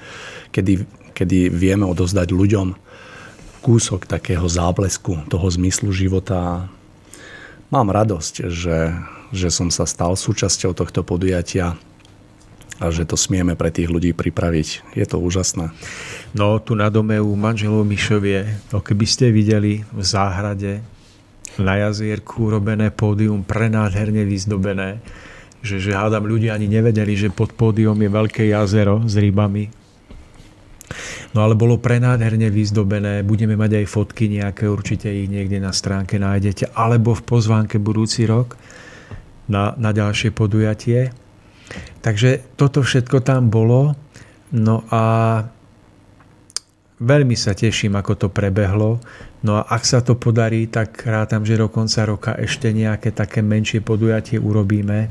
[0.50, 2.72] kedy, kedy vieme odozdať ľuďom
[3.60, 6.72] kúsok takého záblesku toho zmyslu života.
[7.68, 8.96] Mám radosť, že,
[9.28, 11.76] že som sa stal súčasťou tohto podujatia
[12.78, 14.94] a že to smieme pre tých ľudí pripraviť.
[14.94, 15.74] Je to úžasné.
[16.32, 20.80] No, tu na dome u manželov Mišovie, no keby ste videli v záhrade
[21.58, 25.02] na jazierku robené pódium prenádherne vyzdobené,
[25.62, 29.70] že, že hádam ľudia ani nevedeli, že pod pódium je veľké jazero s rybami.
[31.36, 36.16] No ale bolo prenádherne vyzdobené, budeme mať aj fotky nejaké, určite ich niekde na stránke
[36.16, 38.56] nájdete, alebo v pozvánke budúci rok
[39.50, 41.12] na, na ďalšie podujatie.
[42.00, 43.92] Takže toto všetko tam bolo.
[44.56, 45.02] No a
[46.98, 49.02] veľmi sa teším, ako to prebehlo.
[49.42, 53.42] No a ak sa to podarí, tak rátam, že do konca roka ešte nejaké také
[53.42, 55.10] menšie podujatie urobíme.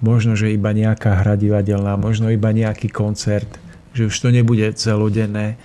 [0.00, 3.48] Možno, že iba nejaká hra divadelná, možno iba nejaký koncert,
[3.92, 5.58] že už to nebude celodenné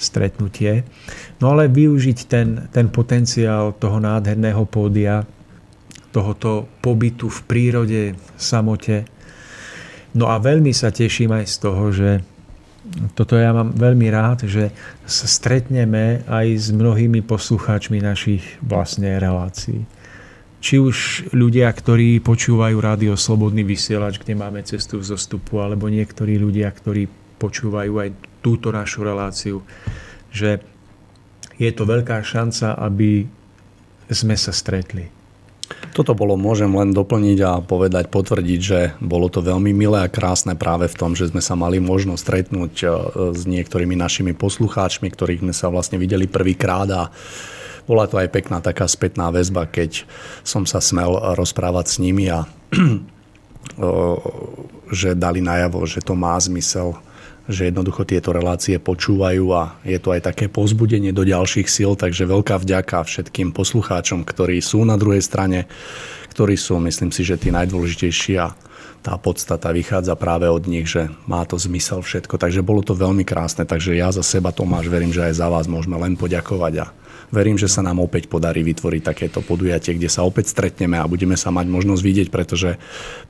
[0.00, 0.86] stretnutie.
[1.42, 5.26] No ale využiť ten, ten potenciál toho nádherného pódia,
[6.14, 8.02] tohoto pobytu v prírode,
[8.38, 9.04] samote,
[10.10, 12.10] No a veľmi sa teším aj z toho, že
[13.12, 14.72] toto ja mám veľmi rád, že
[15.04, 19.84] sa stretneme aj s mnohými poslucháčmi našich vlastne relácií.
[20.60, 20.96] Či už
[21.32, 27.08] ľudia, ktorí počúvajú rádio Slobodný vysielač, kde máme cestu v zostupu, alebo niektorí ľudia, ktorí
[27.40, 28.10] počúvajú aj
[28.44, 29.64] túto našu reláciu,
[30.32, 30.60] že
[31.56, 33.24] je to veľká šanca, aby
[34.08, 35.19] sme sa stretli
[35.90, 40.54] toto bolo, môžem len doplniť a povedať, potvrdiť, že bolo to veľmi milé a krásne
[40.54, 42.86] práve v tom, že sme sa mali možnosť stretnúť e,
[43.34, 47.02] s niektorými našimi poslucháčmi, ktorých sme sa vlastne videli prvýkrát a
[47.90, 50.06] bola to aj pekná taká spätná väzba, keď
[50.46, 52.46] som sa smel rozprávať s nimi a
[54.90, 56.94] že dali najavo, že to má zmysel
[57.48, 62.28] že jednoducho tieto relácie počúvajú a je to aj také pozbudenie do ďalších síl, takže
[62.28, 65.70] veľká vďaka všetkým poslucháčom, ktorí sú na druhej strane,
[66.34, 68.52] ktorí sú, myslím si, že tí najdôležitejší a
[69.00, 72.36] tá podstata vychádza práve od nich, že má to zmysel všetko.
[72.36, 75.64] Takže bolo to veľmi krásne, takže ja za seba Tomáš verím, že aj za vás
[75.64, 76.86] môžeme len poďakovať a
[77.30, 81.38] verím, že sa nám opäť podarí vytvoriť takéto podujatie, kde sa opäť stretneme a budeme
[81.38, 82.76] sa mať možnosť vidieť, pretože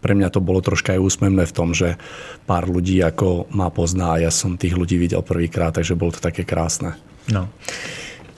[0.00, 2.00] pre mňa to bolo troška aj úsmevné v tom, že
[2.48, 6.20] pár ľudí ako ma pozná a ja som tých ľudí videl prvýkrát, takže bolo to
[6.24, 6.96] také krásne.
[7.28, 7.46] No.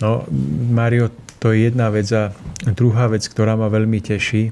[0.03, 0.27] No,
[0.75, 2.35] Mario, to je jedna vec a
[2.75, 4.51] druhá vec, ktorá ma veľmi teší,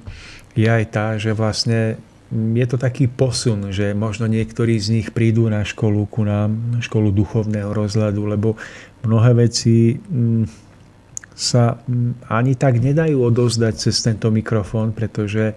[0.55, 1.99] je aj tá, že vlastne
[2.31, 7.11] je to taký posun, že možno niektorí z nich prídu na školu ku nám, školu
[7.11, 8.55] duchovného rozhľadu, lebo
[9.03, 10.70] mnohé veci mm,
[11.41, 15.57] sa mm, ani tak nedajú odozdať cez tento mikrofón, pretože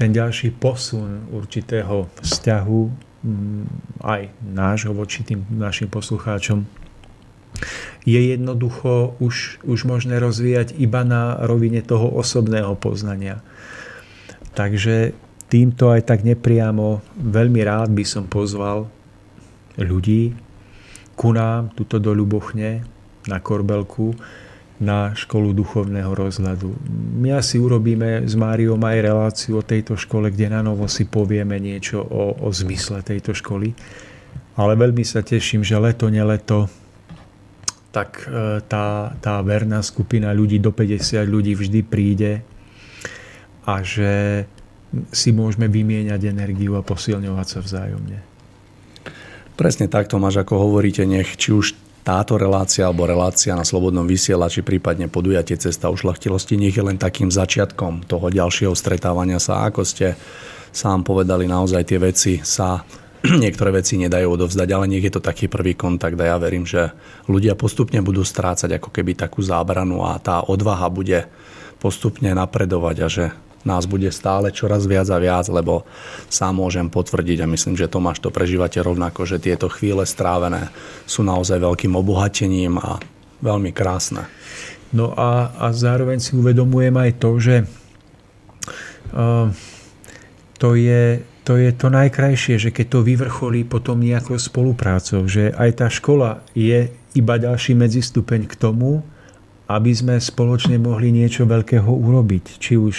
[0.00, 2.80] ten ďalší posun určitého vzťahu
[3.20, 3.64] mm,
[4.00, 6.64] aj nášho voči tým našim poslucháčom
[8.08, 13.44] je jednoducho už, už možné rozvíjať iba na rovine toho osobného poznania.
[14.56, 15.14] Takže
[15.46, 18.90] týmto aj tak nepriamo veľmi rád by som pozval
[19.78, 20.34] ľudí
[21.14, 22.82] ku nám, tuto do Ľubochne,
[23.30, 24.12] na Korbelku,
[24.82, 26.74] na školu duchovného rozhľadu.
[27.22, 31.62] My asi urobíme s Máriom aj reláciu o tejto škole, kde na novo si povieme
[31.62, 33.70] niečo o, o zmysle tejto školy.
[34.58, 36.66] Ale veľmi sa teším, že leto, neleto,
[37.94, 42.42] tak e, tá, tá verná skupina ľudí, do 50 ľudí vždy príde
[43.62, 44.44] a že
[45.14, 48.18] si môžeme vymieňať energiu a posilňovať sa vzájomne.
[49.54, 54.60] Presne tak, Tomáš, ako hovoríte, nech či už táto relácia alebo relácia na slobodnom vysielači,
[54.60, 59.64] prípadne podujatie cesta ušlachtilosti, nech je len takým začiatkom toho ďalšieho stretávania sa.
[59.64, 60.12] Ako ste
[60.68, 62.84] sám povedali, naozaj tie veci sa
[63.44, 66.92] niektoré veci nedajú odovzdať, ale nech je to taký prvý kontakt a ja verím, že
[67.24, 71.24] ľudia postupne budú strácať ako keby takú zábranu a tá odvaha bude
[71.80, 73.24] postupne napredovať a že
[73.64, 75.88] nás bude stále čoraz viac a viac, lebo
[76.28, 80.68] sám môžem potvrdiť a myslím, že Tomáš to prežívate rovnako, že tieto chvíle strávené
[81.08, 83.00] sú naozaj veľkým obohatením a
[83.40, 84.28] veľmi krásne.
[84.94, 87.56] No a, a zároveň si uvedomujem aj to, že
[89.10, 89.50] uh,
[90.60, 95.70] to je to je to najkrajšie, že keď to vyvrcholí potom nejakou spoluprácou, že aj
[95.76, 99.04] tá škola je iba ďalší medzistupeň k tomu,
[99.68, 102.56] aby sme spoločne mohli niečo veľkého urobiť.
[102.56, 102.96] Či už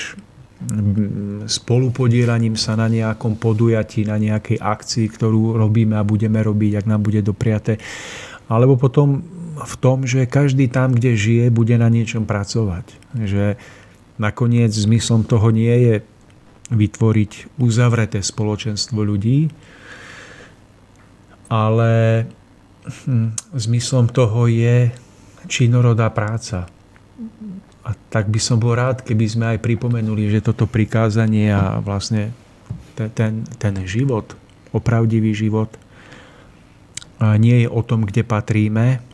[1.45, 7.01] spolupodielaním sa na nejakom podujatí, na nejakej akcii, ktorú robíme a budeme robiť, ak nám
[7.03, 7.77] bude dopriate.
[8.47, 9.21] Alebo potom
[9.55, 12.85] v tom, že každý tam, kde žije, bude na niečom pracovať.
[13.15, 13.59] Že
[14.15, 15.95] nakoniec zmyslom toho nie je
[16.71, 19.53] vytvoriť uzavreté spoločenstvo ľudí,
[21.51, 22.25] ale
[23.05, 24.89] hm, zmyslom toho je
[25.45, 26.65] činorodá práca
[27.85, 32.33] a tak by som bol rád, keby sme aj pripomenuli, že toto prikázanie a vlastne
[32.97, 34.33] ten, ten, ten život
[34.73, 35.69] o pravdivý život.
[37.21, 39.05] Nie je o tom, kde patríme,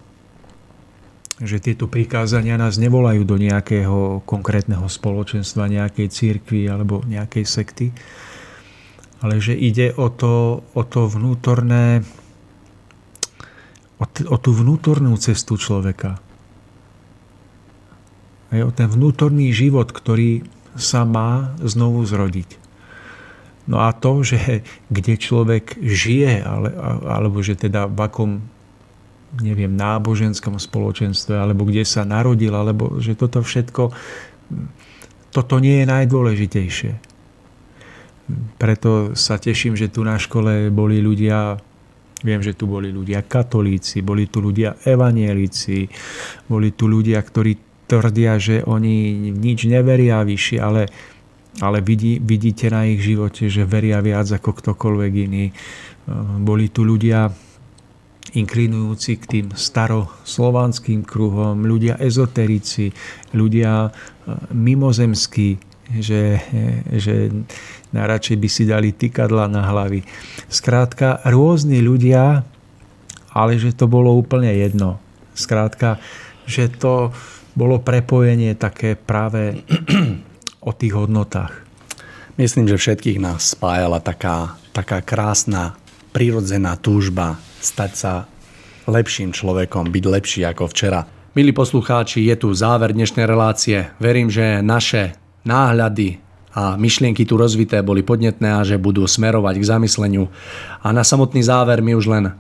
[1.42, 7.92] že tieto prikázania nás nevolajú do nejakého konkrétneho spoločenstva, nejakej církvy alebo nejakej sekty,
[9.20, 12.08] ale že ide o to, o to vnútorné,
[14.00, 16.24] o, t- o tú vnútornú cestu človeka.
[18.52, 20.44] Aj o ten vnútorný život, ktorý
[20.76, 22.60] sa má znovu zrodiť.
[23.72, 26.76] No a to, že kde človek žije, ale,
[27.08, 28.32] alebo že teda v akom
[29.40, 33.96] neviem, náboženskom spoločenstve, alebo kde sa narodil, alebo že toto všetko,
[35.32, 36.92] toto nie je najdôležitejšie.
[38.60, 41.56] Preto sa teším, že tu na škole boli ľudia,
[42.28, 45.88] viem, že tu boli ľudia katolíci, boli tu ľudia evanielici,
[46.52, 50.88] boli tu ľudia, ktorí tvrdia, že oni nič neveria vyššie, ale
[51.60, 55.52] ale vidí, vidíte na ich živote, že veria viac ako ktokoľvek iný.
[56.40, 57.28] Boli tu ľudia
[58.32, 62.96] inklinujúci k tým staroslovanským kruhom, ľudia ezoterici,
[63.36, 63.90] ľudia e,
[64.56, 65.60] mimozemskí,
[66.00, 66.40] že,
[66.96, 67.28] že
[67.92, 70.08] najradšej by si dali tykadla na hlavy.
[70.48, 72.48] Skrátka, rôzni ľudia,
[73.36, 75.04] ale že to bolo úplne jedno.
[75.36, 76.00] Skrátka,
[76.48, 77.12] že to
[77.54, 79.64] bolo prepojenie také práve
[80.70, 81.52] o tých hodnotách?
[82.40, 85.76] Myslím, že všetkých nás spájala taká, taká krásna,
[86.16, 88.14] prirodzená túžba stať sa
[88.88, 91.06] lepším človekom, byť lepší ako včera.
[91.32, 93.88] Milí poslucháči, je tu záver dnešnej relácie.
[94.04, 95.16] Verím, že naše
[95.48, 96.20] náhľady
[96.52, 100.28] a myšlienky tu rozvité boli podnetné a že budú smerovať k zamysleniu.
[100.84, 102.36] A na samotný záver mi už len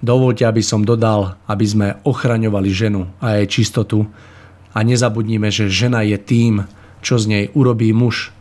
[0.00, 4.08] dovolte, aby som dodal, aby sme ochraňovali ženu a jej čistotu
[4.74, 6.66] a nezabudnime, že žena je tým,
[7.00, 8.34] čo z nej urobí muž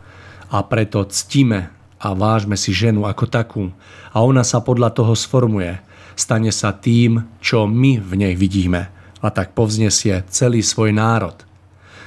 [0.50, 1.70] a preto ctíme
[2.02, 3.64] a vážme si ženu ako takú
[4.12, 5.80] a ona sa podľa toho sformuje.
[6.18, 8.90] Stane sa tým, čo my v nej vidíme
[9.24, 11.38] a tak povznesie celý svoj národ.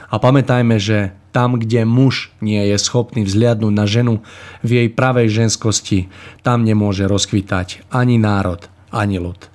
[0.07, 4.25] A pamätajme, že tam, kde muž nie je schopný vzliadnúť na ženu
[4.63, 6.09] v jej pravej ženskosti,
[6.41, 9.51] tam nemôže rozkvitať ani národ, ani ľud.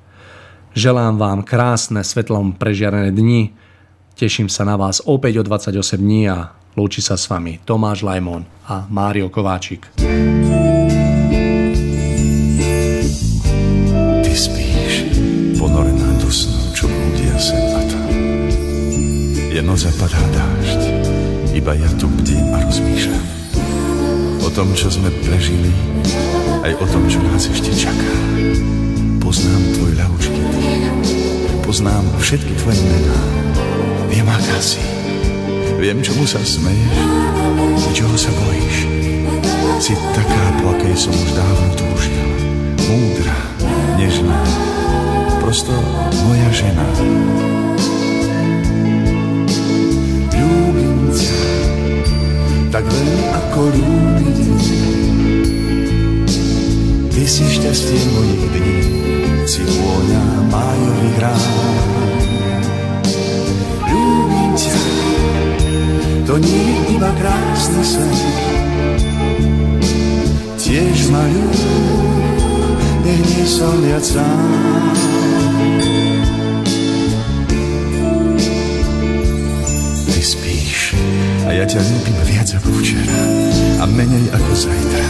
[0.78, 3.56] Želám vám krásne svetlom prežiarené dni,
[4.18, 8.48] teším sa na vás opäť o 28 dní a Lúči sa s vami Tomáš Lajmon
[8.64, 9.92] a Mário Kováčik.
[14.24, 14.94] Ty spíš,
[15.60, 18.08] ponorená do snu, čo blúdia sem a tam.
[19.52, 20.82] Je noc a padá dážď,
[21.52, 23.28] iba ja tu bdím a rozmýšľam.
[24.42, 25.76] O tom, čo sme prežili,
[26.64, 28.16] aj o tom, čo nás ešte čaká.
[29.20, 30.88] Poznám tvoj ľahučký dých,
[31.68, 33.20] poznám všetky tvoje mená.
[34.12, 34.84] Viem, aká si,
[35.80, 37.32] Viem, čomu sa smeješ
[37.92, 38.78] čoho sa bojíš.
[39.84, 42.26] Si taká, po akej som už dávno túžil.
[42.88, 43.38] Múdra,
[44.00, 44.40] nežná,
[45.44, 45.76] prosto
[46.28, 46.86] moja žena.
[50.32, 51.44] Ľúbim ťa,
[52.72, 54.40] tak veľmi ako ľúbiť
[57.12, 58.78] Ty si šťastie mojich dní,
[59.46, 61.91] si vôňa májových rán.
[64.62, 64.78] Ťa,
[66.30, 68.14] to nie iba krásny sen.
[70.62, 71.26] Tiež ma
[73.02, 74.94] nech nie som viac sám.
[80.06, 80.94] Ty spíš
[81.50, 83.22] a ja ťa ľúbim viac ako včera
[83.82, 85.08] a menej ako zajtra.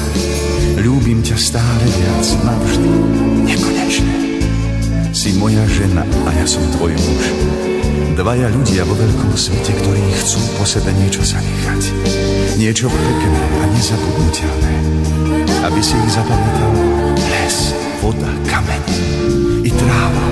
[0.80, 2.92] Ľúbim ťa stále viac navždy,
[3.52, 4.16] nekonečne.
[5.12, 7.71] Si moja žena a ja som tvoj muž.
[8.12, 11.82] Dvaja ľudia vo veľkom svete, ktorí chcú po sebe niečo zanechať.
[12.60, 14.74] Niečo pekné a nezabudnutelné.
[15.64, 16.74] Aby si ich zapamätal
[17.18, 17.58] les,
[18.04, 18.84] voda, kameň
[19.64, 20.26] i tráva.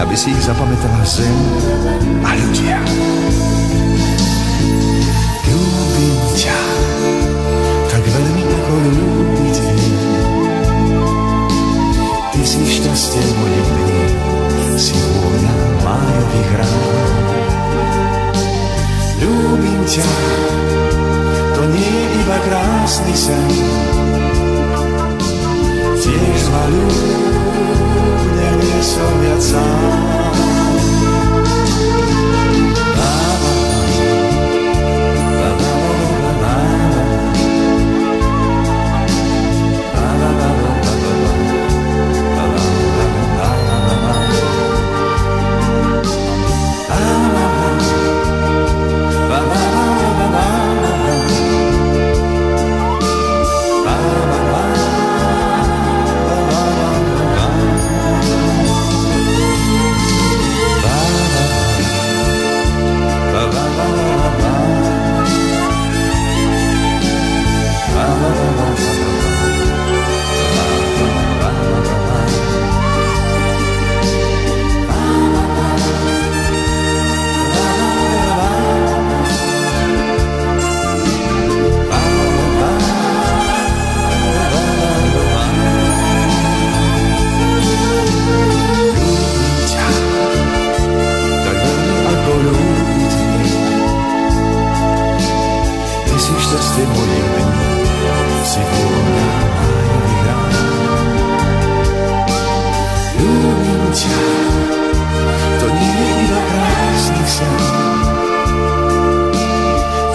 [0.00, 1.36] Aby si ich zapamätala zem
[2.24, 2.80] a ľudia.
[5.44, 6.60] Ľúbim ťa,
[7.92, 9.56] tak veľmi ako ľúbiť
[12.34, 14.02] Ty si šťastie mojich dní,
[14.74, 15.13] si
[15.94, 16.82] vôňa májových rán.
[19.22, 20.10] Ľúbim ťa,
[21.54, 23.48] to nie je iba krásny sen.
[25.94, 26.40] Tiež
[98.54, 99.26] всего на
[100.06, 100.38] меня.
[103.18, 104.30] Любим тебя,
[105.58, 105.92] то не
[106.30, 107.48] напраснися,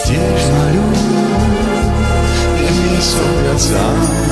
[0.06, 0.88] Теж молю,
[2.58, 4.30] и не сумятся.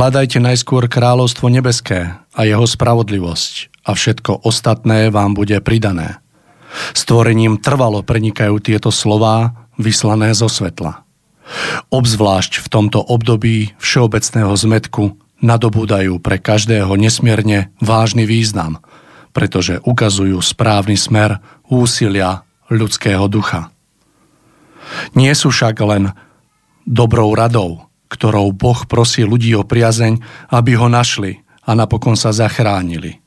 [0.00, 6.24] Hľadajte najskôr kráľovstvo nebeské a jeho spravodlivosť a všetko ostatné vám bude pridané.
[6.96, 11.04] Stvorením trvalo prenikajú tieto slová vyslané zo svetla.
[11.92, 18.80] Obzvlášť v tomto období všeobecného zmetku nadobúdajú pre každého nesmierne vážny význam,
[19.36, 23.68] pretože ukazujú správny smer úsilia ľudského ducha.
[25.12, 26.16] Nie sú však len
[26.88, 30.18] dobrou radou, ktorou Boh prosí ľudí o priazeň,
[30.50, 33.22] aby ho našli a napokon sa zachránili.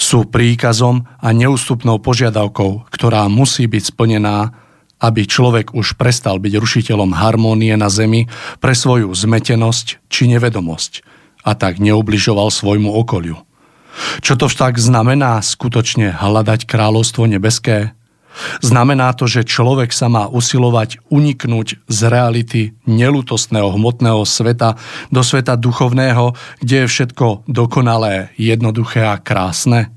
[0.00, 4.56] Sú príkazom a neústupnou požiadavkou, ktorá musí byť splnená,
[4.96, 8.24] aby človek už prestal byť rušiteľom harmónie na zemi
[8.64, 11.04] pre svoju zmetenosť či nevedomosť
[11.44, 13.36] a tak neubližoval svojmu okoliu.
[14.20, 17.95] Čo to však znamená skutočne hľadať kráľovstvo nebeské?
[18.60, 24.76] Znamená to, že človek sa má usilovať uniknúť z reality nelutostného hmotného sveta
[25.08, 29.92] do sveta duchovného, kde je všetko dokonalé, jednoduché a krásne?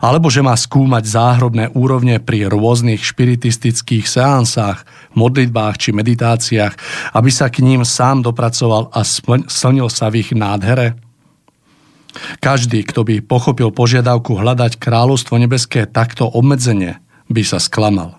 [0.00, 6.74] Alebo že má skúmať záhrobné úrovne pri rôznych špiritistických seansách, modlitbách či meditáciách,
[7.12, 9.04] aby sa k ním sám dopracoval a
[9.44, 10.96] slnil sa v ich nádhere?
[12.40, 16.96] Každý, kto by pochopil požiadavku hľadať kráľovstvo nebeské takto obmedzenie,
[17.30, 18.18] by sa sklamal.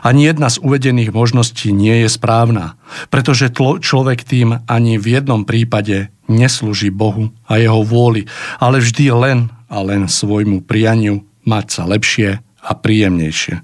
[0.00, 2.80] Ani jedna z uvedených možností nie je správna,
[3.12, 8.24] pretože tlo, človek tým ani v jednom prípade neslúži Bohu a jeho vôli,
[8.56, 9.38] ale vždy len
[9.68, 13.60] a len svojmu prianiu mať sa lepšie a príjemnejšie.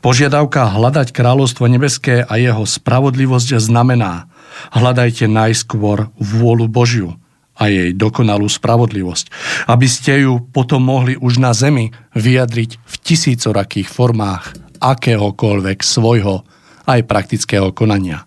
[0.00, 4.26] Požiadavka hľadať kráľovstvo nebeské a jeho spravodlivosť znamená
[4.72, 7.20] hľadajte najskôr vôľu Božiu
[7.62, 9.30] a jej dokonalú spravodlivosť,
[9.70, 16.42] aby ste ju potom mohli už na zemi vyjadriť v tisícorakých formách akéhokoľvek svojho
[16.90, 18.26] aj praktického konania.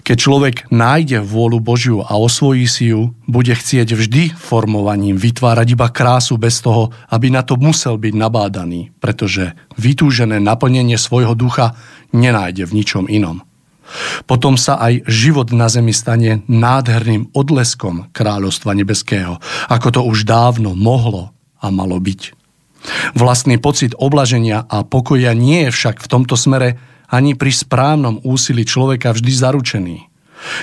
[0.00, 5.88] Keď človek nájde vôľu Božiu a osvojí si ju, bude chcieť vždy formovaním vytvárať iba
[5.92, 11.76] krásu bez toho, aby na to musel byť nabádaný, pretože vytúžené naplnenie svojho ducha
[12.12, 13.44] nenájde v ničom inom.
[14.24, 20.78] Potom sa aj život na zemi stane nádherným odleskom kráľovstva nebeského, ako to už dávno
[20.78, 22.38] mohlo a malo byť.
[23.12, 26.80] Vlastný pocit oblaženia a pokoja nie je však v tomto smere
[27.10, 29.96] ani pri správnom úsilí človeka vždy zaručený.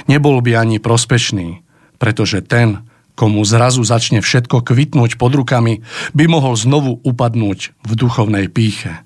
[0.10, 1.62] Nebol by ani prospešný,
[2.02, 5.86] pretože ten, komu zrazu začne všetko kvitnúť pod rukami,
[6.18, 9.06] by mohol znovu upadnúť v duchovnej píche.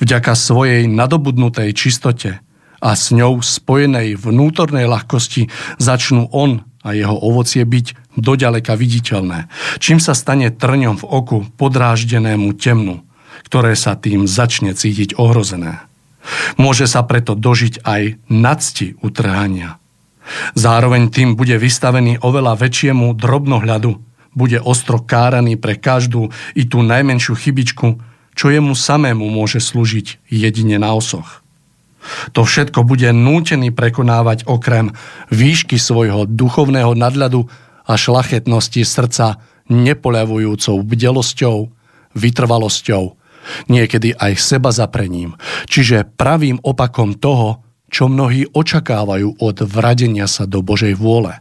[0.00, 2.40] Vďaka svojej nadobudnutej čistote
[2.82, 5.46] a s ňou spojenej vnútornej ľahkosti
[5.78, 9.46] začnú on a jeho ovocie byť doďaleka viditeľné,
[9.78, 13.06] čím sa stane trňom v oku podráždenému temnu,
[13.46, 15.86] ktoré sa tým začne cítiť ohrozené.
[16.58, 19.78] Môže sa preto dožiť aj nadsti utrhania.
[20.54, 23.98] Zároveň tým bude vystavený oveľa väčšiemu drobnohľadu,
[24.32, 28.00] bude ostro káraný pre každú i tú najmenšiu chybičku,
[28.32, 31.41] čo jemu samému môže slúžiť jedine na osoch.
[32.34, 34.90] To všetko bude nútený prekonávať okrem
[35.30, 37.46] výšky svojho duchovného nadľadu
[37.86, 41.56] a šlachetnosti srdca nepoľavujúcou bdelosťou,
[42.12, 43.04] vytrvalosťou,
[43.70, 47.62] niekedy aj seba zaprením, čiže pravým opakom toho,
[47.92, 51.38] čo mnohí očakávajú od vradenia sa do Božej vôle.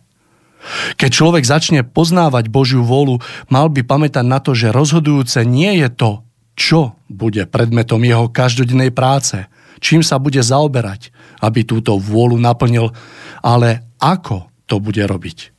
[1.01, 3.17] Keď človek začne poznávať Božiu vôľu,
[3.49, 6.11] mal by pamätať na to, že rozhodujúce nie je to,
[6.53, 9.41] čo bude predmetom jeho každodennej práce–
[9.81, 11.09] čím sa bude zaoberať,
[11.41, 12.93] aby túto vôľu naplnil,
[13.41, 15.51] ale ako to bude robiť.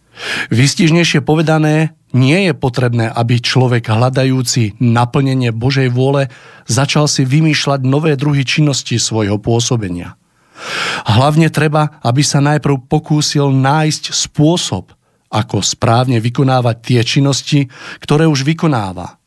[0.54, 6.28] Vystižnejšie povedané, nie je potrebné, aby človek hľadajúci naplnenie Božej vôle
[6.68, 10.20] začal si vymýšľať nové druhy činnosti svojho pôsobenia.
[11.08, 14.92] Hlavne treba, aby sa najprv pokúsil nájsť spôsob,
[15.32, 17.72] ako správne vykonávať tie činnosti,
[18.04, 19.21] ktoré už vykonáva.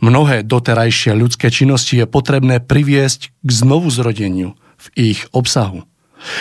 [0.00, 5.84] Mnohé doterajšie ľudské činnosti je potrebné priviesť k znovuzrodeniu v ich obsahu.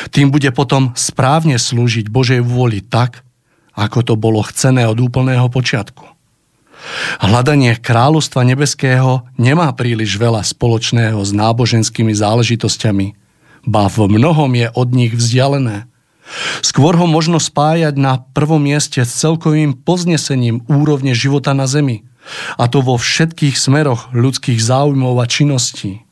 [0.09, 3.21] Tým bude potom správne slúžiť Božej vôli tak,
[3.77, 6.17] ako to bolo chcené od úplného počiatku.
[7.21, 13.07] Hľadanie kráľovstva nebeského nemá príliš veľa spoločného s náboženskými záležitosťami,
[13.67, 15.89] ba v mnohom je od nich vzdialené.
[16.61, 22.03] Skôr ho možno spájať na prvom mieste s celkovým poznesením úrovne života na Zemi,
[22.59, 26.03] a to vo všetkých smeroch ľudských záujmov a činností.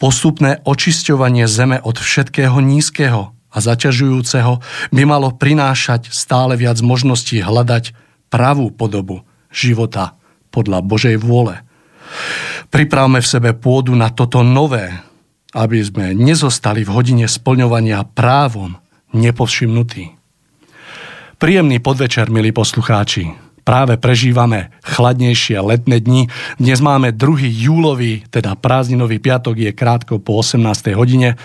[0.00, 4.62] Postupné očisťovanie Zeme od všetkého nízkeho a zaťažujúceho
[4.94, 7.92] by malo prinášať stále viac možností hľadať
[8.32, 10.16] pravú podobu života
[10.54, 11.60] podľa Božej vôle.
[12.70, 14.94] Pripravme v sebe pôdu na toto nové,
[15.50, 18.78] aby sme nezostali v hodine splňovania právom
[19.10, 20.14] nepovšimnutí.
[21.40, 23.49] Príjemný podvečer, milí poslucháči.
[23.60, 26.32] Práve prežívame chladnejšie letné dni.
[26.56, 27.44] Dnes máme 2.
[27.46, 30.96] júlový, teda prázdninový piatok je krátko po 18.
[30.96, 31.36] hodine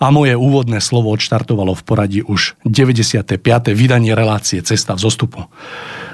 [0.00, 3.36] a moje úvodné slovo odštartovalo v poradí už 95.
[3.76, 5.40] vydanie relácie Cesta v zostupu.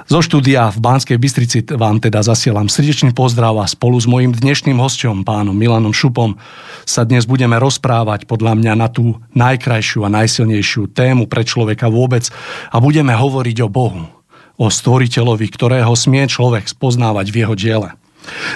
[0.07, 4.79] Zo štúdia v Banskej Bystrici vám teda zasielam srdečný pozdrav a spolu s mojim dnešným
[4.79, 6.39] hostom, pánom Milanom Šupom,
[6.87, 12.23] sa dnes budeme rozprávať podľa mňa na tú najkrajšiu a najsilnejšiu tému pre človeka vôbec
[12.71, 14.07] a budeme hovoriť o Bohu,
[14.57, 17.93] o stvoriteľovi, ktorého smie človek spoznávať v jeho diele.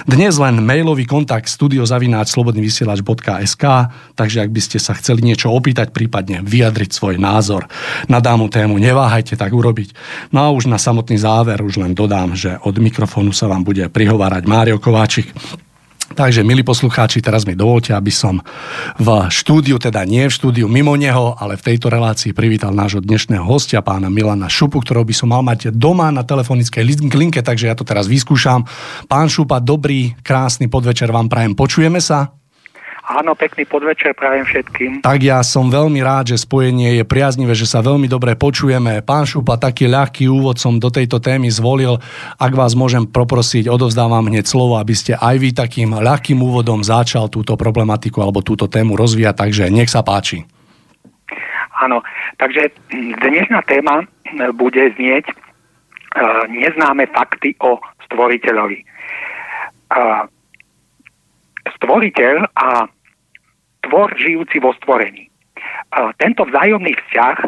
[0.04, 3.64] Dnes len mailový kontakt studiozavináčslobodnyvysielač.sk
[4.12, 7.64] takže ak by ste sa chceli niečo opýtať, prípadne vyjadriť svoj názor
[8.04, 9.96] na dámu tému, neváhajte tak urobiť.
[10.28, 13.88] No a už na samotný záver už len dodám, že od mikrofónu sa vám bude
[13.88, 15.32] prihovárať Mário Kováčik.
[16.12, 18.44] Takže, milí poslucháči, teraz mi dovolte, aby som
[19.00, 23.40] v štúdiu, teda nie v štúdiu mimo neho, ale v tejto relácii privítal nášho dnešného
[23.48, 26.84] hostia, pána Milana Šupu, ktorého by som mal mať doma na telefonickej
[27.16, 28.68] linke, takže ja to teraz vyskúšam.
[29.08, 31.56] Pán Šupa, dobrý, krásny podvečer vám prajem.
[31.56, 32.41] Počujeme sa?
[33.12, 34.90] Áno, pekný podvečer prajem všetkým.
[35.04, 39.04] Tak ja som veľmi rád, že spojenie je priaznivé, že sa veľmi dobre počujeme.
[39.04, 42.00] Pán Šupa, taký ľahký úvod som do tejto témy zvolil.
[42.40, 47.28] Ak vás môžem poprosiť, odovzdávam hneď slovo, aby ste aj vy takým ľahkým úvodom začal
[47.28, 50.48] túto problematiku alebo túto tému rozvíjať, takže nech sa páči.
[51.84, 52.00] Áno,
[52.40, 52.72] takže
[53.20, 54.08] dnešná téma
[54.56, 57.76] bude znieť uh, neznáme fakty o
[58.08, 58.80] stvoriteľovi.
[59.92, 60.24] Uh,
[61.76, 62.88] stvoriteľ a
[63.86, 65.28] tvor žijúci vo stvorení.
[66.16, 67.38] Tento vzájomný vzťah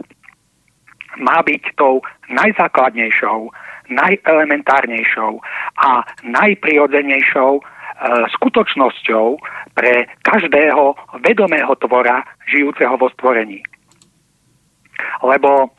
[1.23, 3.49] má byť tou najzákladnejšou,
[3.89, 5.39] najelementárnejšou
[5.79, 7.63] a najprirodzenejšou e,
[8.35, 9.39] skutočnosťou
[9.77, 13.63] pre každého vedomého tvora žijúceho vo stvorení.
[15.23, 15.71] Lebo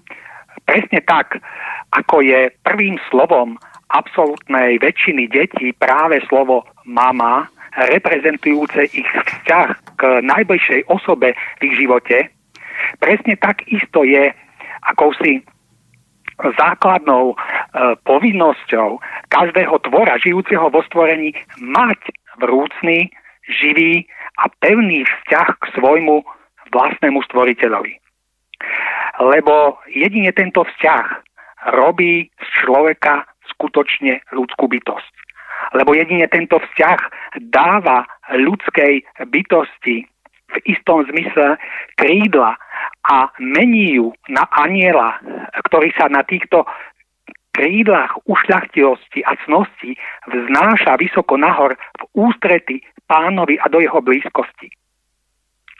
[0.63, 1.41] presne tak,
[1.91, 3.57] ako je prvým slovom
[3.93, 9.69] absolútnej väčšiny detí práve slovo mama, reprezentujúce ich vzťah
[9.99, 12.17] k najbližšej osobe v ich živote,
[12.99, 14.31] presne tak isto je
[14.85, 15.43] akousi
[16.35, 17.35] základnou e,
[18.03, 18.99] povinnosťou
[19.31, 21.31] každého tvora žijúceho vo stvorení
[21.63, 21.99] mať
[22.43, 23.07] vrúcný,
[23.47, 24.03] živý
[24.35, 26.27] a pevný vzťah k svojmu
[26.75, 27.93] vlastnému stvoriteľovi.
[29.23, 31.05] Lebo jedine tento vzťah
[31.71, 33.23] robí z človeka
[33.55, 35.14] skutočne ľudskú bytosť
[35.73, 36.99] lebo jedine tento vzťah
[37.49, 38.05] dáva
[38.35, 39.01] ľudskej
[39.31, 40.05] bytosti
[40.45, 41.57] v istom zmysle
[41.97, 42.53] krídla
[43.09, 45.17] a mení ju na aniela,
[45.65, 46.65] ktorý sa na týchto
[47.55, 49.95] krídlach ušľachtilosti a cnosti
[50.27, 54.67] vznáša vysoko nahor v ústrety pánovi a do jeho blízkosti.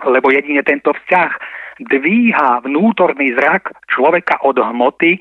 [0.08, 1.32] Lebo jedine tento vzťah
[1.84, 5.20] dvíha vnútorný zrak človeka od hmoty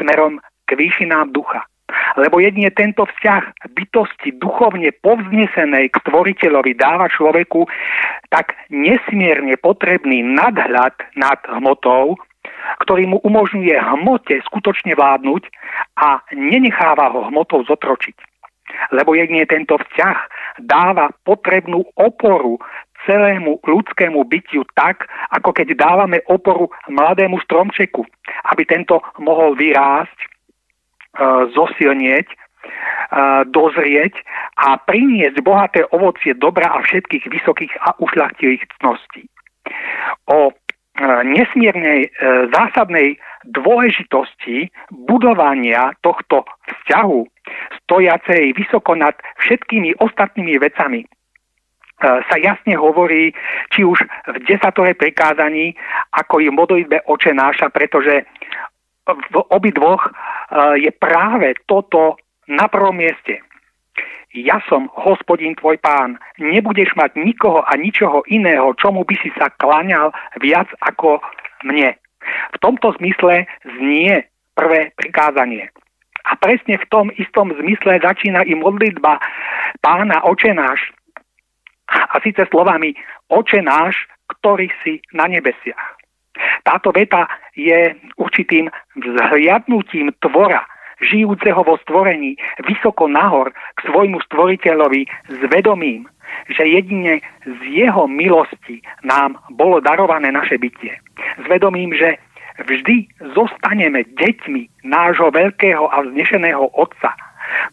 [0.00, 1.68] smerom k výšinám ducha.
[2.16, 7.66] Lebo jedine tento vzťah bytosti duchovne povznesenej k stvoriteľovi dáva človeku
[8.32, 12.16] tak nesmierne potrebný nadhľad nad hmotou,
[12.86, 15.42] ktorý mu umožňuje hmote skutočne vládnuť
[16.00, 18.16] a nenecháva ho hmotou zotročiť.
[18.94, 20.18] Lebo jedine tento vzťah
[20.64, 22.56] dáva potrebnú oporu
[23.04, 28.06] celému ľudskému bytiu tak, ako keď dávame oporu mladému stromčeku,
[28.54, 30.31] aby tento mohol vyrásť
[31.52, 32.28] zosilnieť,
[33.52, 34.14] dozrieť
[34.56, 39.28] a priniesť bohaté ovocie dobra a všetkých vysokých a ušľachtilých cností.
[40.32, 40.54] O
[41.24, 42.08] nesmiernej e,
[42.52, 43.16] zásadnej
[43.48, 47.20] dôležitosti budovania tohto vzťahu
[47.82, 51.08] stojacej vysoko nad všetkými ostatnými vecami
[52.02, 53.30] sa jasne hovorí,
[53.70, 55.78] či už v desatore prikázaní,
[56.18, 58.26] ako i v modlitbe oče náša, pretože
[59.06, 60.10] v obidvoch e,
[60.86, 62.16] je práve toto
[62.46, 63.42] na prvom mieste.
[64.32, 69.52] Ja som hospodín tvoj pán, nebudeš mať nikoho a ničoho iného, čomu by si sa
[69.60, 70.08] klaňal
[70.40, 71.20] viac ako
[71.68, 71.92] mne.
[72.54, 73.44] V tomto zmysle
[73.76, 74.24] znie
[74.56, 75.68] prvé prikázanie.
[76.24, 79.20] A presne v tom istom zmysle začína i modlitba
[79.84, 80.94] pána očenáš.
[81.92, 82.96] A síce slovami
[83.28, 84.08] oče náš,
[84.38, 86.01] ktorý si na nebesiach.
[86.64, 90.64] Táto veta je určitým vzhliadnutím tvora,
[91.02, 96.06] žijúceho vo stvorení, vysoko nahor k svojmu stvoriteľovi s vedomím,
[96.48, 100.94] že jedine z jeho milosti nám bolo darované naše bytie.
[101.42, 102.16] S vedomím, že
[102.62, 107.12] vždy zostaneme deťmi nášho veľkého a vznešeného Otca,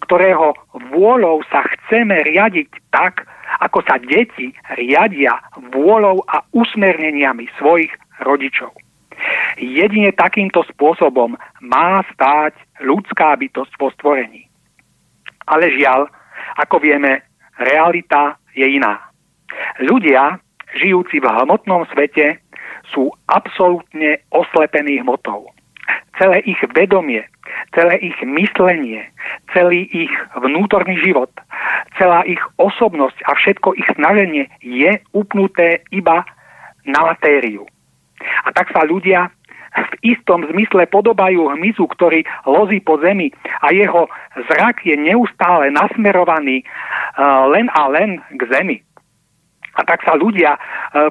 [0.03, 0.57] ktorého
[0.91, 3.23] vôľou sa chceme riadiť tak,
[3.57, 5.41] ako sa deti riadia
[5.73, 8.71] vôľou a usmerneniami svojich rodičov.
[9.59, 14.47] Jedine takýmto spôsobom má stáť ľudská bytosť vo stvorení.
[15.49, 16.07] Ale žiaľ,
[16.55, 17.26] ako vieme,
[17.59, 19.11] realita je iná.
[19.84, 20.39] Ľudia,
[20.77, 22.39] žijúci v hmotnom svete,
[22.93, 25.51] sú absolútne oslepení hmotou.
[26.19, 27.23] Celé ich vedomie,
[27.71, 29.07] celé ich myslenie,
[29.55, 31.31] celý ich vnútorný život,
[31.95, 36.27] celá ich osobnosť a všetko ich snaženie je upnuté iba
[36.83, 37.63] na matériu.
[38.43, 39.31] A tak sa ľudia
[39.69, 43.29] v istom zmysle podobajú hmyzu, ktorý lozí po zemi
[43.61, 44.09] a jeho
[44.49, 48.81] zrak je neustále nasmerovaný uh, len a len k zemi.
[49.80, 50.60] A tak sa ľudia e,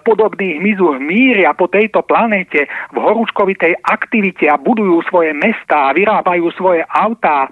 [0.05, 6.85] podobní hmyzu míria po tejto planéte v horúčkovitej aktivite a budujú svoje mesta, vyrábajú svoje
[6.85, 7.51] autá, e,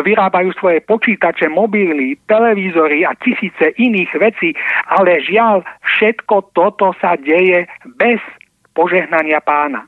[0.00, 4.56] vyrábajú svoje počítače, mobily, televízory a tisíce iných vecí,
[4.88, 7.68] ale žiaľ, všetko toto sa deje
[8.00, 8.24] bez
[8.72, 9.84] požehnania pána.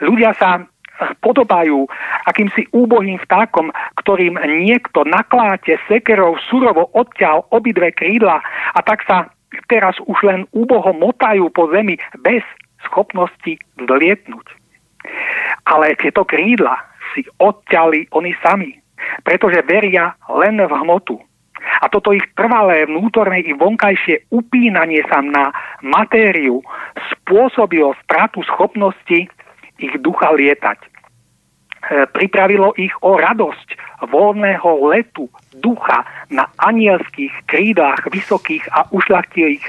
[0.00, 0.64] Ľudia sa
[1.24, 1.88] podobajú
[2.28, 8.40] akýmsi úbohým vtákom, ktorým niekto nakláte sekerov surovo odťal obidve krídla
[8.74, 9.32] a tak sa
[9.66, 12.42] teraz už len úboho motajú po zemi bez
[12.86, 14.46] schopnosti vzlietnúť.
[15.66, 16.76] Ale tieto krídla
[17.12, 18.70] si odťali oni sami,
[19.26, 21.18] pretože veria len v hmotu.
[21.80, 25.52] A toto ich trvalé vnútorné i vonkajšie upínanie sa na
[25.84, 26.64] matériu
[27.12, 29.28] spôsobilo stratu schopnosti
[29.80, 30.89] ich ducha lietať.
[31.80, 33.72] E, pripravilo ich o radosť
[34.04, 35.32] voľného letu
[35.64, 39.64] ducha na anielských krídach vysokých a ušľachtilých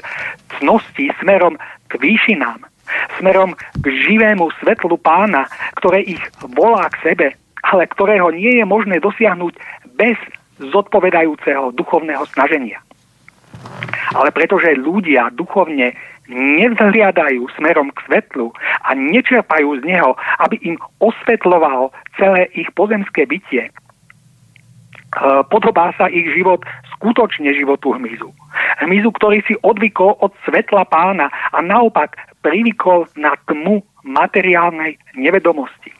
[0.59, 1.55] cností smerom
[1.87, 2.67] k výšinám,
[3.15, 5.47] smerom k živému svetlu pána,
[5.79, 6.19] ktoré ich
[6.51, 7.27] volá k sebe,
[7.63, 9.55] ale ktorého nie je možné dosiahnuť
[9.95, 10.19] bez
[10.59, 12.83] zodpovedajúceho duchovného snaženia.
[14.11, 15.95] Ale pretože ľudia duchovne
[16.31, 18.55] nevzhliadajú smerom k svetlu
[18.87, 23.71] a nečerpajú z neho, aby im osvetlovalo celé ich pozemské bytie, e,
[25.51, 26.63] podobá sa ich život
[26.97, 28.31] skutočne životu hmyzu.
[28.79, 35.93] Hmyzu, ktorý si odvykol od svetla pána a naopak privykol na tmu materiálnej nevedomosti.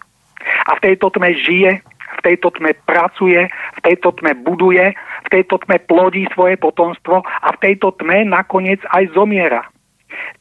[0.65, 4.93] A v tejto tme žije v tejto tme pracuje, v tejto tme buduje,
[5.25, 9.63] v tejto tme plodí svoje potomstvo a v tejto tme nakoniec aj zomiera.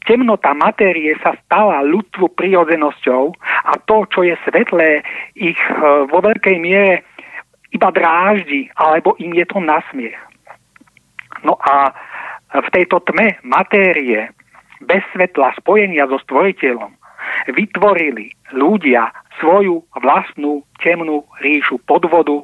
[0.06, 3.22] Temnota matérie sa stala ľudstvu prirodzenosťou
[3.68, 5.04] a to, čo je svetlé,
[5.36, 5.72] ich e,
[6.08, 7.04] vo veľkej miere
[7.70, 10.18] iba dráždi, alebo im je to nasmiech.
[11.46, 11.94] No a
[12.50, 14.28] v tejto tme matérie,
[14.82, 16.90] bez svetla spojenia so stvoriteľom,
[17.54, 22.42] vytvorili ľudia svoju vlastnú temnú ríšu podvodu,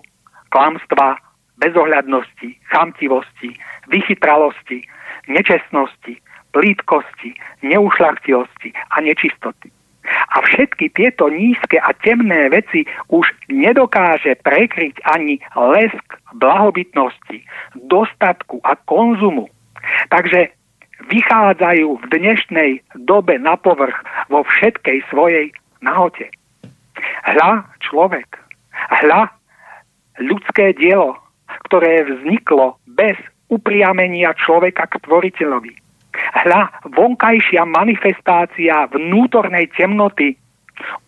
[0.54, 1.18] klamstva,
[1.58, 3.56] bezohľadnosti, chamtivosti,
[3.90, 4.86] vychytralosti,
[5.26, 6.14] nečestnosti,
[6.56, 9.68] plítkosti, neušlachtilosti a nečistoty.
[10.06, 17.44] A všetky tieto nízke a temné veci už nedokáže prekryť ani lesk blahobytnosti,
[17.84, 19.52] dostatku a konzumu.
[20.08, 20.48] Takže
[21.12, 22.70] vychádzajú v dnešnej
[23.04, 23.98] dobe na povrch
[24.32, 25.52] vo všetkej svojej
[25.84, 26.32] nahote.
[27.28, 28.40] Hľa človek,
[29.04, 29.28] hľa
[30.22, 31.20] ľudské dielo,
[31.68, 33.18] ktoré vzniklo bez
[33.52, 35.85] upriamenia človeka k tvoriteľovi.
[36.44, 40.36] Hľa vonkajšia manifestácia vnútornej temnoty,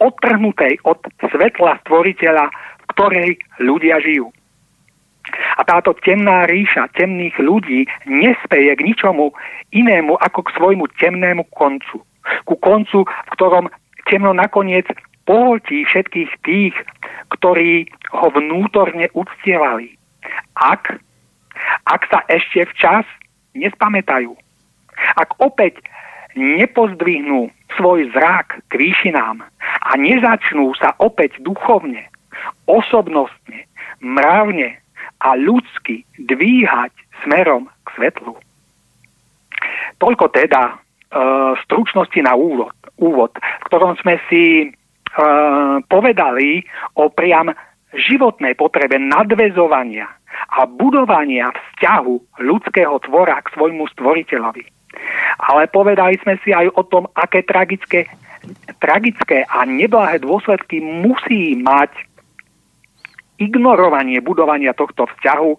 [0.01, 3.31] odtrhnutej od svetla stvoriteľa, v ktorej
[3.61, 4.33] ľudia žijú.
[5.57, 9.37] A táto temná ríša temných ľudí nespeje k ničomu
[9.77, 12.01] inému ako k svojmu temnému koncu.
[12.49, 13.69] Ku koncu, v ktorom
[14.09, 14.89] temno nakoniec
[15.29, 16.75] pohltí všetkých tých,
[17.37, 19.93] ktorí ho vnútorne uctievali.
[20.57, 20.97] Ak,
[21.85, 23.05] ak sa ešte včas
[23.53, 24.33] nespamätajú.
[25.17, 25.83] Ak opäť
[26.39, 29.43] nepozdvihnú svoj zrak k výšinám
[29.85, 32.07] a nezačnú sa opäť duchovne,
[32.71, 33.67] osobnostne,
[33.99, 34.79] mravne
[35.19, 36.95] a ľudsky dvíhať
[37.25, 38.39] smerom k svetlu.
[39.99, 40.75] Toľko teda e,
[41.67, 44.67] stručnosti na úvod, úvod, v ktorom sme si e,
[45.91, 46.63] povedali
[46.95, 47.51] o priam
[47.99, 50.07] životnej potrebe nadvezovania
[50.55, 54.78] a budovania vzťahu ľudského tvora k svojmu stvoriteľovi.
[55.39, 58.11] Ale povedali sme si aj o tom, aké tragické,
[58.83, 61.95] tragické a neblahé dôsledky musí mať
[63.39, 65.53] ignorovanie budovania tohto vzťahu,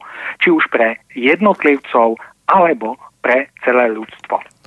[0.44, 2.20] či už pre jednotlivcov
[2.52, 4.59] alebo pre celé ľudstvo.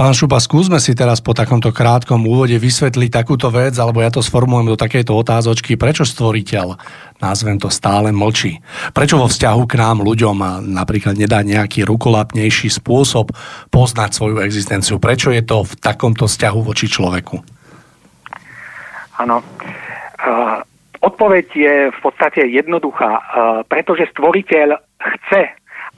[0.00, 4.24] Pán Šupa, skúsme si teraz po takomto krátkom úvode vysvetliť takúto vec, alebo ja to
[4.24, 6.72] sformujem do takejto otázočky, prečo stvoriteľ,
[7.20, 8.64] názvem to stále, mlčí.
[8.96, 13.28] Prečo vo vzťahu k nám ľuďom napríklad nedá nejaký rukolapnejší spôsob
[13.68, 14.96] poznať svoju existenciu?
[14.96, 17.36] Prečo je to v takomto vzťahu voči človeku?
[19.20, 19.44] Áno.
[20.16, 20.64] Uh,
[21.04, 23.20] odpoveď je v podstate jednoduchá, uh,
[23.68, 25.44] pretože stvoriteľ chce,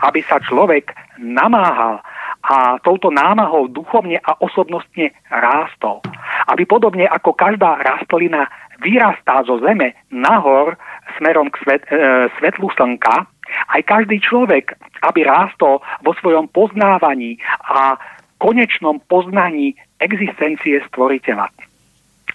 [0.02, 0.90] aby sa človek
[1.22, 2.02] namáhal
[2.42, 6.02] a touto námahou duchovne a osobnostne rástol.
[6.50, 8.50] Aby podobne ako každá rastlina
[8.82, 10.74] vyrastá zo zeme nahor
[11.18, 13.30] smerom k svet, e, svetlu slnka,
[13.70, 14.74] aj každý človek,
[15.06, 17.94] aby rástol vo svojom poznávaní a
[18.42, 21.46] konečnom poznaní existencie stvoriteľa.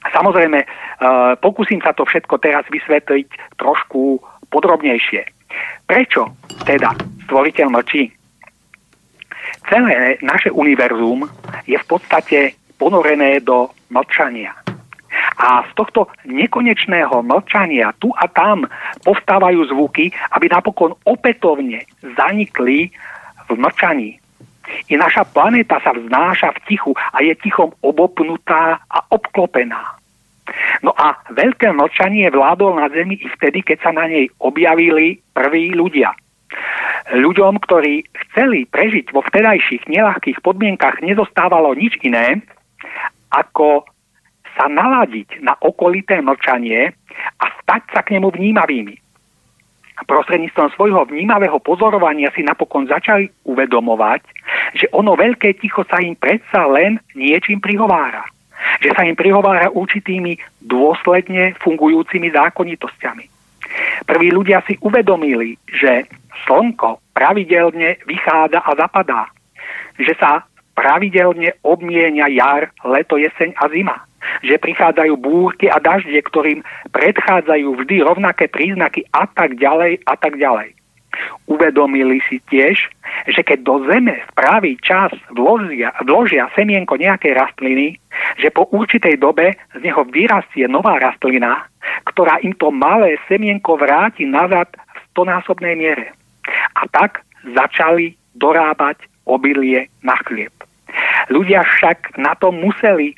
[0.08, 0.68] Samozrejme, e,
[1.44, 5.28] pokúsim sa to všetko teraz vysvetliť trošku podrobnejšie.
[5.84, 6.32] Prečo
[6.64, 6.96] teda
[7.28, 8.17] stvoriteľ mlčí?
[9.70, 11.28] Celé naše univerzum
[11.68, 14.56] je v podstate ponorené do mlčania.
[15.38, 18.66] A z tohto nekonečného mlčania tu a tam
[19.06, 21.86] povstávajú zvuky, aby napokon opätovne
[22.18, 22.92] zanikli
[23.48, 24.20] v mlčaní.
[24.92, 29.96] I naša planéta sa vznáša v tichu a je tichom obopnutá a obklopená.
[30.84, 35.72] No a veľké mlčanie vládol na Zemi i vtedy, keď sa na nej objavili prví
[35.76, 36.12] ľudia–
[37.08, 42.44] Ľuďom, ktorí chceli prežiť vo vtedajších nelahkých podmienkach, nezostávalo nič iné,
[43.32, 43.88] ako
[44.58, 46.92] sa naladiť na okolité mlčanie
[47.40, 48.96] a stať sa k nemu vnímavými.
[49.98, 54.22] Prostredníctvom svojho vnímavého pozorovania si napokon začali uvedomovať,
[54.78, 58.22] že ono veľké ticho sa im predsa len niečím prihovára.
[58.82, 63.26] Že sa im prihovára určitými dôsledne fungujúcimi zákonitosťami.
[64.06, 66.06] Prví ľudia si uvedomili, že
[66.48, 69.22] slnko pravidelne vychádza a zapadá.
[70.00, 70.32] Že sa
[70.78, 73.98] pravidelne obmienia jar, leto, jeseň a zima.
[74.42, 76.64] Že prichádzajú búrky a dažde, ktorým
[76.96, 80.78] predchádzajú vždy rovnaké príznaky a tak ďalej a tak ďalej.
[81.50, 82.78] Uvedomili si tiež,
[83.26, 87.98] že keď do zeme v pravý čas vložia, vložia semienko nejakej rastliny,
[88.38, 91.66] že po určitej dobe z neho vyrastie nová rastlina,
[92.06, 96.14] ktorá im to malé semienko vráti nazad v stonásobnej miere.
[96.78, 97.26] A tak
[97.58, 100.54] začali dorábať obilie na chlieb.
[101.28, 103.18] Ľudia však na to museli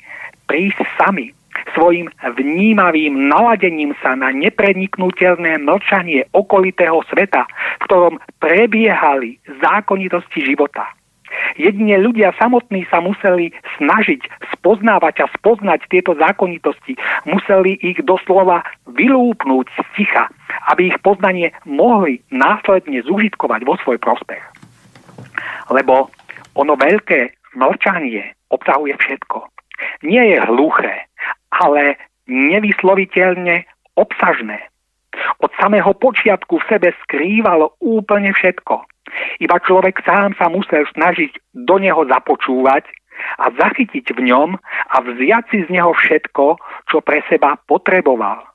[0.50, 1.36] prísť sami
[1.76, 10.90] svojim vnímavým naladením sa na nepreniknutelné mlčanie okolitého sveta, v ktorom prebiehali zákonitosti života.
[11.56, 13.50] Jedine ľudia samotní sa museli
[13.80, 14.22] snažiť
[14.60, 17.00] spoznávať a spoznať tieto zákonitosti.
[17.26, 18.62] Museli ich doslova
[18.92, 20.30] vylúpnúť z ticha,
[20.70, 24.44] aby ich poznanie mohli následne zužitkovať vo svoj prospech.
[25.74, 26.12] Lebo
[26.58, 29.48] ono veľké mlčanie obsahuje všetko.
[30.04, 31.08] Nie je hluché,
[31.56, 31.96] ale
[32.28, 33.66] nevysloviteľne
[33.96, 34.60] obsažné.
[35.40, 38.86] Od samého počiatku v sebe skrývalo úplne všetko.
[39.42, 42.86] Iba človek sám sa musel snažiť do neho započúvať
[43.40, 46.56] a zachytiť v ňom a vziať si z neho všetko,
[46.88, 48.46] čo pre seba potreboval.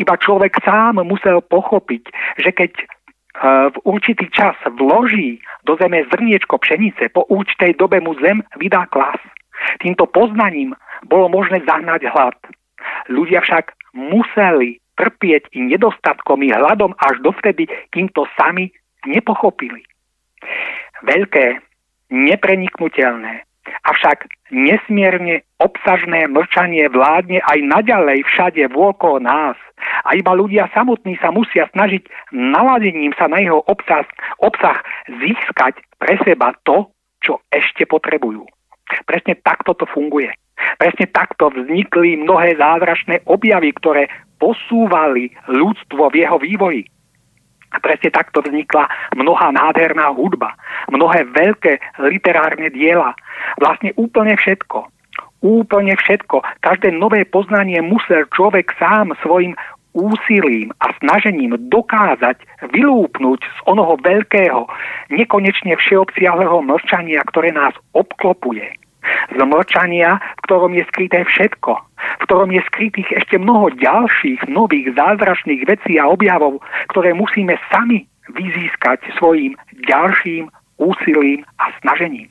[0.00, 2.84] Iba človek sám musel pochopiť, že keď e,
[3.70, 9.20] v určitý čas vloží do zeme zrniečko pšenice, po určitej dobe mu zem vydá klas.
[9.78, 10.74] Týmto poznaním
[11.06, 12.38] bolo možné zahnať hlad.
[13.10, 18.74] Ľudia však museli trpieť i nedostatkom i hľadom až dovtedy, kým to sami
[19.06, 19.86] nepochopili.
[21.06, 21.62] Veľké,
[22.10, 23.46] nepreniknutelné,
[23.86, 29.56] avšak nesmierne obsažné mlčanie vládne aj naďalej všade vôkolo nás
[30.04, 34.08] a iba ľudia samotní sa musia snažiť naladením sa na jeho obsah,
[34.40, 34.80] obsah
[35.20, 36.88] získať pre seba to,
[37.20, 38.46] čo ešte potrebujú.
[39.04, 40.32] Presne takto to funguje.
[40.80, 46.82] Presne takto vznikli mnohé zázračné objavy, ktoré posúvali ľudstvo v jeho vývoji.
[47.68, 50.56] A presne takto vznikla mnohá nádherná hudba,
[50.88, 53.12] mnohé veľké literárne diela,
[53.60, 54.88] vlastne úplne všetko.
[55.44, 56.42] Úplne všetko.
[56.64, 59.54] Každé nové poznanie musel človek sám svojim
[59.92, 62.38] úsilím a snažením dokázať
[62.72, 64.64] vylúpnuť z onoho veľkého,
[65.12, 68.78] nekonečne všeobsiahleho mlčania, ktoré nás obklopuje.
[69.32, 74.94] Z mlčania, v ktorom je skryté všetko, v ktorom je skrytých ešte mnoho ďalších nových
[74.96, 76.60] zázračných vecí a objavov,
[76.92, 79.56] ktoré musíme sami vyzískať svojim
[79.88, 82.28] ďalším úsilím a snažením.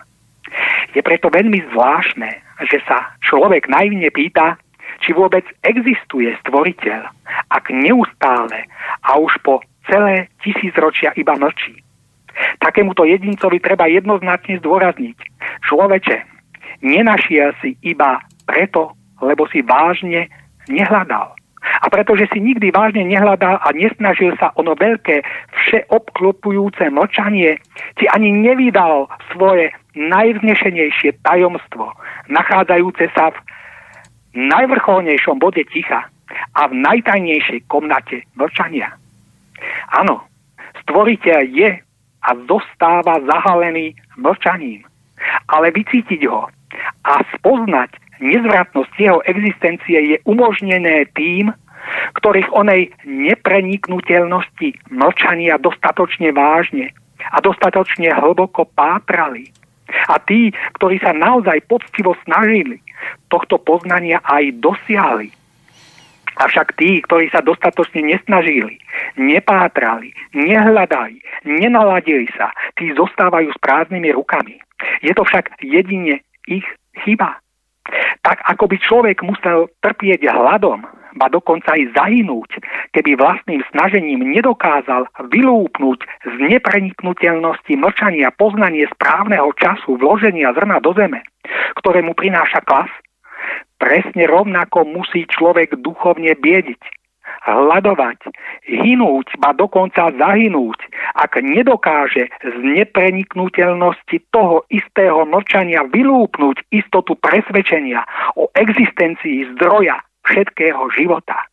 [0.96, 2.32] Je preto veľmi zvláštne,
[2.72, 4.56] že sa človek naivne pýta,
[5.04, 7.06] či vôbec existuje stvoriteľ,
[7.52, 8.66] ak neustále
[9.04, 11.84] a už po celé tisícročia iba mlčí.
[12.62, 15.18] Takémuto jedincovi treba jednoznačne zdôrazniť.
[15.66, 16.37] Človeče,
[16.82, 20.30] nenašiel si iba preto, lebo si vážne
[20.70, 21.34] nehľadal.
[21.68, 25.20] A pretože si nikdy vážne nehľadal a nesnažil sa ono veľké,
[25.52, 27.60] všeobklopujúce mlčanie,
[28.00, 31.92] ti ani nevydal svoje najvznešenejšie tajomstvo,
[32.32, 33.38] nachádzajúce sa v
[34.38, 36.08] najvrcholnejšom bode ticha
[36.56, 38.94] a v najtajnejšej komnate mlčania.
[39.92, 40.24] Áno,
[40.86, 41.70] stvoriteľ je
[42.24, 44.86] a zostáva zahalený mlčaním,
[45.50, 46.48] ale vycítiť ho
[47.08, 51.56] a spoznať nezvratnosť jeho existencie je umožnené tým,
[52.20, 56.92] ktorých onej nepreniknutelnosti mlčania dostatočne vážne
[57.32, 59.48] a dostatočne hlboko pátrali.
[60.12, 62.84] A tí, ktorí sa naozaj poctivo snažili
[63.32, 65.32] tohto poznania aj dosiahli.
[66.38, 68.78] Avšak tí, ktorí sa dostatočne nesnažili,
[69.18, 71.18] nepátrali, nehľadali,
[71.48, 74.62] nenaladili sa, tí zostávajú s prázdnymi rukami.
[75.02, 76.68] Je to však jedine ich
[77.04, 77.38] chyba.
[78.22, 80.84] Tak ako by človek musel trpieť hladom,
[81.18, 82.62] ba dokonca aj zahynúť,
[82.94, 91.26] keby vlastným snažením nedokázal vylúpnúť z nepreniknutelnosti mlčania poznanie správneho času vloženia zrna do zeme,
[91.82, 92.92] ktoré mu prináša klas,
[93.82, 96.82] presne rovnako musí človek duchovne biediť,
[97.48, 98.32] hľadovať,
[98.68, 100.80] hynúť, ba dokonca zahynúť,
[101.16, 108.04] ak nedokáže z nepreniknutelnosti toho istého mlčania vylúpnúť istotu presvedčenia
[108.36, 111.48] o existencii zdroja všetkého života,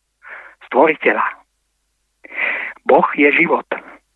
[0.67, 1.25] stvoriteľa.
[2.85, 3.65] Boh je život.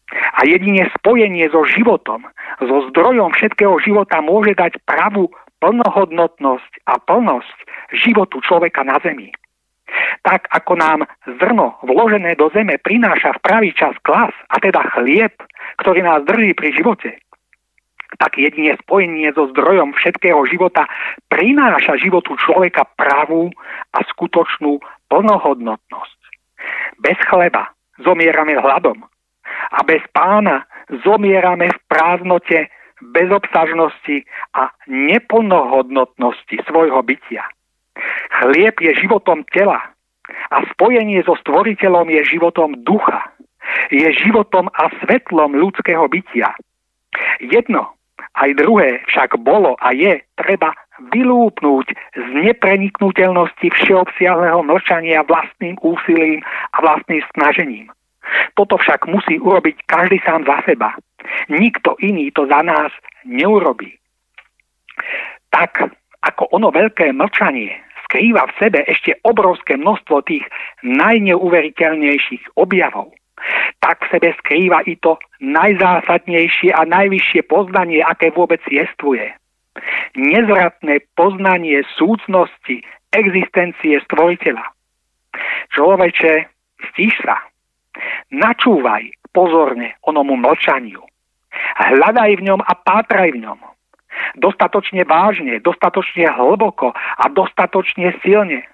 [0.10, 2.26] A jedine spojenie so životom,
[2.58, 5.30] so zdrojom všetkého života môže dať pravú
[5.62, 7.58] plnohodnotnosť a plnosť
[7.94, 9.30] životu človeka na zemi.
[10.30, 11.10] Tak ako nám
[11.42, 15.34] zrno vložené do zeme prináša v pravý čas klas, a teda chlieb,
[15.82, 17.18] ktorý nás drží pri živote,
[18.22, 20.86] tak jedine spojenie so zdrojom všetkého života
[21.34, 23.50] prináša životu človeka pravú
[23.90, 24.78] a skutočnú
[25.10, 26.20] plnohodnotnosť.
[27.02, 29.02] Bez chleba zomierame hladom
[29.74, 30.70] a bez pána
[31.02, 32.70] zomierame v prázdnote
[33.02, 37.50] bezobsažnosti a neplnohodnotnosti svojho bytia.
[38.46, 39.90] Chlieb je životom tela
[40.50, 43.30] a spojenie so stvoriteľom je životom ducha.
[43.94, 46.56] Je životom a svetlom ľudského bytia.
[47.44, 47.94] Jedno
[48.40, 50.74] aj druhé však bolo a je treba
[51.12, 56.44] vylúpnúť z nepreniknutelnosti všeobsiahleho mlčania vlastným úsilím
[56.76, 57.88] a vlastným snažením.
[58.54, 60.94] Toto však musí urobiť každý sám za seba.
[61.50, 62.92] Nikto iný to za nás
[63.26, 63.96] neurobí.
[65.50, 65.90] Tak
[66.20, 67.74] ako ono veľké mlčanie
[68.10, 70.42] skrýva v sebe ešte obrovské množstvo tých
[70.82, 73.14] najneuveriteľnejších objavov,
[73.86, 79.30] tak v sebe skrýva i to najzásadnejšie a najvyššie poznanie, aké vôbec jestvuje.
[80.18, 82.82] Nezvratné poznanie súcnosti
[83.14, 84.66] existencie stvoriteľa.
[85.78, 86.50] Človeče,
[86.90, 87.38] stíš sa.
[88.34, 91.06] Načúvaj pozorne onomu mlčaniu.
[91.78, 93.69] Hľadaj v ňom a pátraj v ňom.
[94.38, 98.66] Dostatočne vážne, dostatočne hlboko a dostatočne silne.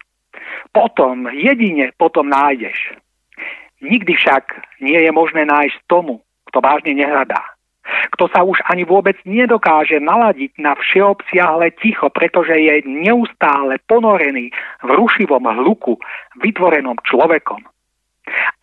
[0.76, 2.96] Potom, jedine potom nájdeš
[3.84, 4.44] Nikdy však
[4.80, 7.38] nie je možné nájsť tomu, kto vážne nehľadá.
[8.18, 14.50] Kto sa už ani vôbec nedokáže naladiť na všeobsiahle ticho, pretože je neustále ponorený
[14.82, 16.02] v rušivom hluku
[16.42, 17.62] vytvorenom človekom.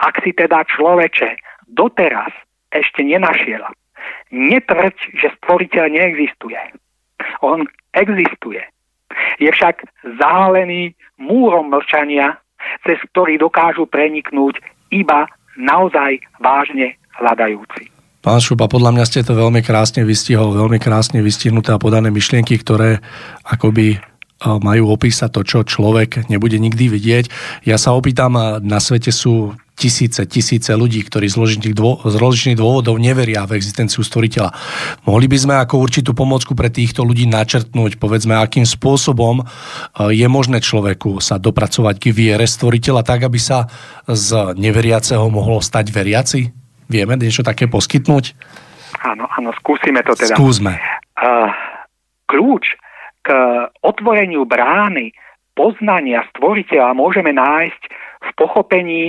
[0.02, 1.38] Ak si teda človeče
[1.70, 2.34] doteraz
[2.74, 3.62] ešte nenašiel,
[4.32, 6.58] netvrď, že stvoriteľ neexistuje.
[7.44, 8.64] On existuje.
[9.36, 9.84] Je však
[10.16, 12.40] zahalený múrom mlčania,
[12.88, 15.28] cez ktorý dokážu preniknúť iba
[15.60, 17.92] naozaj vážne hľadajúci.
[18.22, 22.54] Pán Šupa, podľa mňa ste to veľmi krásne vystihol, veľmi krásne vystihnuté a podané myšlienky,
[22.54, 23.02] ktoré
[23.42, 23.98] akoby e,
[24.62, 27.24] majú opísať to, čo človek nebude nikdy vidieť.
[27.66, 32.54] Ja sa opýtam, na svete sú tisíce, tisíce ľudí, ktorí z rozličných, dô, z rozličných
[32.54, 34.54] dôvodov neveria v existenciu stvoriteľa.
[35.02, 39.44] Mohli by sme ako určitú pomocku pre týchto ľudí načrtnúť, povedzme, akým spôsobom e,
[40.14, 43.66] je možné človeku sa dopracovať k viere stvoriteľa tak, aby sa
[44.06, 46.54] z neveriaceho mohlo stať veriaci?
[46.86, 48.24] Vieme niečo také poskytnúť?
[49.02, 50.38] Áno, áno, skúsime to teda.
[50.38, 50.78] Skúsme.
[51.18, 51.50] Uh,
[52.30, 52.78] kľúč
[53.26, 53.28] k
[53.82, 55.10] otvoreniu brány
[55.58, 57.82] poznania stvoriteľa môžeme nájsť
[58.22, 59.02] v pochopení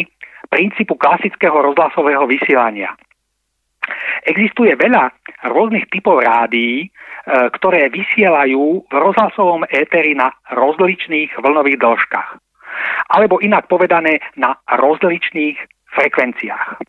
[0.49, 2.93] princípu klasického rozhlasového vysielania.
[4.23, 5.11] Existuje veľa
[5.51, 6.89] rôznych typov rádií, e,
[7.59, 12.29] ktoré vysielajú v rozhlasovom éteri na rozličných vlnových dĺžkach.
[13.11, 15.59] Alebo inak povedané na rozličných
[15.91, 16.79] frekvenciách.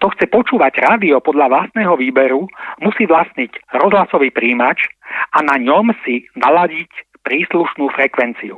[0.00, 2.48] Kto chce počúvať rádio podľa vlastného výberu,
[2.80, 4.88] musí vlastniť rozhlasový príjimač
[5.36, 6.88] a na ňom si naladiť
[7.26, 8.56] príslušnú frekvenciu.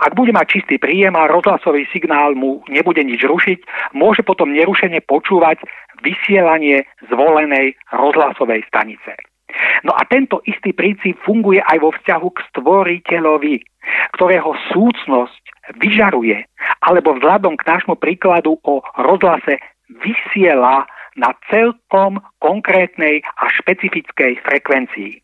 [0.00, 5.00] Ak bude mať čistý príjem a rozhlasový signál mu nebude nič rušiť, môže potom nerušene
[5.04, 5.62] počúvať
[6.00, 9.16] vysielanie zvolenej rozhlasovej stanice.
[9.82, 13.56] No a tento istý princíp funguje aj vo vzťahu k stvoriteľovi,
[14.14, 15.42] ktorého súcnosť
[15.82, 16.46] vyžaruje,
[16.86, 19.58] alebo vzhľadom k nášmu príkladu o rozhlase
[19.90, 20.86] vysiela
[21.18, 25.18] na celkom konkrétnej a špecifickej frekvencii.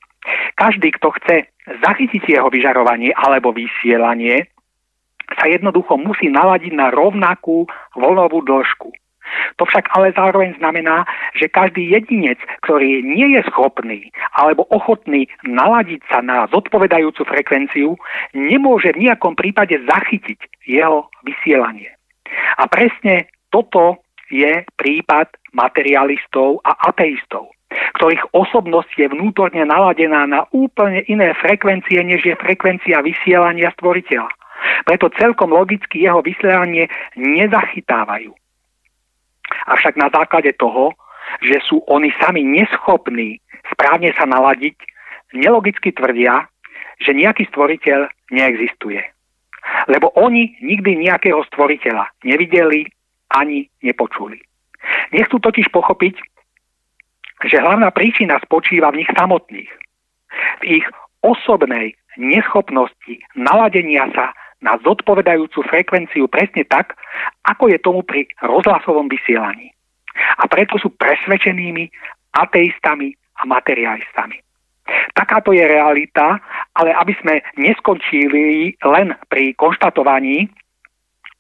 [0.57, 1.51] Každý, kto chce
[1.83, 4.47] zachytiť jeho vyžarovanie alebo vysielanie,
[5.35, 7.67] sa jednoducho musí naladiť na rovnakú
[7.99, 8.95] voľnovú dĺžku.
[9.59, 11.03] To však ale zároveň znamená,
[11.35, 17.99] že každý jedinec, ktorý nie je schopný alebo ochotný naladiť sa na zodpovedajúcu frekvenciu,
[18.39, 20.39] nemôže v nejakom prípade zachytiť
[20.71, 21.91] jeho vysielanie.
[22.55, 23.99] A presne toto
[24.31, 27.56] je prípad materialistov a ateistov
[27.99, 34.31] ktorých osobnosť je vnútorne naladená na úplne iné frekvencie, než je frekvencia vysielania stvoriteľa.
[34.89, 38.33] Preto celkom logicky jeho vysielanie nezachytávajú.
[39.71, 40.97] Avšak na základe toho,
[41.43, 43.43] že sú oni sami neschopní
[43.73, 44.77] správne sa naladiť,
[45.35, 46.47] nelogicky tvrdia,
[47.03, 49.03] že nejaký stvoriteľ neexistuje.
[49.91, 52.87] Lebo oni nikdy nejakého stvoriteľa nevideli
[53.35, 54.39] ani nepočuli.
[55.11, 56.23] Nechcú totiž pochopiť,
[57.45, 59.73] že hlavná príčina spočíva v nich samotných.
[60.61, 60.87] V ich
[61.21, 64.33] osobnej neschopnosti naladenia sa
[64.65, 66.97] na zodpovedajúcu frekvenciu presne tak,
[67.45, 69.69] ako je tomu pri rozhlasovom vysielaní.
[70.41, 71.93] A preto sú presvedčenými
[72.33, 74.41] ateistami a materialistami.
[75.13, 76.41] Takáto je realita,
[76.73, 80.49] ale aby sme neskončili len pri konštatovaní,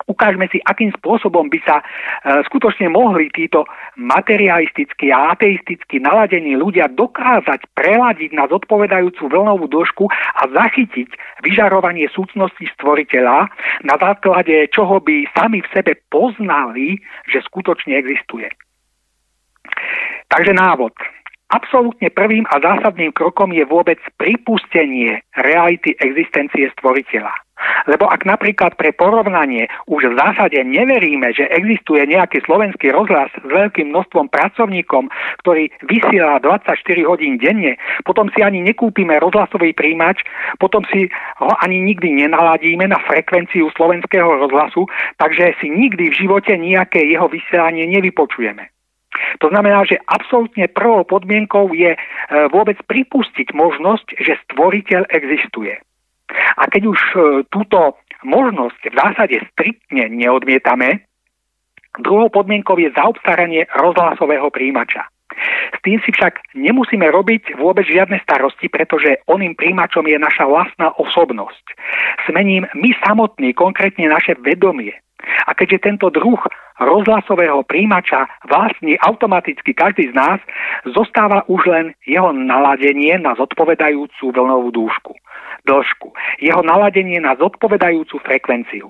[0.06, 1.84] ukážme si, akým spôsobom by sa e,
[2.46, 3.66] skutočne mohli títo
[3.98, 12.64] materialistickí a ateisticky naladení ľudia dokázať preladiť na zodpovedajúcu vlnovú dĺžku a zachytiť vyžarovanie súcnosti
[12.78, 13.50] stvoriteľa,
[13.82, 18.46] na základe čoho by sami v sebe poznali, že skutočne existuje.
[20.30, 20.94] Takže návod.
[21.46, 27.30] Absolútne prvým a zásadným krokom je vôbec pripustenie reality existencie stvoriteľa.
[27.88, 33.46] Lebo ak napríklad pre porovnanie už v zásade neveríme, že existuje nejaký slovenský rozhlas s
[33.46, 35.08] veľkým množstvom pracovníkom,
[35.46, 36.76] ktorý vysiela 24
[37.08, 40.20] hodín denne, potom si ani nekúpime rozhlasový príjimač,
[40.60, 41.08] potom si
[41.40, 44.84] ho ani nikdy nenaladíme na frekvenciu slovenského rozhlasu,
[45.16, 48.75] takže si nikdy v živote nejaké jeho vysielanie nevypočujeme.
[49.40, 51.98] To znamená, že absolútne prvou podmienkou je e,
[52.50, 55.76] vôbec pripustiť možnosť, že stvoriteľ existuje.
[56.56, 57.16] A keď už e,
[57.50, 61.06] túto možnosť v zásade striktne neodmietame,
[62.00, 65.06] druhou podmienkou je zaobstaranie rozhlasového príjimača.
[65.76, 70.96] S tým si však nemusíme robiť vôbec žiadne starosti, pretože oným príjimačom je naša vlastná
[70.96, 71.64] osobnosť.
[72.24, 74.96] Smením my samotní, konkrétne naše vedomie.
[75.46, 76.38] A keďže tento druh
[76.76, 80.40] rozhlasového príjimača vlastní automaticky každý z nás,
[80.92, 85.16] zostáva už len jeho naladenie na zodpovedajúcu vlnovú dúšku
[85.66, 88.86] dĺžku, jeho naladenie na zodpovedajúcu frekvenciu.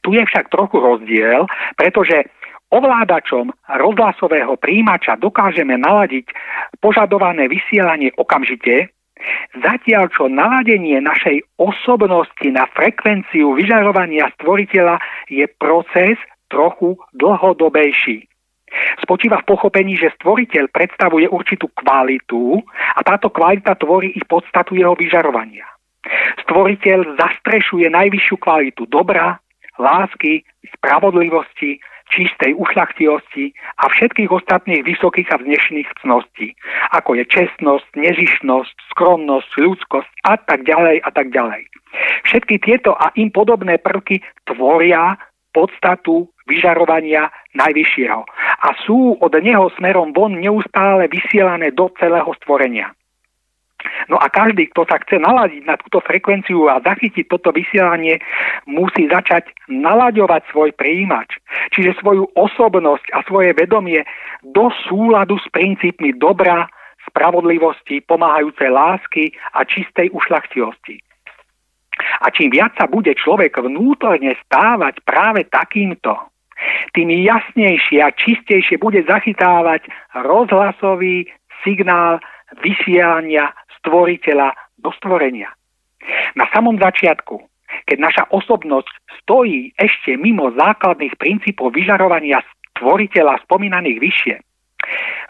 [0.00, 1.44] Tu je však trochu rozdiel,
[1.76, 2.24] pretože
[2.72, 6.32] ovládačom rozhlasového príjimača dokážeme naladiť
[6.80, 8.88] požadované vysielanie okamžite,
[9.60, 14.98] zatiaľ čo naladenie našej osobnosti na frekvenciu vyžarovania stvoriteľa
[15.30, 16.16] je proces
[16.48, 18.32] trochu dlhodobejší
[19.04, 22.60] spočíva v pochopení, že stvoriteľ predstavuje určitú kvalitu
[22.96, 25.68] a táto kvalita tvorí i podstatu jeho vyžarovania.
[26.46, 29.38] Stvoriteľ zastrešuje najvyššiu kvalitu dobra,
[29.78, 30.42] lásky,
[30.78, 31.78] spravodlivosti,
[32.12, 36.52] čistej ušlachtivosti a všetkých ostatných vysokých a vznešených cností,
[36.92, 41.64] ako je čestnosť, nežišnosť, skromnosť, ľudskosť a tak ďalej a tak ďalej.
[42.28, 45.16] Všetky tieto a im podobné prvky tvoria
[45.52, 48.20] podstatu vyžarovania najvyššieho
[48.64, 52.92] a sú od neho smerom von neustále vysielané do celého stvorenia.
[54.08, 58.18] No a každý, kto sa chce naladiť na túto frekvenciu a zachytiť toto vysielanie,
[58.66, 61.38] musí začať nalaďovať svoj príjimač,
[61.74, 64.02] čiže svoju osobnosť a svoje vedomie
[64.42, 66.66] do súladu s princípmi dobra,
[67.10, 71.02] spravodlivosti, pomáhajúcej lásky a čistej ušlachtivosti.
[72.22, 76.16] A čím viac sa bude človek vnútorne stávať práve takýmto,
[76.94, 81.26] tým jasnejšie a čistejšie bude zachytávať rozhlasový
[81.66, 82.22] signál
[82.60, 83.50] vysielania
[83.82, 85.50] stvoriteľa do stvorenia.
[86.38, 87.38] Na samom začiatku,
[87.86, 88.90] keď naša osobnosť
[89.22, 92.42] stojí ešte mimo základných princípov vyžarovania
[92.74, 94.36] stvoriteľa spomínaných vyššie,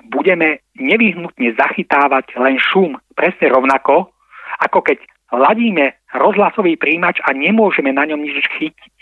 [0.09, 4.11] budeme nevyhnutne zachytávať len šum presne rovnako,
[4.65, 4.99] ako keď
[5.33, 8.93] ladíme rozhlasový príjimač a nemôžeme na ňom nič chytiť.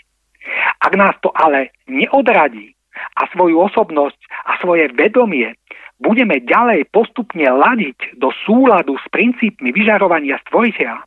[0.81, 2.73] Ak nás to ale neodradí
[3.19, 5.53] a svoju osobnosť a svoje vedomie
[6.01, 11.05] budeme ďalej postupne ladiť do súladu s princípmi vyžarovania stvoriteľa,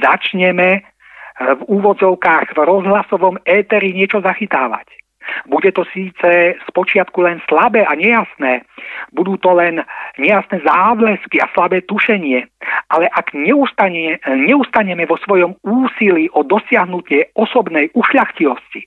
[0.00, 0.86] začneme
[1.34, 5.03] v úvodzovkách v rozhlasovom éteri niečo zachytávať.
[5.48, 8.64] Bude to síce spočiatku len slabé a nejasné,
[9.12, 9.80] budú to len
[10.20, 12.44] nejasné záblesky a slabé tušenie,
[12.92, 18.84] ale ak neustane, neustaneme vo svojom úsilí o dosiahnutie osobnej ušľachtivosti,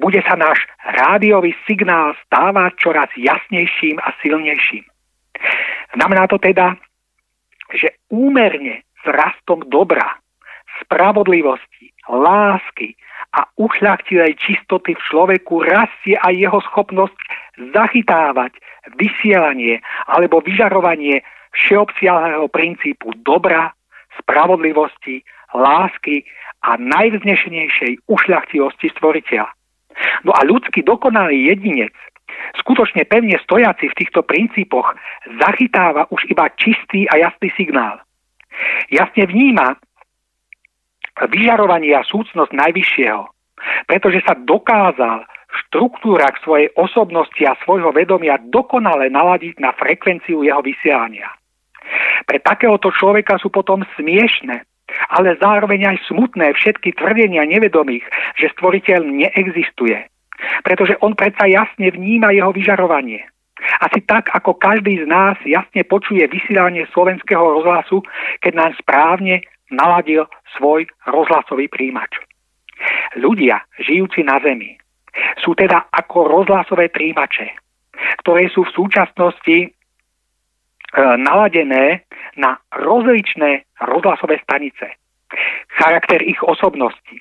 [0.00, 4.84] bude sa náš rádiový signál stávať čoraz jasnejším a silnejším.
[5.96, 6.76] Znamená to teda,
[7.72, 10.16] že úmerne s rastom dobra,
[10.84, 12.96] spravodlivosti, lásky
[13.36, 17.18] a ušľachtilej čistoty v človeku rastie aj jeho schopnosť
[17.76, 18.56] zachytávať
[18.96, 21.20] vysielanie alebo vyžarovanie
[21.52, 23.76] všeobsiahleho princípu dobra,
[24.16, 25.20] spravodlivosti,
[25.52, 26.24] lásky
[26.64, 29.48] a najvznešenejšej ušľachtivosti stvoriteľa.
[30.24, 31.94] No a ľudský dokonalý jedinec,
[32.58, 34.94] skutočne pevne stojaci v týchto princípoch,
[35.42, 37.98] zachytáva už iba čistý a jasný signál.
[38.90, 39.78] Jasne vníma,
[41.26, 43.22] vyžarovanie a súcnosť najvyššieho,
[43.90, 50.60] pretože sa dokázal v štruktúrach svojej osobnosti a svojho vedomia dokonale naladiť na frekvenciu jeho
[50.60, 51.32] vysielania.
[52.28, 54.60] Pre takéhoto človeka sú potom smiešne,
[55.08, 58.04] ale zároveň aj smutné všetky tvrdenia nevedomých,
[58.36, 60.04] že stvoriteľ neexistuje.
[60.62, 63.24] Pretože on predsa jasne vníma jeho vyžarovanie.
[63.82, 68.06] Asi tak, ako každý z nás jasne počuje vysielanie slovenského rozhlasu,
[68.38, 70.24] keď nám správne naladil
[70.56, 72.16] svoj rozhlasový príjimač.
[73.18, 74.78] Ľudia, žijúci na Zemi,
[75.42, 77.58] sú teda ako rozhlasové príjimače,
[78.22, 79.68] ktoré sú v súčasnosti e,
[81.18, 82.06] naladené
[82.38, 84.94] na rozličné rozhlasové stanice.
[85.76, 87.18] Charakter ich osobnosti,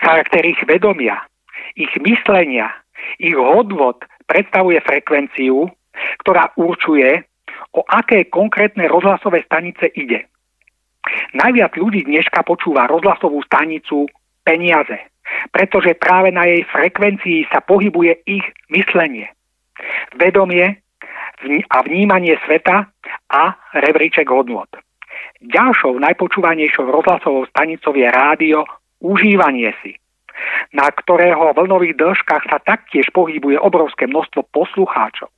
[0.00, 1.26] charakter ich vedomia,
[1.74, 2.70] ich myslenia,
[3.18, 4.00] ich hodvod
[4.30, 5.68] predstavuje frekvenciu,
[6.24, 7.26] ktorá určuje,
[7.74, 10.30] o aké konkrétne rozhlasové stanice ide.
[11.34, 14.08] Najviac ľudí dneška počúva rozhlasovú stanicu
[14.44, 15.12] peniaze,
[15.52, 19.28] pretože práve na jej frekvencii sa pohybuje ich myslenie,
[20.16, 20.80] vedomie
[21.68, 22.88] a vnímanie sveta
[23.28, 23.42] a
[23.76, 24.70] rebríček hodnot.
[25.44, 28.64] Ďalšou najpočúvanejšou rozhlasovou stanicou je rádio
[29.04, 29.92] Užívanie si,
[30.72, 35.28] na ktorého vlnových dĺžkach sa taktiež pohybuje obrovské množstvo poslucháčov.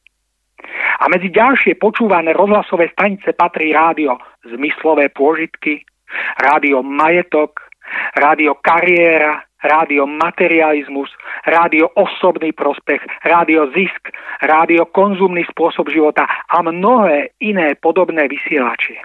[1.01, 4.17] A medzi ďalšie počúvané rozhlasové stanice patrí rádio
[4.49, 5.85] Zmyslové pôžitky,
[6.41, 7.61] rádio Majetok,
[8.17, 11.11] rádio Kariéra, rádio Materializmus,
[11.45, 19.03] rádio Osobný prospech, rádio Zisk, rádio Konzumný spôsob života a mnohé iné podobné vysielačie.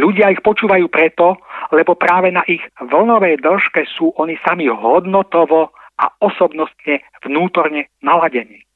[0.00, 1.36] Ľudia ich počúvajú preto,
[1.76, 8.67] lebo práve na ich vlnovej dĺžke sú oni sami hodnotovo a osobnostne vnútorne naladení.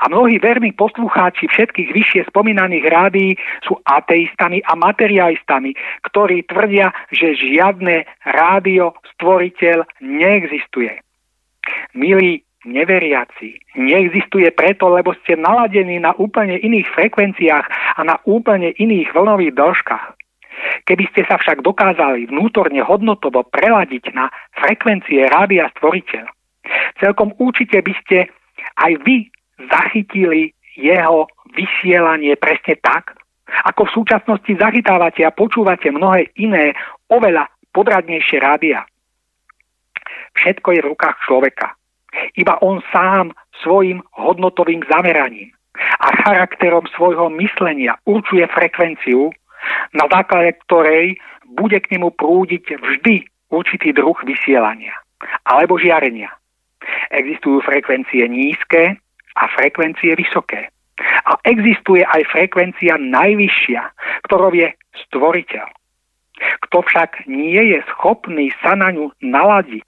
[0.00, 3.32] A mnohí verní poslucháči všetkých vyššie spomínaných rádií
[3.64, 5.72] sú ateistami a materialistami,
[6.04, 11.00] ktorí tvrdia, že žiadne rádio stvoriteľ neexistuje.
[11.96, 17.66] Milí neveriaci, neexistuje preto, lebo ste naladení na úplne iných frekvenciách
[17.96, 20.04] a na úplne iných vlnových dĺžkach.
[20.88, 26.24] Keby ste sa však dokázali vnútorne hodnotovo preladiť na frekvencie rádia stvoriteľ,
[27.00, 28.32] celkom určite by ste
[28.80, 29.28] aj vy
[29.58, 33.14] zachytili jeho vysielanie presne tak,
[33.70, 36.74] ako v súčasnosti zachytávate a počúvate mnohé iné,
[37.06, 38.82] oveľa podradnejšie rádia.
[40.34, 41.78] Všetko je v rukách človeka.
[42.34, 49.30] Iba on sám svojim hodnotovým zameraním a charakterom svojho myslenia určuje frekvenciu,
[49.94, 51.18] na základe ktorej
[51.58, 54.94] bude k nemu prúdiť vždy určitý druh vysielania
[55.46, 56.30] alebo žiarenia.
[57.10, 58.98] Existujú frekvencie nízke
[59.34, 60.70] a frekvencie vysoké.
[61.26, 63.82] A existuje aj frekvencia najvyššia,
[64.30, 64.70] ktorou je
[65.06, 65.66] stvoriteľ.
[66.66, 69.86] Kto však nie je schopný sa na ňu naladiť,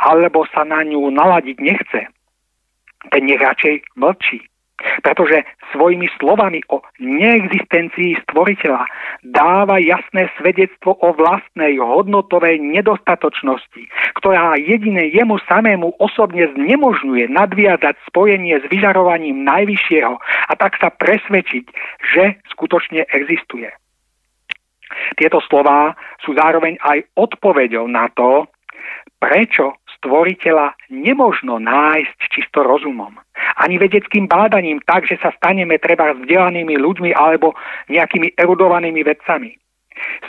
[0.00, 2.02] alebo sa na ňu naladiť nechce,
[3.12, 4.44] ten nech radšej mlčí.
[4.76, 8.84] Pretože svojimi slovami o neexistencii stvoriteľa
[9.24, 13.88] dáva jasné svedectvo o vlastnej hodnotovej nedostatočnosti,
[14.20, 21.64] ktorá jedine jemu samému osobne znemožňuje nadviazať spojenie s vyžarovaním najvyššieho a tak sa presvedčiť,
[22.12, 23.72] že skutočne existuje.
[25.16, 28.46] Tieto slová sú zároveň aj odpoveďou na to,
[29.18, 33.18] prečo stvoriteľa nemožno nájsť čisto rozumom.
[33.58, 37.58] Ani vedeckým bádaním tak, že sa staneme treba vzdelanými ľuďmi alebo
[37.90, 39.58] nejakými erudovanými vedcami.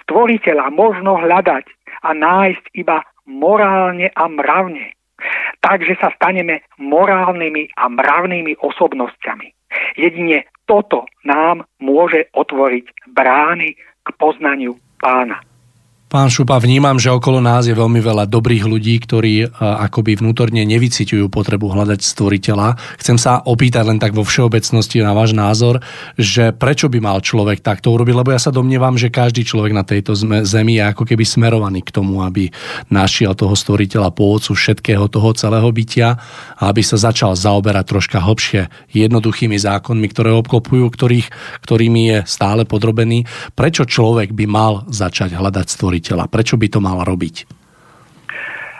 [0.02, 1.70] Stvoriteľa možno hľadať
[2.02, 4.98] a nájsť iba morálne a mravne.
[5.62, 9.54] Takže sa staneme morálnymi a mravnými osobnosťami.
[9.94, 15.47] Jedine toto nám môže otvoriť brány k poznaniu pána.
[16.08, 20.64] Pán Šupa, vnímam, že okolo nás je veľmi veľa dobrých ľudí, ktorí e, akoby vnútorne
[20.64, 22.80] nevyciťujú potrebu hľadať stvoriteľa.
[22.96, 25.84] Chcem sa opýtať len tak vo všeobecnosti na váš názor,
[26.16, 29.84] že prečo by mal človek takto urobiť, lebo ja sa domnievam, že každý človek na
[29.84, 30.16] tejto
[30.48, 32.56] zemi je ako keby smerovaný k tomu, aby
[32.88, 36.16] našiel toho stvoriteľa pôvodcu všetkého toho celého bytia
[36.56, 41.28] a aby sa začal zaoberať troška hlbšie jednoduchými zákonmi, ktoré obklopujú, ktorých,
[41.68, 43.28] ktorými je stále podrobený.
[43.60, 45.97] Prečo človek by mal začať hľadať stvoriteľa?
[45.98, 46.30] Stvoriteľa?
[46.30, 47.36] Prečo by to mal robiť?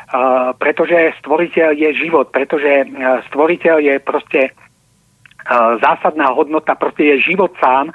[0.08, 2.88] Uh, pretože stvoriteľ je život, pretože
[3.34, 7.92] stvoriteľ je proste uh, zásadná hodnota, proste je život sám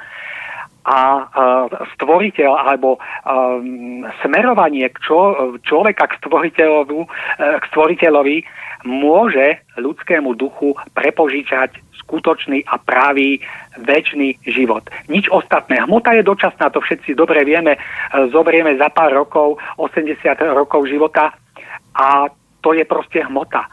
[0.82, 1.30] a
[1.94, 5.18] stvoriteľ alebo um, smerovanie k čo,
[5.62, 7.06] človeka k stvoriteľovi,
[7.38, 8.36] k stvoriteľovi
[8.90, 11.78] môže ľudskému duchu prepožičať
[12.12, 13.40] skutočný a pravý
[13.80, 14.84] väčší život.
[15.08, 15.80] Nič ostatné.
[15.80, 17.80] Hmota je dočasná, to všetci dobre vieme.
[18.28, 20.20] Zoberieme za pár rokov, 80
[20.52, 21.32] rokov života
[21.96, 22.28] a
[22.60, 23.64] to je proste hmota.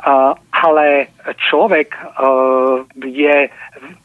[0.00, 3.52] Uh, ale človek uh, je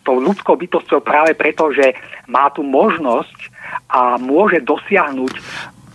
[0.04, 1.96] tou ľudskou bytosťou práve preto, že
[2.28, 3.50] má tu možnosť
[3.88, 5.34] a môže dosiahnuť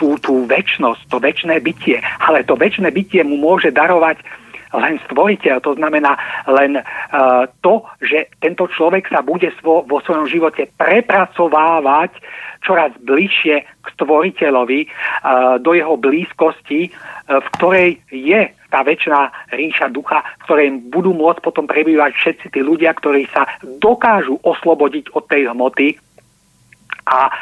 [0.00, 2.00] tú, tú väčnosť, to väčšné bytie.
[2.00, 4.24] Ale to väčšné bytie mu môže darovať
[4.74, 5.62] len stvoriteľ.
[5.66, 6.14] To znamená
[6.46, 12.14] len uh, to, že tento človek sa bude vo svojom živote prepracovávať
[12.60, 18.40] čoraz bližšie k stvoriteľovi, uh, do jeho blízkosti, uh, v ktorej je
[18.70, 23.50] tá väčšiná ríša ducha, v ktorej budú môcť potom prebývať všetci tí ľudia, ktorí sa
[23.82, 25.98] dokážu oslobodiť od tej hmoty
[27.10, 27.32] a e,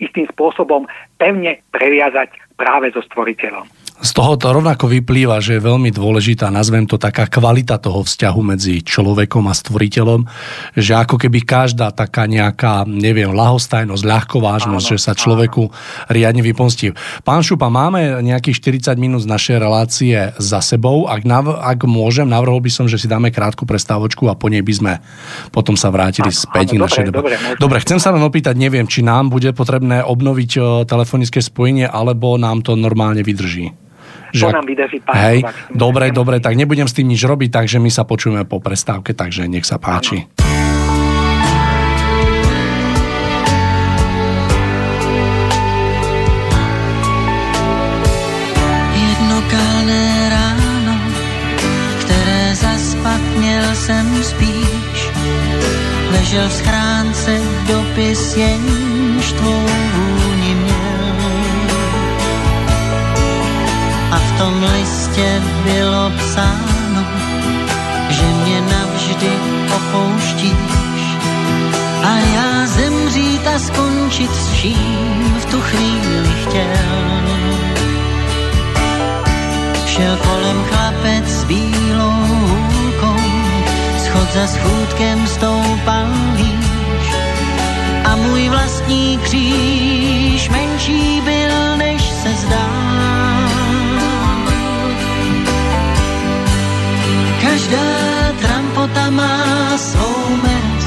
[0.00, 0.88] istým spôsobom
[1.20, 3.83] pevne previazať práve so stvoriteľom.
[4.02, 8.40] Z toho to rovnako vyplýva, že je veľmi dôležitá, nazvem to taká kvalita toho vzťahu
[8.42, 10.26] medzi človekom a stvoriteľom,
[10.74, 16.10] že ako keby každá taká nejaká, neviem, lahostajnosť, ľahkovážnosť, áno, že sa človeku áno.
[16.10, 16.90] riadne vypomstí.
[17.22, 21.06] Pán Šupa, máme nejakých 40 minút z našej relácie za sebou.
[21.06, 24.66] Ak, nav- ak môžem, navrhol by som, že si dáme krátku prestávočku a po nej
[24.66, 24.92] by sme
[25.54, 28.58] potom sa vrátili áno, späť áno, k našej dobre, dobre, dobre, chcem sa len opýtať,
[28.58, 33.83] neviem, či nám bude potrebné obnoviť telefonické spojenie, alebo nám to normálne vydrží
[34.34, 34.50] že...
[34.50, 38.02] To nám vydrží Hej, dobre, dobre, tak nebudem s tým nič robiť, takže my sa
[38.02, 40.26] počujeme po prestávke, takže nech sa páči.
[40.26, 40.44] Ano.
[53.84, 55.10] jsem spíš,
[56.10, 58.83] ležel v schránce dopis, jenž
[64.38, 67.04] tom listě bylo psáno,
[68.08, 69.32] že mě navždy
[69.76, 71.02] opouštíš
[72.02, 77.24] a já zemřít a skončit s vším v tu chvíli chtěl.
[79.86, 83.20] Šel kolem chlapec s bílou hůlkou,
[84.04, 86.06] schod za schůdkem stoupal
[86.36, 87.08] výš
[88.04, 92.93] a můj vlastní kříž menší byl, než se zdá.
[97.54, 97.86] Každá
[98.42, 99.38] trampota má
[99.78, 100.86] svou mes,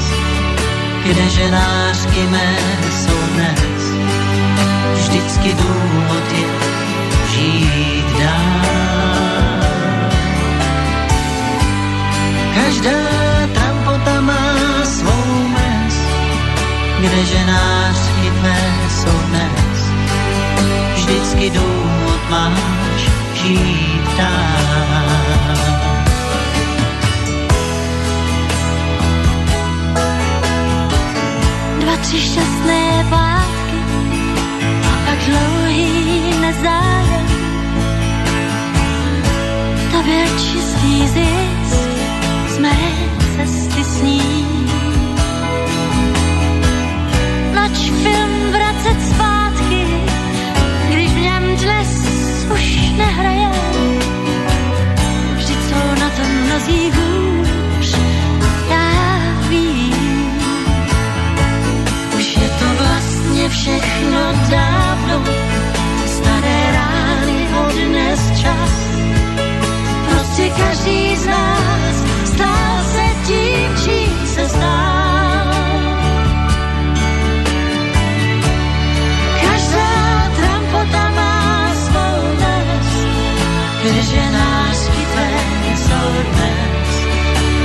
[1.00, 2.56] kdeže nářky mé
[2.92, 3.82] jsou dnes.
[4.92, 6.48] Vždycky důvod je
[7.32, 9.64] žít dál.
[12.54, 13.00] Každá
[13.54, 14.44] trampota má
[14.84, 15.96] svou mes,
[17.00, 19.78] kdeže nářky mé jsou dnes.
[20.94, 23.00] Vždycky důvod máš
[23.40, 25.97] žít dál.
[31.96, 33.78] Tři šťastné pátky
[34.82, 37.26] a pak dlouhý nezájem.
[39.92, 41.88] To byl čistý zisk
[42.48, 42.76] z mé
[43.36, 44.46] cesty s ní.
[47.54, 49.86] Nač film vracet zpátky,
[50.90, 51.88] když v něm dnes
[52.54, 53.50] už nehraje.
[55.36, 57.48] Vždyť jsou na tom mnozí hůř,
[63.48, 64.20] všechno
[64.50, 65.24] dávno,
[66.06, 68.72] staré rány odnes čas.
[70.10, 71.94] Prostě každý z nás
[72.24, 75.54] stal se tím, čím se stál.
[79.42, 79.92] Každá
[80.36, 82.90] trampota má svou les,
[83.82, 85.30] kdeže nášky tvé
[85.76, 86.88] jsou dnes.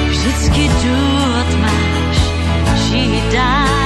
[0.09, 2.17] Vždycky důvod máš
[2.89, 3.82] žít dál.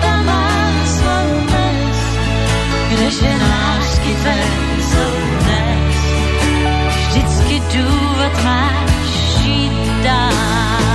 [0.00, 0.46] Trampota má
[2.88, 4.42] kdeže nášky tvé
[4.80, 5.96] jsou dnes.
[7.08, 8.90] Vždycky důvod máš
[9.42, 10.85] žít dál.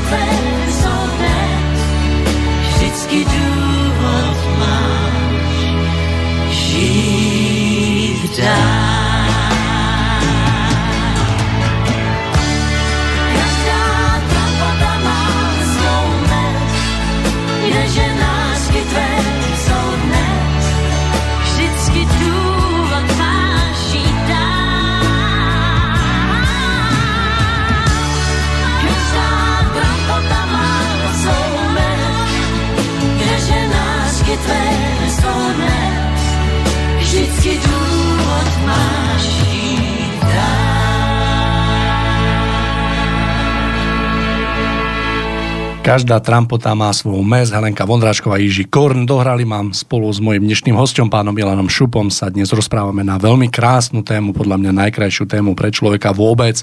[0.00, 1.80] Lásky tvé jsou dnes.
[2.60, 5.54] Vždycky důvod máš
[6.50, 8.89] žít dál.
[45.90, 47.50] Každá trampota má svoju mes.
[47.50, 52.14] Helenka Vondráčková a Jiži Korn dohrali mám spolu s mojim dnešným hostom, pánom Milanom Šupom,
[52.14, 56.62] sa dnes rozprávame na veľmi krásnu tému, podľa mňa najkrajšiu tému pre človeka vôbec.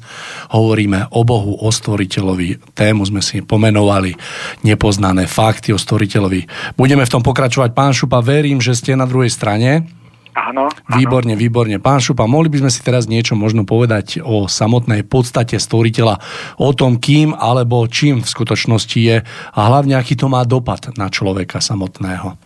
[0.55, 2.71] Hovoríme o Bohu, o stvoriteľovi.
[2.71, 4.15] Tému sme si pomenovali
[4.63, 6.71] nepoznané fakty o stvoriteľovi.
[6.79, 7.75] Budeme v tom pokračovať.
[7.75, 9.96] Pán Šupa, verím, že ste na druhej strane.
[10.37, 10.93] Áno, áno.
[11.01, 11.81] Výborne, výborne.
[11.81, 16.21] Pán Šupa, mohli by sme si teraz niečo možno povedať o samotnej podstate stvoriteľa,
[16.61, 21.09] o tom, kým alebo čím v skutočnosti je a hlavne, aký to má dopad na
[21.09, 22.37] človeka samotného.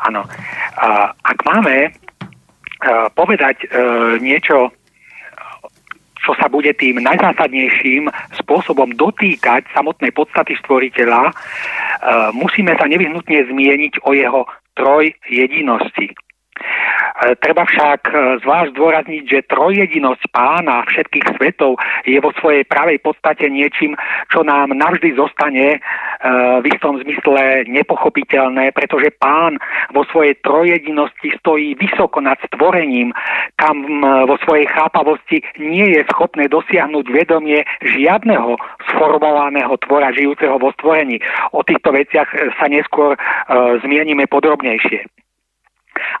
[0.00, 0.24] Áno.
[1.20, 1.90] Ak máme e,
[3.12, 3.66] povedať e,
[4.24, 4.72] niečo,
[6.24, 8.08] čo sa bude tým najzásadnejším
[8.40, 11.32] spôsobom dotýkať samotnej podstaty stvoriteľa, e,
[12.32, 16.16] musíme sa nevyhnutne zmieniť o jeho troj jedinosti.
[17.20, 21.76] E, Treba však e, zvlášť zdôrazniť, že trojjedinosť pána všetkých svetov
[22.08, 23.92] je vo svojej pravej podstate niečím,
[24.32, 25.78] čo nám navždy zostane e,
[26.64, 29.60] v istom zmysle nepochopiteľné, pretože pán
[29.92, 33.12] vo svojej trojjedinosti stojí vysoko nad stvorením,
[33.60, 33.84] kam
[34.24, 38.56] vo svojej chápavosti nie je schopné dosiahnuť vedomie žiadneho
[38.88, 41.20] sformovaného tvora žijúceho vo stvorení.
[41.52, 43.20] O týchto veciach sa neskôr
[43.84, 45.19] zmienime podrobnejšie.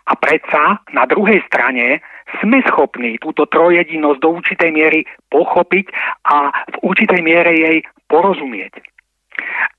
[0.06, 2.02] A predsa na druhej strane
[2.38, 5.90] sme schopní túto trojedinosť do určitej miery pochopiť
[6.30, 8.78] a v určitej miere jej porozumieť.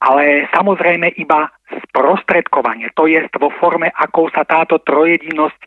[0.02, 5.60] Ale samozrejme iba sprostredkovanie, to je vo forme, ako sa táto trojedinosť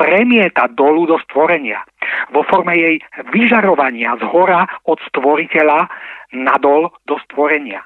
[0.00, 1.84] premieta dolu do stvorenia.
[2.32, 2.96] Vo forme jej
[3.30, 5.86] vyžarovania z hora od stvoriteľa
[6.32, 7.84] nadol do stvorenia.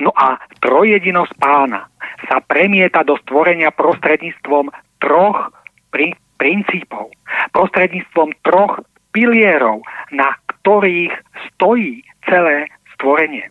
[0.00, 1.92] No a trojjedinosť pána
[2.24, 5.50] sa premieta do stvorenia prostredníctvom troch
[5.90, 7.10] pri, princípov,
[7.52, 9.82] prostredníctvom troch pilierov,
[10.14, 11.12] na ktorých
[11.50, 13.48] stojí celé stvorenie.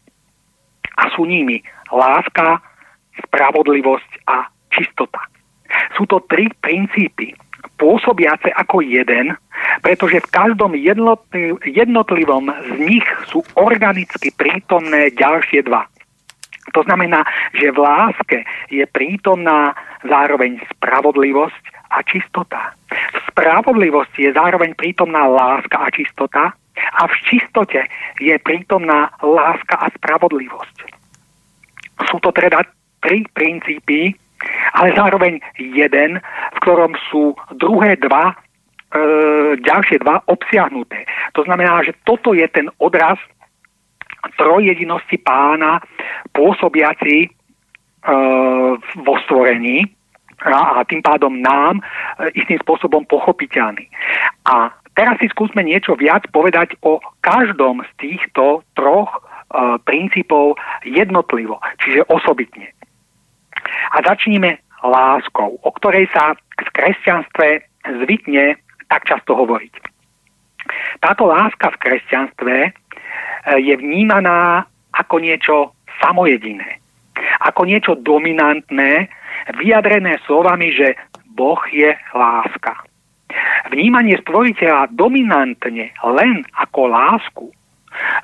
[0.98, 1.61] A sú nimi
[1.92, 2.61] láska,
[3.27, 5.22] spravodlivosť a čistota.
[5.98, 7.34] Sú to tri princípy,
[7.77, 9.38] pôsobiace ako jeden,
[9.82, 10.74] pretože v každom
[11.66, 15.85] jednotlivom z nich sú organicky prítomné ďalšie dva.
[16.73, 17.23] To znamená,
[17.55, 18.37] že v láske
[18.67, 19.71] je prítomná
[20.03, 22.75] zároveň spravodlivosť a čistota.
[22.91, 27.87] V spravodlivosti je zároveň prítomná láska a čistota a v čistote
[28.19, 30.77] je prítomná láska a spravodlivosť.
[32.11, 32.61] Sú to teda
[33.01, 34.13] tri princípy,
[34.77, 36.21] ale zároveň jeden,
[36.53, 38.35] v ktorom sú druhé dva, e,
[39.57, 41.09] ďalšie dva obsiahnuté.
[41.33, 43.17] To znamená, že toto je ten odraz
[44.35, 45.80] trojjedinosti pána
[46.35, 47.30] pôsobiaci e,
[49.01, 49.88] vo stvorení
[50.43, 51.83] a, a tým pádom nám e,
[52.38, 53.89] istým spôsobom pochopiteľný.
[54.45, 59.19] A teraz si skúsme niečo viac povedať o každom z týchto troch e,
[59.81, 62.69] princípov jednotlivo, čiže osobitne.
[63.91, 67.47] A začníme láskou, o ktorej sa v kresťanstve
[68.06, 69.73] zvykne tak často hovoriť.
[70.99, 72.56] Táto láska v kresťanstve
[73.57, 75.55] je vnímaná ako niečo
[76.03, 76.81] samojediné,
[77.41, 79.07] ako niečo dominantné,
[79.55, 80.97] vyjadrené slovami, že
[81.37, 82.83] Boh je láska.
[83.69, 87.45] Vnímanie stvoriteľa dominantne len ako lásku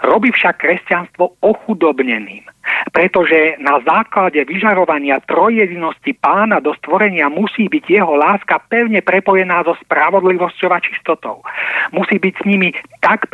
[0.04, 2.44] robí však kresťanstvo ochudobneným,
[2.92, 9.74] pretože na základe vyžarovania trojjedinosti pána do stvorenia musí byť jeho láska pevne prepojená so
[9.86, 11.42] spravodlivosťou a čistotou.
[11.96, 12.70] Musí byť s nimi
[13.02, 13.30] tak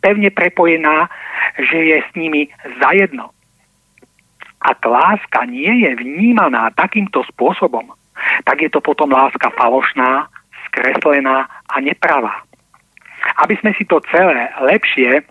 [0.00, 1.10] pevne prepojená,
[1.58, 2.48] že je s nimi
[2.80, 3.34] zajedno.
[4.62, 7.90] Ak láska nie je vnímaná takýmto spôsobom,
[8.46, 10.30] tak je to potom láska falošná,
[10.70, 12.46] skreslená a nepravá.
[13.42, 15.26] Aby sme si to celé lepšie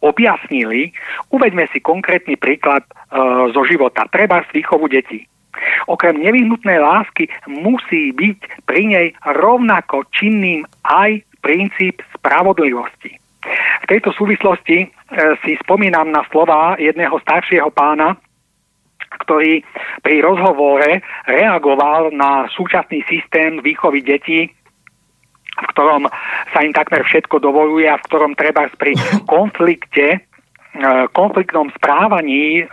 [0.00, 0.90] objasnili,
[1.30, 5.28] uveďme si konkrétny príklad uh, zo života, treba z výchovu detí.
[5.86, 13.16] Okrem nevyhnutnej lásky musí byť pri nej rovnako činným aj princíp spravodlivosti.
[13.82, 14.88] V tejto súvislosti e,
[15.42, 18.14] si spomínam na slova jedného staršieho pána,
[19.24, 19.64] ktorý
[20.04, 24.52] pri rozhovore reagoval na súčasný systém výchovy detí,
[25.60, 26.02] v ktorom
[26.52, 28.96] sa im takmer všetko dovoluje a v ktorom treba pri
[29.28, 30.18] konflikte, e,
[31.12, 32.72] konfliktnom správaní e,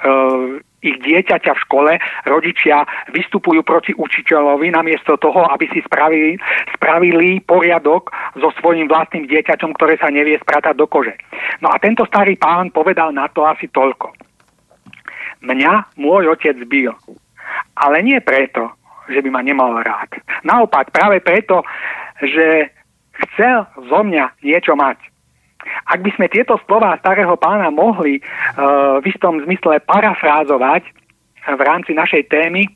[0.86, 1.92] ich dieťaťa v škole
[2.30, 6.38] rodičia vystupujú proti učiteľovi namiesto toho, aby si spravili,
[6.78, 11.18] spravili poriadok so svojím vlastným dieťaťom, ktoré sa nevie spratať do kože.
[11.66, 14.14] No a tento starý pán povedal na to asi toľko.
[15.42, 16.94] Mňa môj otec bil.
[17.78, 18.74] Ale nie preto,
[19.10, 20.20] že by ma nemal rád.
[20.44, 21.64] Naopak, práve preto,
[22.22, 22.77] že
[23.26, 24.98] chcel zo mňa niečo mať.
[25.88, 30.84] Ak by sme tieto slova starého pána mohli uh, v istom zmysle parafrázovať
[31.48, 32.68] v rámci našej témy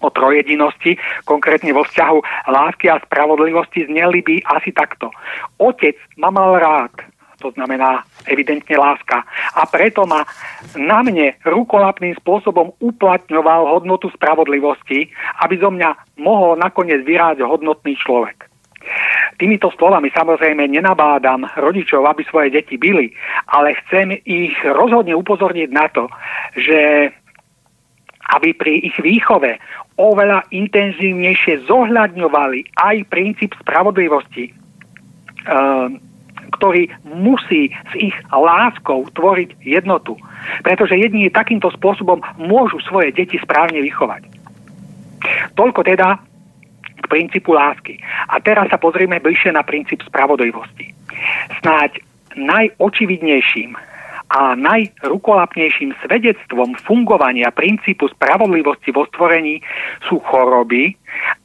[0.00, 0.94] o trojedinosti,
[1.26, 5.10] konkrétne vo vzťahu lásky a spravodlivosti, zneli by asi takto.
[5.58, 6.94] Otec ma mal rád,
[7.42, 9.26] to znamená evidentne láska.
[9.58, 10.22] A preto ma
[10.78, 15.10] na mne rukolapným spôsobom uplatňoval hodnotu spravodlivosti,
[15.42, 18.47] aby zo mňa mohol nakoniec vyráť hodnotný človek.
[19.38, 23.14] Týmito slovami samozrejme nenabádam rodičov, aby svoje deti byli,
[23.54, 26.10] ale chcem ich rozhodne upozorniť na to,
[26.58, 27.10] že
[28.28, 29.56] aby pri ich výchove
[29.96, 36.02] oveľa intenzívnejšie zohľadňovali aj princíp spravodlivosti, ehm,
[36.58, 40.16] ktorý musí s ich láskou tvoriť jednotu.
[40.64, 44.22] Pretože jedni takýmto spôsobom môžu svoje deti správne vychovať.
[45.58, 46.27] Toľko teda
[47.08, 47.98] princípu lásky.
[48.28, 50.92] A teraz sa pozrieme bližšie na princíp spravodlivosti.
[51.64, 52.04] Snáď
[52.36, 53.74] najočividnejším
[54.28, 59.64] a najrukolapnejším svedectvom fungovania princípu spravodlivosti vo stvorení
[60.04, 60.92] sú choroby,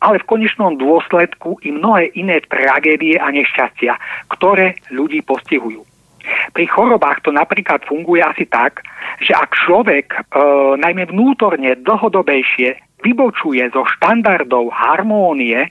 [0.03, 3.95] ale v konečnom dôsledku i mnohé iné tragédie a nešťastia,
[4.35, 5.88] ktoré ľudí postihujú.
[6.56, 8.83] Pri chorobách to napríklad funguje asi tak,
[9.19, 10.19] že ak človek e,
[10.80, 15.67] najmä vnútorne dlhodobejšie vybočuje zo štandardov harmónie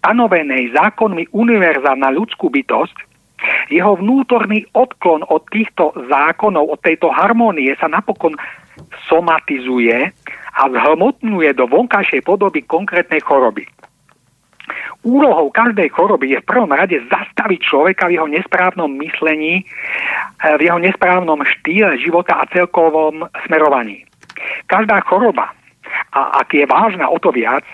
[0.00, 2.96] stanovenej zákonmi univerza na ľudskú bytosť,
[3.72, 8.36] jeho vnútorný odklon od týchto zákonov, od tejto harmónie sa napokon
[9.08, 10.12] somatizuje
[10.56, 13.64] a zhmotňuje do vonkajšej podoby konkrétnej choroby.
[15.00, 19.64] Úlohou každej choroby je v prvom rade zastaviť človeka v jeho nesprávnom myslení,
[20.44, 24.04] v jeho nesprávnom štýle života a celkovom smerovaní.
[24.68, 25.56] Každá choroba
[26.12, 27.64] a ak je vážna o to viac,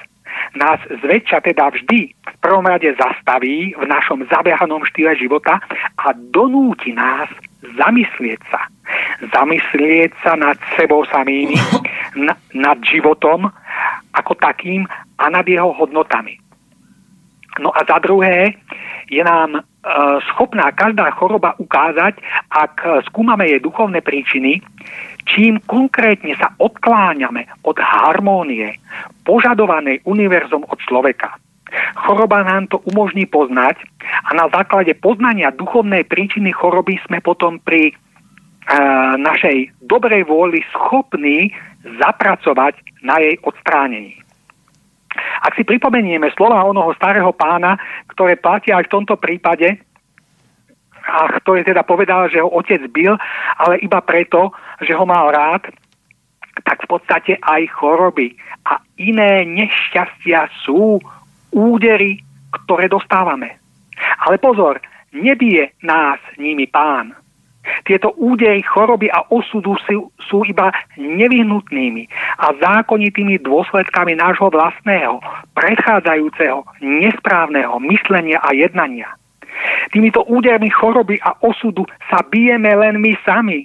[0.56, 5.60] nás zväčša teda vždy v prvom rade zastaví v našom zabehanom štýle života
[5.96, 7.28] a donúti nás
[7.76, 8.68] zamyslieť sa.
[9.32, 11.56] Zamyslieť sa nad sebou samými,
[12.26, 13.48] na, nad životom
[14.12, 14.84] ako takým
[15.18, 16.38] a nad jeho hodnotami.
[17.56, 18.52] No a za druhé
[19.08, 19.60] je nám e,
[20.28, 22.20] schopná každá choroba ukázať,
[22.52, 24.60] ak skúmame jej duchovné príčiny,
[25.26, 28.78] čím konkrétne sa odkláňame od harmónie
[29.26, 31.36] požadovanej univerzom od človeka.
[32.06, 33.82] Choroba nám to umožní poznať
[34.30, 37.94] a na základe poznania duchovnej príčiny choroby sme potom pri e,
[39.18, 41.50] našej dobrej vôli schopní
[41.98, 44.14] zapracovať na jej odstránení.
[45.42, 47.76] Ak si pripomenieme slova onoho starého pána,
[48.14, 49.80] ktoré platia aj v tomto prípade,
[51.06, 53.14] a ktorý teda povedal, že ho otec bil,
[53.62, 54.50] ale iba preto,
[54.82, 55.70] že ho mal rád,
[56.66, 58.34] tak v podstate aj choroby
[58.66, 60.98] a iné nešťastia sú
[61.54, 62.20] údery,
[62.50, 63.60] ktoré dostávame.
[64.26, 64.80] Ale pozor,
[65.12, 67.14] nebije nás nimi pán.
[67.82, 72.06] Tieto údery choroby a osudu sú, sú iba nevyhnutnými
[72.38, 75.18] a zákonitými dôsledkami nášho vlastného,
[75.50, 79.18] predchádzajúceho, nesprávneho myslenia a jednania.
[79.92, 83.64] Týmito údermi choroby a osudu sa bijeme len my sami.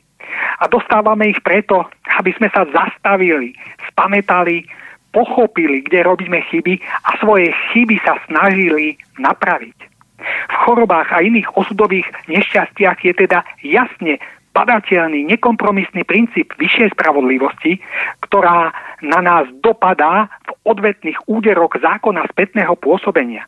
[0.62, 1.86] A dostávame ich preto,
[2.20, 3.52] aby sme sa zastavili,
[3.92, 4.64] spametali,
[5.12, 9.78] pochopili, kde robíme chyby a svoje chyby sa snažili napraviť.
[10.22, 14.22] V chorobách a iných osudových nešťastiach je teda jasne
[14.52, 17.80] padateľný, nekompromisný princíp vyššej spravodlivosti,
[18.28, 23.48] ktorá na nás dopadá v odvetných úderoch zákona spätného pôsobenia.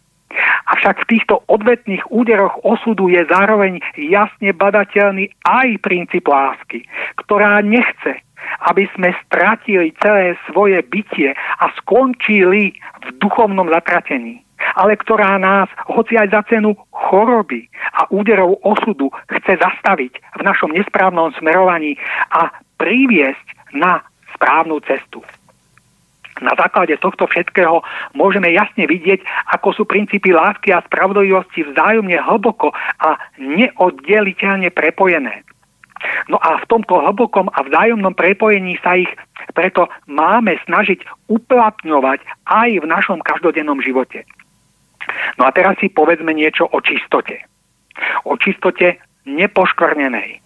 [0.73, 6.87] Avšak v týchto odvetných úderoch osudu je zároveň jasne badateľný aj princíp lásky,
[7.23, 8.19] ktorá nechce,
[8.69, 14.43] aby sme stratili celé svoje bytie a skončili v duchovnom zatratení
[14.79, 17.67] ale ktorá nás, hoci aj za cenu choroby
[17.99, 21.99] a úderov osudu, chce zastaviť v našom nesprávnom smerovaní
[22.31, 22.47] a
[22.79, 23.99] priviesť na
[24.33, 25.19] správnu cestu.
[26.41, 27.85] Na základe tohto všetkého
[28.17, 29.21] môžeme jasne vidieť,
[29.53, 35.45] ako sú princípy lásky a spravodlivosti vzájomne hlboko a neoddeliteľne prepojené.
[36.27, 39.09] No a v tomto hlbokom a vzájomnom prepojení sa ich
[39.53, 44.25] preto máme snažiť uplatňovať aj v našom každodennom živote.
[45.35, 47.43] No a teraz si povedzme niečo o čistote.
[48.23, 50.39] O čistote nepoškornenej,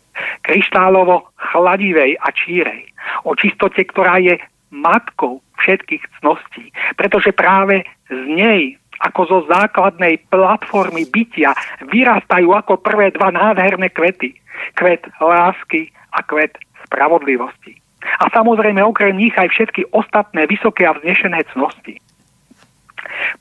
[0.44, 2.90] kryštálovo chladivej a čírej.
[3.24, 4.38] O čistote, ktorá je
[4.72, 6.72] matkou všetkých cností.
[6.96, 11.54] Pretože práve z nej ako zo základnej platformy bytia
[11.86, 14.34] vyrastajú ako prvé dva nádherné kvety.
[14.74, 16.58] Kvet lásky a kvet
[16.90, 17.78] spravodlivosti.
[18.22, 22.02] A samozrejme okrem nich aj všetky ostatné vysoké a vznešené cnosti.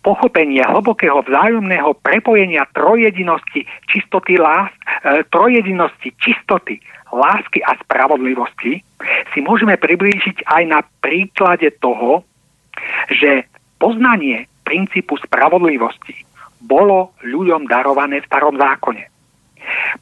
[0.05, 4.70] Pochopenie hlbokého vzájomného prepojenia trojedinosti, čistoty lás,
[5.05, 6.80] e, trojedinosti, čistoty,
[7.17, 8.85] lásky a spravodlivosti
[9.33, 12.23] si môžeme priblížiť aj na príklade toho,
[13.09, 13.49] že
[13.81, 16.27] poznanie princípu spravodlivosti
[16.61, 19.09] bolo ľuďom darované v starom zákone.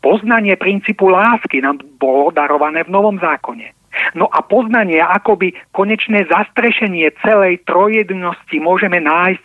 [0.01, 3.73] Poznanie princípu lásky nám bolo darované v novom zákone.
[4.19, 9.45] No a poznanie, akoby konečné zastrešenie celej trojednosti môžeme nájsť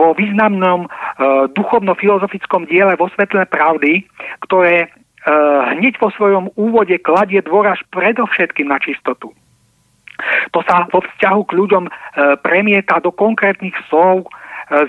[0.00, 0.88] vo významnom e,
[1.52, 4.08] duchovno-filozofickom diele vo svetle pravdy,
[4.48, 4.88] ktoré
[5.78, 9.30] hneď vo svojom úvode kladie dôraž predovšetkým na čistotu.
[10.54, 11.90] To sa vo vzťahu k ľuďom e,
[12.42, 14.28] premieta do konkrétnych slov e,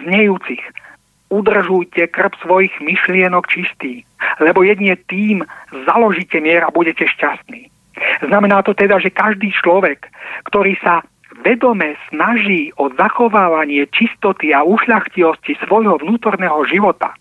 [0.06, 0.62] znejúcich.
[1.34, 4.06] Udržujte krb svojich myšlienok čistý,
[4.38, 5.42] lebo jedine tým
[5.90, 7.74] založíte mier a budete šťastní.
[8.26, 10.10] Znamená to teda, že každý človek,
[10.50, 11.02] ktorý sa
[11.42, 17.18] vedome snaží o zachovávanie čistoty a ušľachtilosti svojho vnútorného života,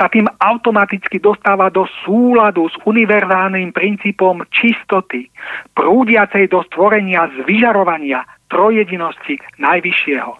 [0.00, 5.28] sa tým automaticky dostáva do súladu s univerzálnym princípom čistoty,
[5.76, 10.32] prúdiacej do stvorenia z vyžarovania trojedinosti najvyššieho.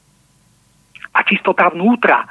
[1.13, 2.25] A čistota vnútra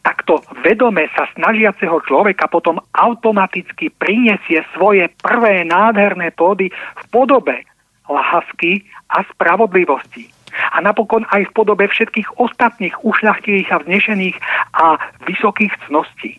[0.00, 7.68] takto vedome sa snažiaceho človeka potom automaticky prinesie svoje prvé nádherné plody v podobe
[8.08, 10.32] lásky a spravodlivosti.
[10.72, 14.36] A napokon aj v podobe všetkých ostatných ušľachtilých a vznešených
[14.72, 16.38] a vysokých cností.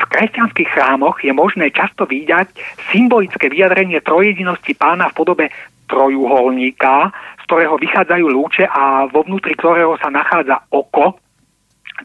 [0.00, 2.56] V kresťanských chrámoch je možné často vidieť
[2.88, 5.46] symbolické vyjadrenie trojedinosti pána v podobe
[5.90, 11.18] trojuholníka, z ktorého vychádzajú lúče a vo vnútri ktorého sa nachádza oko,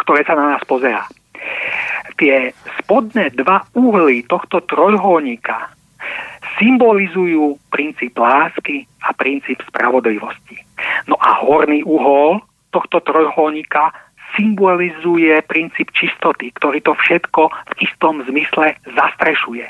[0.02, 1.06] ktoré sa na nás pozerá.
[2.18, 2.52] Tie
[2.82, 5.72] spodné dva uhly tohto trojholníka
[6.58, 10.58] symbolizujú princíp lásky a princíp spravodlivosti.
[11.06, 12.42] No a horný uhol
[12.72, 13.92] tohto trojuholníka
[14.36, 19.66] symbolizuje princíp čistoty, ktorý to všetko v istom zmysle zastrešuje.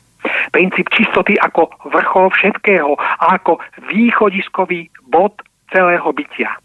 [0.52, 3.62] Princíp čistoty ako vrchol všetkého a ako
[3.94, 5.38] východiskový bod
[5.70, 6.58] celého bytia.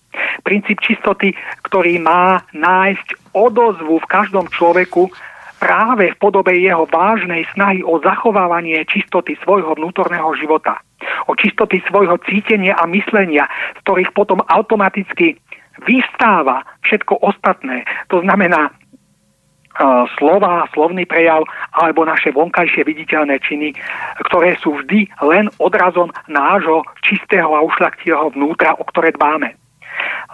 [0.43, 1.37] Princíp čistoty,
[1.69, 5.13] ktorý má nájsť odozvu v každom človeku
[5.61, 10.81] práve v podobe jeho vážnej snahy o zachovávanie čistoty svojho vnútorného života,
[11.29, 13.45] o čistoty svojho cítenia a myslenia,
[13.77, 15.37] z ktorých potom automaticky
[15.87, 17.85] vystáva všetko ostatné.
[18.09, 21.45] To znamená uh, slova, slovný prejav
[21.77, 23.75] alebo naše vonkajšie viditeľné činy,
[24.29, 29.57] ktoré sú vždy len odrazom nášho čistého a ušľachtého vnútra, o ktoré dbáme.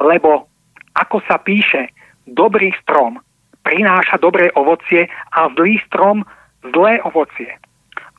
[0.02, 0.50] Lebo
[0.96, 1.92] ako sa píše,
[2.26, 3.20] dobrý strom
[3.66, 6.22] prináša dobré ovocie a zlý strom
[6.70, 7.50] zlé ovocie.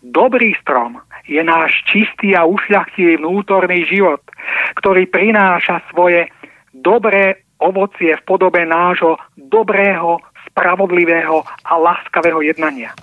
[0.04, 4.20] Dobrý strom je náš čistý a ušľachtivý vnútorný život,
[4.76, 6.28] ktorý prináša svoje
[6.82, 12.94] dobré ovocie v podobe nášho dobrého, spravodlivého a láskavého jednania.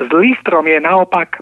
[0.00, 1.40] Zlý strom je naopak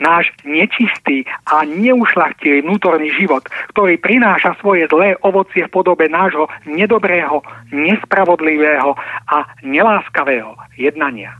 [0.00, 3.44] náš nečistý a neušlachtilý vnútorný život,
[3.76, 8.96] ktorý prináša svoje zlé ovocie v podobe nášho nedobrého, nespravodlivého
[9.28, 11.36] a neláskavého jednania.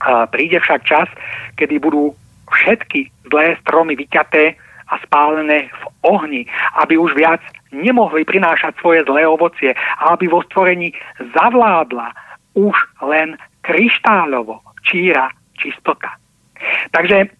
[0.00, 1.08] A príde však čas,
[1.56, 2.12] kedy budú
[2.50, 4.56] všetky zlé stromy vyťaté
[4.90, 6.42] a spálené v ohni,
[6.82, 10.90] aby už viac nemohli prinášať svoje zlé ovocie a aby vo stvorení
[11.34, 12.10] zavládla
[12.58, 12.74] už
[13.06, 16.18] len kryštáľovo číra čistota.
[16.90, 17.30] Takže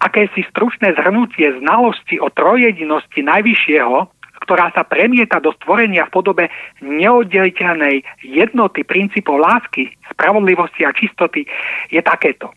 [0.00, 3.98] akési stručné zhrnutie znalosti o trojedinosti Najvyššieho,
[4.44, 6.44] ktorá sa premieta do stvorenia v podobe
[6.84, 11.48] neoddeliteľnej jednoty princípov lásky, spravodlivosti a čistoty,
[11.88, 12.52] je takéto.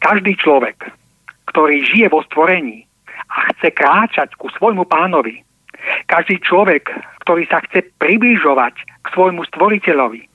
[0.00, 0.88] Každý človek,
[1.50, 2.86] ktorý žije vo stvorení
[3.30, 5.42] a chce kráčať ku svojmu pánovi,
[6.06, 6.90] každý človek,
[7.22, 10.26] ktorý sa chce približovať k svojmu stvoriteľovi,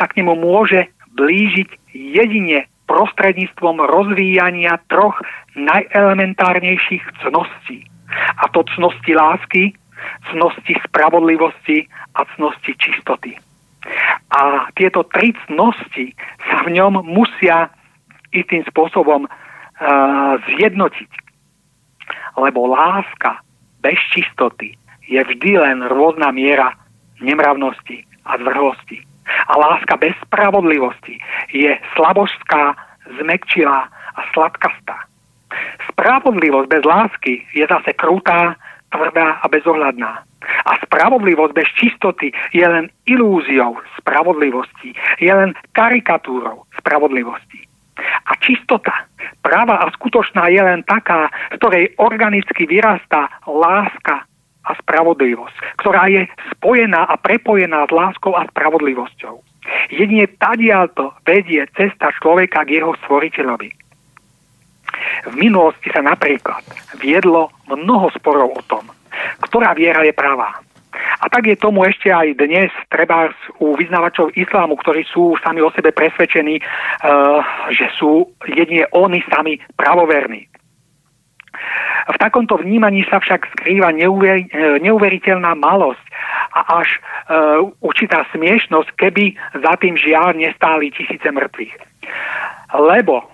[0.00, 5.20] sa k nemu môže blížiť jedine prostredníctvom rozvíjania troch
[5.58, 7.84] najelementárnejších cností.
[8.40, 9.76] A to cnosti lásky,
[10.32, 11.84] cnosti spravodlivosti
[12.16, 13.36] a cnosti čistoty.
[14.32, 16.16] A tieto tri cnosti
[16.48, 17.68] sa v ňom musia
[18.32, 19.28] istým spôsobom
[20.46, 21.10] zjednotiť.
[22.38, 23.42] Lebo láska
[23.82, 24.74] bez čistoty
[25.08, 26.74] je vždy len rôzna miera
[27.18, 29.02] nemravnosti a zvrhlosti.
[29.48, 31.20] A láska bez spravodlivosti
[31.52, 32.76] je slabožská,
[33.20, 35.08] zmekčilá a sladkastá.
[35.92, 38.56] Spravodlivosť bez lásky je zase krutá,
[38.92, 40.24] tvrdá a bezohľadná.
[40.64, 47.67] A spravodlivosť bez čistoty je len ilúziou spravodlivosti, je len karikatúrou spravodlivosti.
[48.28, 49.08] A čistota,
[49.42, 54.28] práva a skutočná je len taká, z ktorej organicky vyrastá láska
[54.68, 59.40] a spravodlivosť, ktorá je spojená a prepojená s láskou a spravodlivosťou.
[59.92, 63.70] Jedine tadiaľto vedie cesta človeka k jeho stvoriteľovi.
[65.28, 66.64] V minulosti sa napríklad
[67.00, 68.88] viedlo mnoho sporov o tom,
[69.44, 70.60] ktorá viera je pravá.
[70.94, 73.28] A tak je tomu ešte aj dnes, treba
[73.60, 77.42] u vyznávačov islámu, ktorí sú sami o sebe presvedčení, uh,
[77.74, 80.48] že sú jedine oni sami pravoverní.
[82.08, 86.04] V takomto vnímaní sa však skrýva neuver, e, neuveriteľná malosť
[86.56, 87.00] a až e,
[87.84, 91.74] určitá smiešnosť, keby za tým žiaľ nestáli tisíce mŕtvych.
[92.80, 93.28] Lebo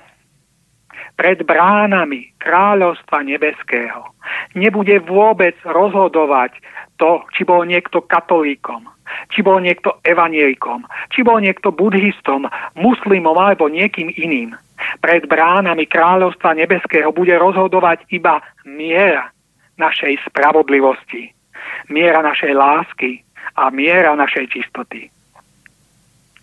[1.14, 4.10] pred bránami kráľovstva nebeského
[4.58, 6.58] nebude vôbec rozhodovať
[7.04, 8.88] to, či bol niekto katolíkom,
[9.28, 12.48] či bol niekto evanielikom, či bol niekto buddhistom,
[12.80, 14.56] muslimom alebo niekým iným.
[15.04, 19.28] Pred bránami kráľovstva nebeského bude rozhodovať iba miera
[19.76, 21.28] našej spravodlivosti,
[21.92, 23.20] miera našej lásky
[23.60, 25.12] a miera našej čistoty.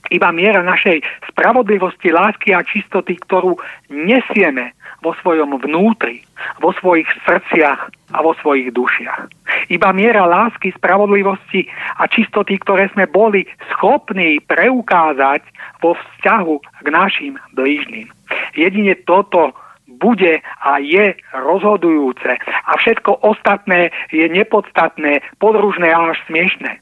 [0.09, 3.55] Iba miera našej spravodlivosti, lásky a čistoty, ktorú
[3.93, 4.73] nesieme
[5.05, 6.25] vo svojom vnútri,
[6.57, 9.29] vo svojich srdciach a vo svojich dušiach.
[9.69, 11.69] Iba miera lásky, spravodlivosti
[12.01, 13.45] a čistoty, ktoré sme boli
[13.77, 15.45] schopní preukázať
[15.79, 16.55] vo vzťahu
[16.85, 18.09] k našim blížnym.
[18.57, 19.53] Jedine toto
[20.01, 26.81] bude a je rozhodujúce a všetko ostatné je nepodstatné, podružné a až smiešné.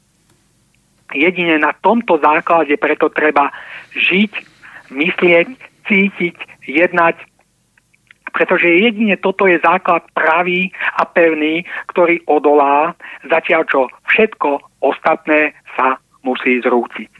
[1.14, 3.50] Jedine na tomto základe preto treba
[3.94, 4.32] žiť,
[4.94, 5.48] myslieť,
[5.86, 7.16] cítiť, jednať
[8.30, 12.94] pretože jedine toto je základ pravý a pevný, ktorý odolá,
[13.26, 17.10] zatiaľ čo všetko ostatné sa musí zrúciť.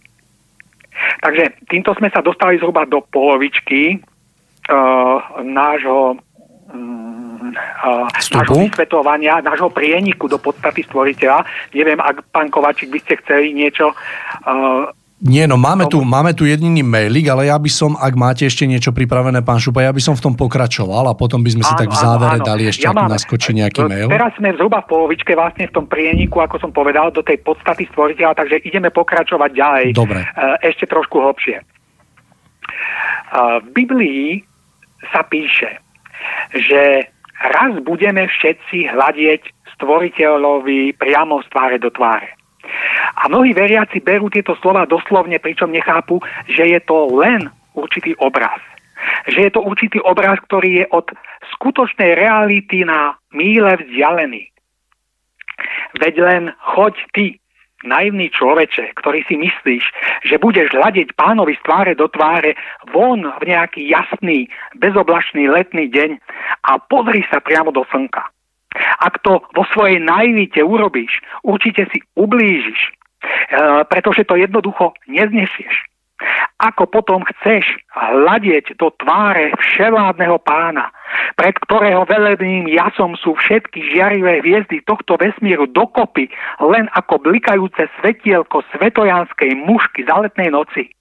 [1.20, 10.28] Takže týmto sme sa dostali zhruba do polovičky uh, nášho uh, nášho vysvetovania, nášho prieniku
[10.28, 11.44] do podstaty stvoriteľa.
[11.72, 13.96] Neviem, ak pán Kovačík by ste chceli niečo
[14.46, 18.48] uh, nie, no máme tu, máme tu jediný mailik, ale ja by som, ak máte
[18.48, 21.60] ešte niečo pripravené, pán Šupa, ja by som v tom pokračoval a potom by sme
[21.60, 22.48] si áno, tak v závere áno, áno.
[22.48, 24.08] dali ešte, ja ak naskočí nejaký mail.
[24.08, 27.84] Teraz sme zhruba v polovičke vlastne v tom prieniku, ako som povedal, do tej podstaty
[27.92, 29.86] stvoriteľa, takže ideme pokračovať ďalej.
[29.92, 30.24] Dobre.
[30.24, 30.28] E,
[30.72, 31.60] ešte trošku hlbšie.
[31.60, 31.64] E,
[33.60, 34.40] v Biblii
[35.12, 35.84] sa píše,
[36.56, 39.42] že raz budeme všetci hľadieť
[39.76, 42.36] stvoriteľovi priamo z tváre do tváre.
[43.16, 48.60] A mnohí veriaci berú tieto slova doslovne, pričom nechápu, že je to len určitý obraz.
[49.32, 51.08] Že je to určitý obraz, ktorý je od
[51.56, 54.52] skutočnej reality na míle vzdialený.
[55.96, 56.42] Veď len
[56.76, 57.39] choď ty,
[57.84, 59.84] naivný človeče, ktorý si myslíš,
[60.24, 62.54] že budeš hľadiť pánovi z tváre do tváre
[62.92, 66.20] von v nejaký jasný, bezoblačný letný deň
[66.68, 68.24] a pozri sa priamo do slnka.
[69.02, 72.92] Ak to vo svojej naivite urobíš, určite si ublížiš, e,
[73.90, 75.89] pretože to jednoducho neznesieš.
[76.60, 77.64] Ako potom chceš
[77.96, 80.92] hľadieť do tváre vševládneho pána,
[81.40, 86.28] pred ktorého velebným jasom sú všetky žiarivé hviezdy tohto vesmíru dokopy,
[86.60, 90.92] len ako blikajúce svetielko svetojanskej mušky za letnej noci.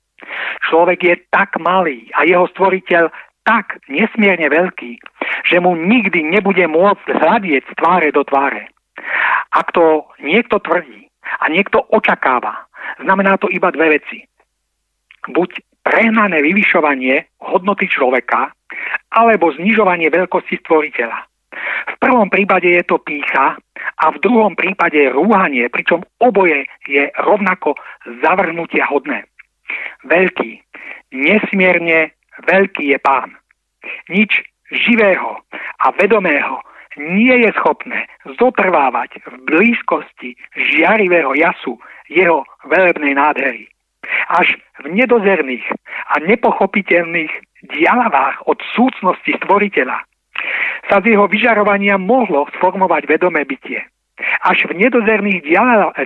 [0.72, 3.12] Človek je tak malý a jeho stvoriteľ
[3.44, 5.02] tak nesmierne veľký,
[5.44, 8.70] že mu nikdy nebude môcť hľadieť z tváre do tváre.
[9.52, 11.10] Ak to niekto tvrdí
[11.42, 12.70] a niekto očakáva,
[13.02, 14.29] znamená to iba dve veci.
[15.28, 18.54] Buď prehnané vyvyšovanie hodnoty človeka,
[19.12, 21.20] alebo znižovanie veľkosti stvoriteľa.
[21.90, 23.58] V prvom prípade je to pícha
[24.00, 27.74] a v druhom prípade rúhanie, pričom oboje je rovnako
[28.22, 29.26] zavrhnutia hodné.
[30.06, 30.62] Veľký,
[31.12, 32.14] nesmierne
[32.46, 33.34] veľký je pán.
[34.08, 35.42] Nič živého
[35.82, 36.62] a vedomého
[36.98, 38.06] nie je schopné
[38.38, 43.70] zotrvávať v blízkosti žiarivého jasu jeho velebnej nádhery.
[44.30, 45.66] Až v nedozerných
[46.10, 47.32] a nepochopiteľných
[47.70, 50.00] dialavách od súcnosti stvoriteľa
[50.88, 53.84] sa z jeho vyžarovania mohlo sformovať vedomé bytie.
[54.44, 55.44] Až v nedozerných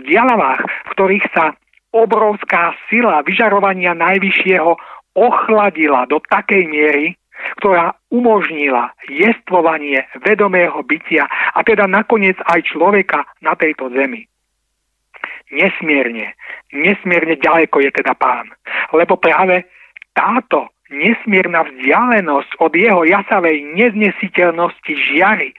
[0.05, 1.53] dialavách, v ktorých sa
[1.93, 4.73] obrovská sila vyžarovania najvyššieho
[5.13, 7.05] ochladila do takej miery,
[7.61, 14.25] ktorá umožnila jestvovanie vedomého bytia a teda nakoniec aj človeka na tejto zemi.
[15.53, 16.33] Nesmierne,
[16.73, 18.49] nesmierne ďaleko je teda pán,
[18.89, 19.69] lebo práve
[20.17, 25.53] táto nesmierna vzdialenosť od jeho jasavej neznesiteľnosti žiary,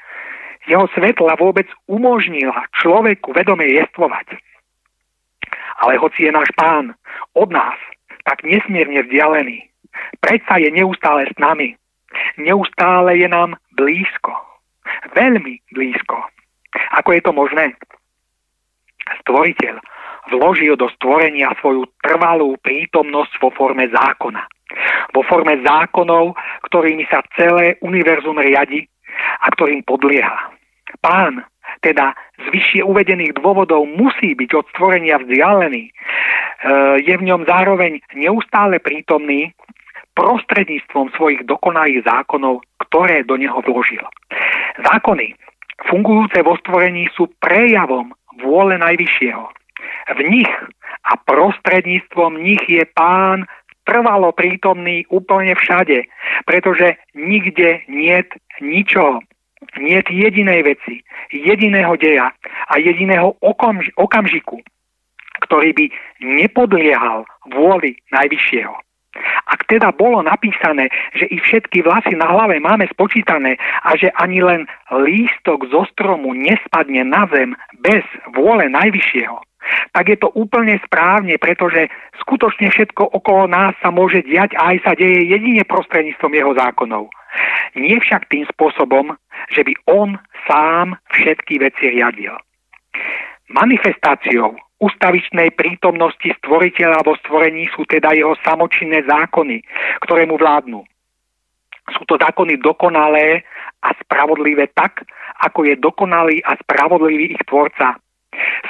[0.67, 4.35] jeho svetla vôbec umožnila človeku vedome jestvovať.
[5.85, 6.95] Ale hoci je náš pán
[7.39, 7.79] od nás
[8.25, 9.69] tak nesmierne vzdialený,
[10.21, 11.77] predsa je neustále s nami.
[12.41, 14.33] Neustále je nám blízko.
[15.13, 16.17] Veľmi blízko.
[16.99, 17.75] Ako je to možné?
[19.25, 19.77] Stvoriteľ
[20.33, 24.43] vložil do stvorenia svoju trvalú prítomnosť vo forme zákona.
[25.13, 26.35] Vo forme zákonov,
[26.67, 28.89] ktorými sa celé univerzum riadi
[29.45, 30.51] a ktorým podlieha.
[31.05, 31.45] Pán
[31.85, 35.85] teda z vyššie uvedených dôvodov musí byť od stvorenia vzdialený.
[35.89, 35.93] E,
[37.05, 39.53] je v ňom zároveň neustále prítomný
[40.17, 44.03] prostredníctvom svojich dokonalých zákonov, ktoré do neho vložil.
[44.81, 45.35] Zákony
[45.91, 49.45] fungujúce vo stvorení sú prejavom vôle Najvyššieho.
[50.15, 50.53] V nich
[51.05, 53.45] a prostredníctvom nich je pán
[53.85, 56.09] trvalo prítomný úplne všade,
[56.49, 58.29] pretože nikde niet
[58.61, 59.21] ničoho,
[59.77, 62.33] nie jedinej veci, jediného deja
[62.69, 64.61] a jediného okamž- okamžiku,
[65.45, 65.87] ktorý by
[66.21, 68.75] nepodliehal vôli Najvyššieho.
[69.47, 74.43] Ak teda bolo napísané, že i všetky vlasy na hlave máme spočítané a že ani
[74.43, 78.03] len lístok zo stromu nespadne na zem bez
[78.35, 79.39] vôle Najvyššieho,
[79.97, 81.89] tak je to úplne správne, pretože
[82.21, 87.09] skutočne všetko okolo nás sa môže diať a aj sa deje jedine prostredníctvom jeho zákonov.
[87.75, 89.17] Nie však tým spôsobom,
[89.51, 92.37] že by on sám všetky veci riadil.
[93.51, 99.65] Manifestáciou ustavičnej prítomnosti stvoriteľa vo stvorení sú teda jeho samočinné zákony,
[100.05, 100.85] ktoré mu vládnu.
[101.97, 103.45] Sú to zákony dokonalé
[103.85, 105.05] a spravodlivé tak,
[105.45, 107.97] ako je dokonalý a spravodlivý ich tvorca.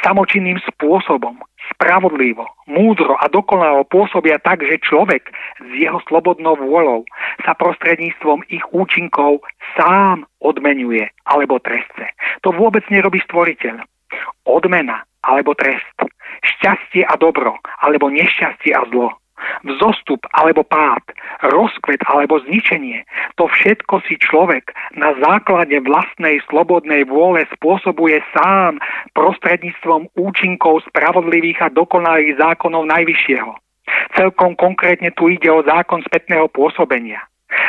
[0.05, 1.41] Samočinným spôsobom,
[1.73, 5.25] spravodlivo, múdro a dokonalo pôsobia tak, že človek
[5.65, 7.09] s jeho slobodnou vôľou
[7.49, 9.41] sa prostredníctvom ich účinkov
[9.73, 12.13] sám odmenuje alebo trestce.
[12.45, 13.81] To vôbec nerobí stvoriteľ.
[14.45, 15.97] Odmena alebo trest,
[16.43, 19.15] šťastie a dobro alebo nešťastie a zlo
[19.65, 21.05] vzostup alebo pád,
[21.53, 23.05] rozkvet alebo zničenie,
[23.37, 28.81] to všetko si človek na základe vlastnej slobodnej vôle spôsobuje sám
[29.13, 33.53] prostredníctvom účinkov spravodlivých a dokonalých zákonov Najvyššieho.
[34.17, 37.21] Celkom konkrétne tu ide o zákon spätného pôsobenia.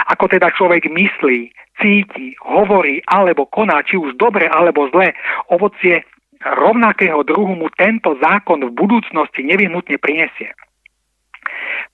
[0.09, 5.11] Ako teda človek myslí, cíti, hovorí alebo koná, či už dobre alebo zle,
[5.51, 6.07] ovocie
[6.43, 10.51] rovnakého druhu mu tento zákon v budúcnosti nevyhnutne prinesie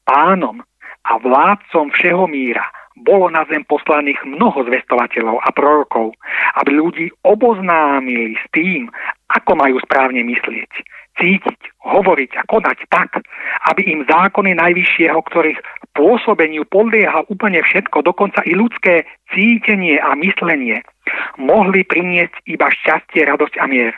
[0.05, 0.61] pánom
[1.05, 2.65] a vládcom všeho míra
[3.01, 6.13] bolo na zem poslaných mnoho zvestovateľov a prorokov,
[6.61, 8.91] aby ľudí oboznámili s tým,
[9.31, 10.69] ako majú správne myslieť,
[11.17, 13.23] cítiť, hovoriť a konať tak,
[13.73, 15.59] aby im zákony Najvyššieho, ktorých
[15.97, 20.83] pôsobeniu podlieha úplne všetko, dokonca i ľudské cítenie a myslenie,
[21.41, 23.95] mohli priniesť iba šťastie, radosť a mier.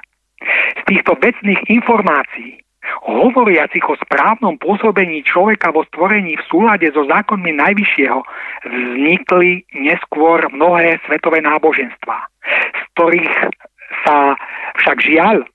[0.80, 2.64] Z týchto vecných informácií
[3.04, 8.20] hovoriacich o správnom pôsobení človeka vo stvorení v súlade so zákonmi Najvyššieho
[8.68, 12.18] vznikli neskôr mnohé svetové náboženstva,
[12.76, 13.36] z ktorých
[14.04, 14.36] sa
[14.84, 15.48] však žiaľ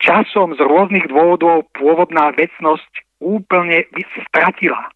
[0.00, 2.90] časom z rôznych dôvodov pôvodná vecnosť
[3.20, 3.88] úplne
[4.28, 4.92] stratila.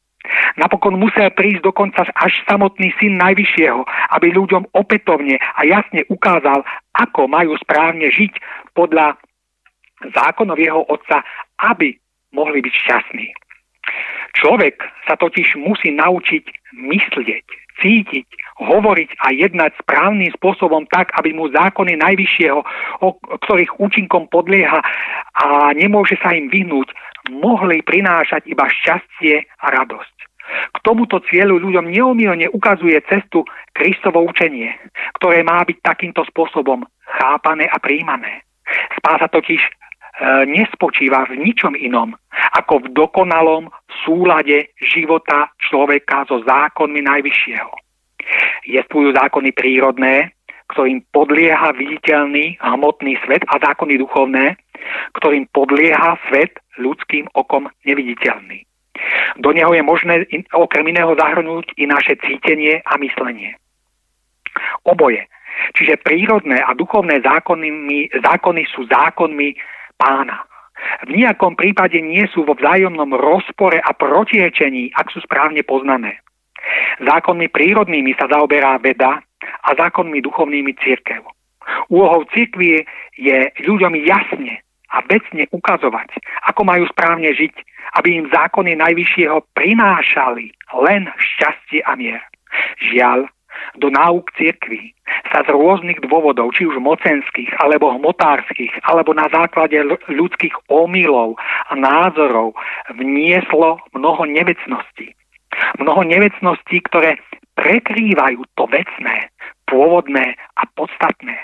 [0.60, 3.80] Napokon musel prísť dokonca až samotný syn Najvyššieho,
[4.20, 6.60] aby ľuďom opätovne a jasne ukázal,
[6.92, 8.36] ako majú správne žiť
[8.76, 9.16] podľa
[10.14, 11.22] zákonov jeho otca,
[11.60, 11.96] aby
[12.32, 13.28] mohli byť šťastní.
[14.38, 16.44] Človek sa totiž musí naučiť
[16.78, 17.46] myslieť,
[17.82, 18.28] cítiť,
[18.60, 22.60] hovoriť a jednať správnym spôsobom tak, aby mu zákony najvyššieho,
[23.02, 24.80] o ktorých účinkom podlieha
[25.34, 26.92] a nemôže sa im vyhnúť,
[27.32, 30.16] mohli prinášať iba šťastie a radosť.
[30.50, 34.74] K tomuto cieľu ľuďom neomilne ukazuje cestu Kristovo učenie,
[35.18, 38.42] ktoré má byť takýmto spôsobom chápané a príjmané.
[38.98, 39.62] Spása totiž
[40.46, 42.12] nespočíva v ničom inom,
[42.60, 43.72] ako v dokonalom
[44.04, 47.72] súlade života človeka so zákonmi Najvyššieho.
[48.68, 50.36] Jestvujú zákony prírodné,
[50.70, 54.54] ktorým podlieha viditeľný hmotný svet a zákony duchovné,
[55.18, 58.64] ktorým podlieha svet ľudským okom neviditeľný.
[59.40, 60.14] Do neho je možné
[60.52, 63.56] okrem iného zahrnúť i naše cítenie a myslenie.
[64.84, 65.26] Oboje,
[65.74, 67.68] čiže prírodné a duchovné zákony,
[68.20, 69.56] zákony sú zákonmi
[70.00, 70.48] pána.
[71.04, 76.24] V nejakom prípade nie sú vo vzájomnom rozpore a protiečení, ak sú správne poznané.
[77.04, 79.20] Zákonmi prírodnými sa zaoberá veda
[79.64, 81.20] a zákonmi duchovnými církev.
[81.92, 82.84] Úlohou církvy
[83.20, 83.38] je
[83.68, 86.16] ľuďom jasne a vecne ukazovať,
[86.50, 87.54] ako majú správne žiť,
[88.00, 90.50] aby im zákony Najvyššieho prinášali
[90.82, 92.22] len šťastie a mier.
[92.90, 93.30] Žiaľ,
[93.78, 94.94] do náuk cirkví
[95.30, 99.78] sa z rôznych dôvodov, či už mocenských, alebo hmotárskych, alebo na základe
[100.10, 101.38] ľudských omylov
[101.70, 102.54] a názorov
[102.94, 105.14] vnieslo mnoho nevecností.
[105.82, 107.18] Mnoho nevecností, ktoré
[107.58, 109.28] prekrývajú to vecné,
[109.66, 111.36] pôvodné a podstatné.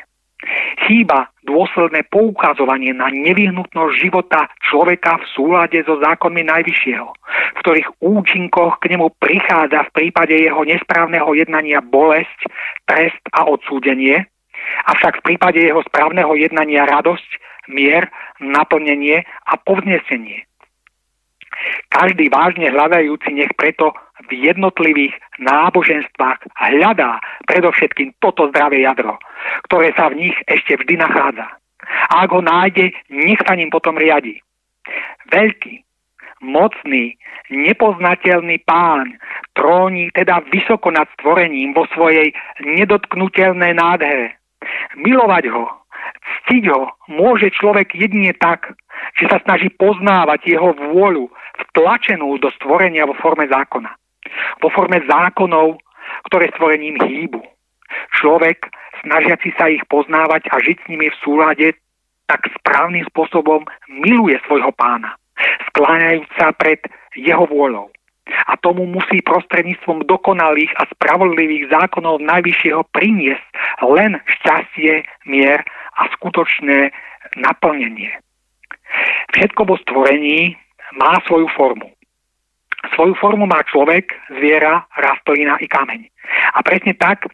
[0.87, 7.09] Chýba dôsledné poukazovanie na nevyhnutnosť života človeka v súlade so zákonmi Najvyššieho,
[7.57, 12.51] v ktorých účinkoch k nemu prichádza v prípade jeho nesprávneho jednania bolesť,
[12.87, 14.27] trest a odsúdenie,
[14.87, 17.31] avšak v prípade jeho správneho jednania radosť,
[17.71, 20.47] mier, naplnenie a povznesenie.
[21.89, 23.97] Každý vážne hľadajúci nech preto
[24.29, 29.21] v jednotlivých náboženstvách hľadá predovšetkým toto zdravé jadro,
[29.69, 31.47] ktoré sa v nich ešte vždy nachádza.
[32.11, 34.41] A ak ho nájde, nech sa ním potom riadi.
[35.31, 35.85] Veľký,
[36.41, 37.15] mocný,
[37.51, 39.15] nepoznateľný pán
[39.55, 42.33] tróni teda vysoko nad stvorením vo svojej
[42.65, 44.37] nedotknutelnej nádhere.
[44.99, 45.65] Milovať ho,
[46.47, 48.75] ctiť ho môže človek jedine tak,
[49.17, 51.31] že sa snaží poznávať jeho vôľu
[51.71, 53.91] vtlačenú do stvorenia vo forme zákona.
[54.63, 55.79] Vo forme zákonov,
[56.31, 57.43] ktoré stvorením hýbu.
[58.19, 58.71] Človek,
[59.07, 61.67] snažiaci sa ich poznávať a žiť s nimi v súlade,
[62.27, 65.15] tak správnym spôsobom miluje svojho pána,
[65.71, 66.83] skláňajúc sa pred
[67.15, 67.91] jeho vôľou.
[68.51, 73.47] A tomu musí prostredníctvom dokonalých a spravodlivých zákonov Najvyššieho priniesť
[73.87, 75.63] len šťastie, mier
[75.95, 76.91] a skutočné
[77.39, 78.11] naplnenie.
[79.31, 80.59] Všetko vo stvorení
[80.99, 81.96] má svoju formu.
[82.95, 86.01] Svoju formu má človek, zviera, rastlina i kameň.
[86.55, 87.27] A presne tak,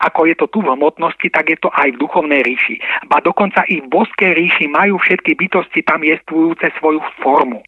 [0.00, 2.80] ako je to tu v hmotnosti, tak je to aj v duchovnej ríši.
[3.08, 7.62] Ba dokonca i v boskej ríši majú všetky bytosti tam jestvujúce svoju formu.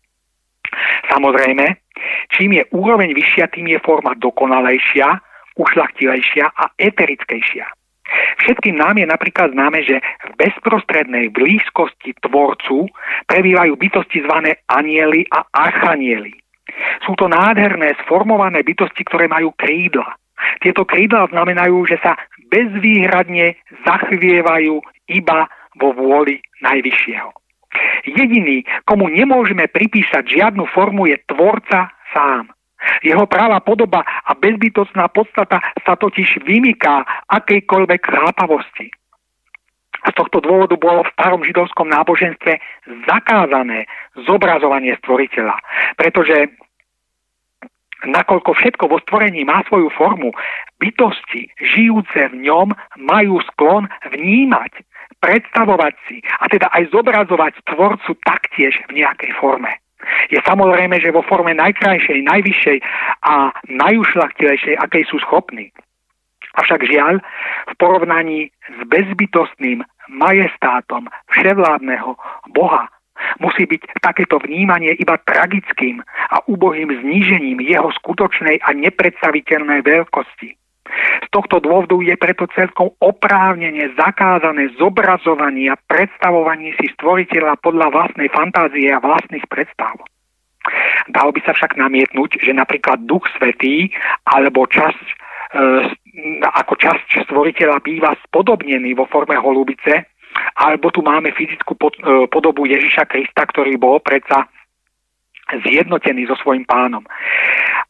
[1.08, 1.78] Samozrejme,
[2.34, 5.08] čím je úroveň vyššia, tým je forma dokonalejšia,
[5.56, 7.66] ušlachtilejšia a eterickejšia.
[8.44, 12.86] Všetkým nám je napríklad známe, že v bezprostrednej blízkosti tvorcu
[13.26, 16.45] prebývajú bytosti zvané anieli a archanieli.
[17.06, 20.18] Sú to nádherné, sformované bytosti, ktoré majú krídla.
[20.60, 22.18] Tieto krídla znamenajú, že sa
[22.52, 27.30] bezvýhradne zachvievajú iba vo vôli Najvyššieho.
[28.08, 32.48] Jediný, komu nemôžeme pripísať žiadnu formu, je Tvorca sám.
[33.02, 38.92] Jeho práva podoba a bezbytostná podstata sa totiž vymyká akejkoľvek chápavosti.
[40.06, 42.62] Z tohto dôvodu bolo v starom židovskom náboženstve
[43.10, 43.90] zakázané
[44.22, 45.58] zobrazovanie stvoriteľa,
[45.98, 46.54] pretože
[48.06, 50.30] nakoľko všetko vo stvorení má svoju formu,
[50.78, 52.70] bytosti žijúce v ňom
[53.02, 54.84] majú sklon vnímať,
[55.18, 59.74] predstavovať si a teda aj zobrazovať tvorcu taktiež v nejakej forme.
[60.30, 62.78] Je samozrejme, že vo forme najkrajšej, najvyššej
[63.26, 65.72] a najušlachtilejšej, akej sú schopní.
[66.56, 67.20] Avšak žiaľ,
[67.68, 72.16] v porovnaní s bezbytostným majestátom vševládneho
[72.52, 72.90] Boha
[73.40, 80.50] musí byť takéto vnímanie iba tragickým a ubohým znížením jeho skutočnej a nepredstaviteľnej veľkosti.
[81.26, 88.30] Z tohto dôvodu je preto celkom oprávnene zakázané zobrazovanie a predstavovanie si stvoriteľa podľa vlastnej
[88.30, 89.98] fantázie a vlastných predstav.
[91.10, 93.90] Dalo by sa však namietnúť, že napríklad Duch Svetý
[94.26, 95.06] alebo časť,
[96.42, 100.16] ako časť stvoriteľa býva spodobnený vo forme holubice,
[100.56, 104.48] alebo tu máme fyzickú e, podobu Ježiša Krista, ktorý bol predsa
[105.64, 107.04] zjednotený so svojím pánom.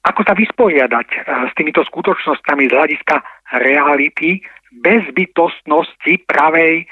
[0.06, 1.18] Ako sa vysporiadať e,
[1.50, 3.16] s týmito skutočnosťami z hľadiska
[3.58, 4.42] reality
[4.82, 6.86] bezbytostnosti pravej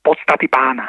[0.00, 0.88] podstaty pána?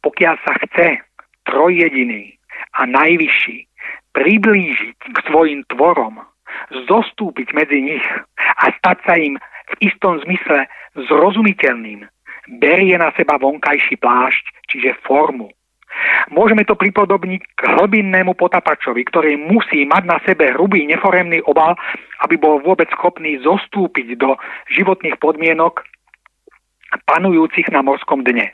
[0.00, 1.02] Pokiaľ sa chce
[1.44, 2.36] trojjediný
[2.76, 3.58] a najvyšší
[4.12, 6.20] priblížiť k svojim tvorom,
[6.88, 8.06] zostúpiť medzi nich
[8.38, 9.36] a stať sa im
[9.68, 10.64] v istom zmysle
[11.08, 12.08] zrozumiteľným,
[12.56, 15.52] berie na seba vonkajší plášť, čiže formu.
[16.28, 21.74] Môžeme to pripodobniť k hlbinnému potapačovi, ktorý musí mať na sebe hrubý neforemný obal,
[22.22, 24.36] aby bol vôbec schopný zostúpiť do
[24.68, 25.82] životných podmienok
[27.08, 28.52] panujúcich na morskom dne.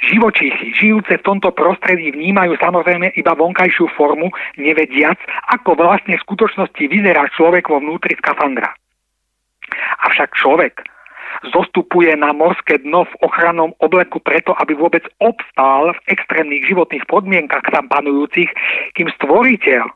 [0.00, 5.20] Živočíchy, žijúce v tomto prostredí, vnímajú samozrejme iba vonkajšiu formu, nevediac,
[5.52, 8.72] ako vlastne v skutočnosti vyzerá človek vo vnútri skafandra.
[10.08, 10.82] Avšak človek
[11.54, 17.64] zostupuje na morské dno v ochrannom obleku preto, aby vôbec obstál v extrémnych životných podmienkach
[17.70, 18.50] tam panujúcich,
[18.98, 19.86] kým stvoriteľ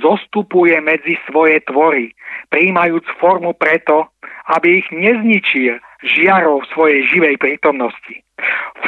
[0.00, 2.12] zostupuje medzi svoje tvory,
[2.48, 4.08] prijímajúc formu preto,
[4.56, 8.24] aby ich nezničil žiarov svojej živej prítomnosti.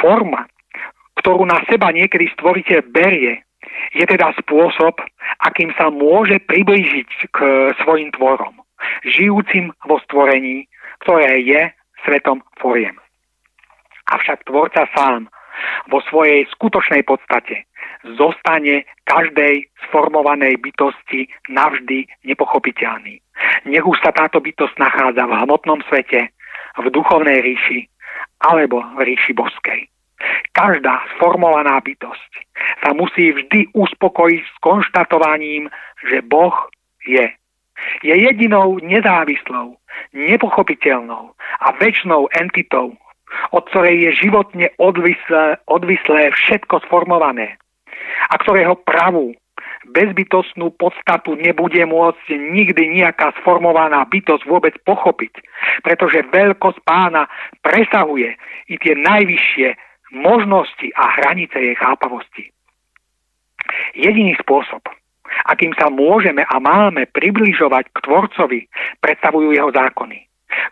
[0.01, 0.45] Forma,
[1.21, 3.41] ktorú na seba niekedy stvoriteľ berie,
[3.93, 5.01] je teda spôsob,
[5.43, 7.37] akým sa môže priblížiť k
[7.83, 8.61] svojim tvorom,
[9.05, 10.65] žijúcim vo stvorení,
[11.05, 11.61] ktoré je
[12.05, 12.97] svetom foriem.
[14.07, 15.27] Avšak tvorca sám
[15.89, 17.65] vo svojej skutočnej podstate
[18.03, 23.21] zostane každej sformovanej bytosti navždy nepochopiteľný.
[23.65, 26.29] Nech už sa táto bytosť nachádza v hmotnom svete,
[26.77, 27.89] v duchovnej ríši
[28.45, 29.89] alebo v ríši boskej.
[30.53, 32.31] Každá sformovaná bytosť
[32.81, 35.69] sa musí vždy uspokojiť s konštatovaním,
[36.05, 36.53] že Boh
[37.05, 37.29] je
[38.01, 39.77] je jedinou nezávislou,
[40.13, 42.97] nepochopiteľnou a väčšnou entitou,
[43.53, 47.57] od ktorej je životne odvislé, odvislé všetko sformované
[48.29, 49.35] a ktorého pravú,
[49.87, 55.33] bezbytostnú podstatu nebude môcť nikdy nejaká sformovaná bytosť vôbec pochopiť,
[55.83, 57.25] pretože veľkosť pána
[57.63, 58.35] presahuje
[58.67, 59.67] i tie najvyššie
[60.11, 62.51] možnosti a hranice jej chápavosti.
[63.95, 64.83] Jediný spôsob,
[65.47, 68.61] akým sa môžeme a máme približovať k Tvorcovi,
[69.03, 70.23] predstavujú jeho zákony,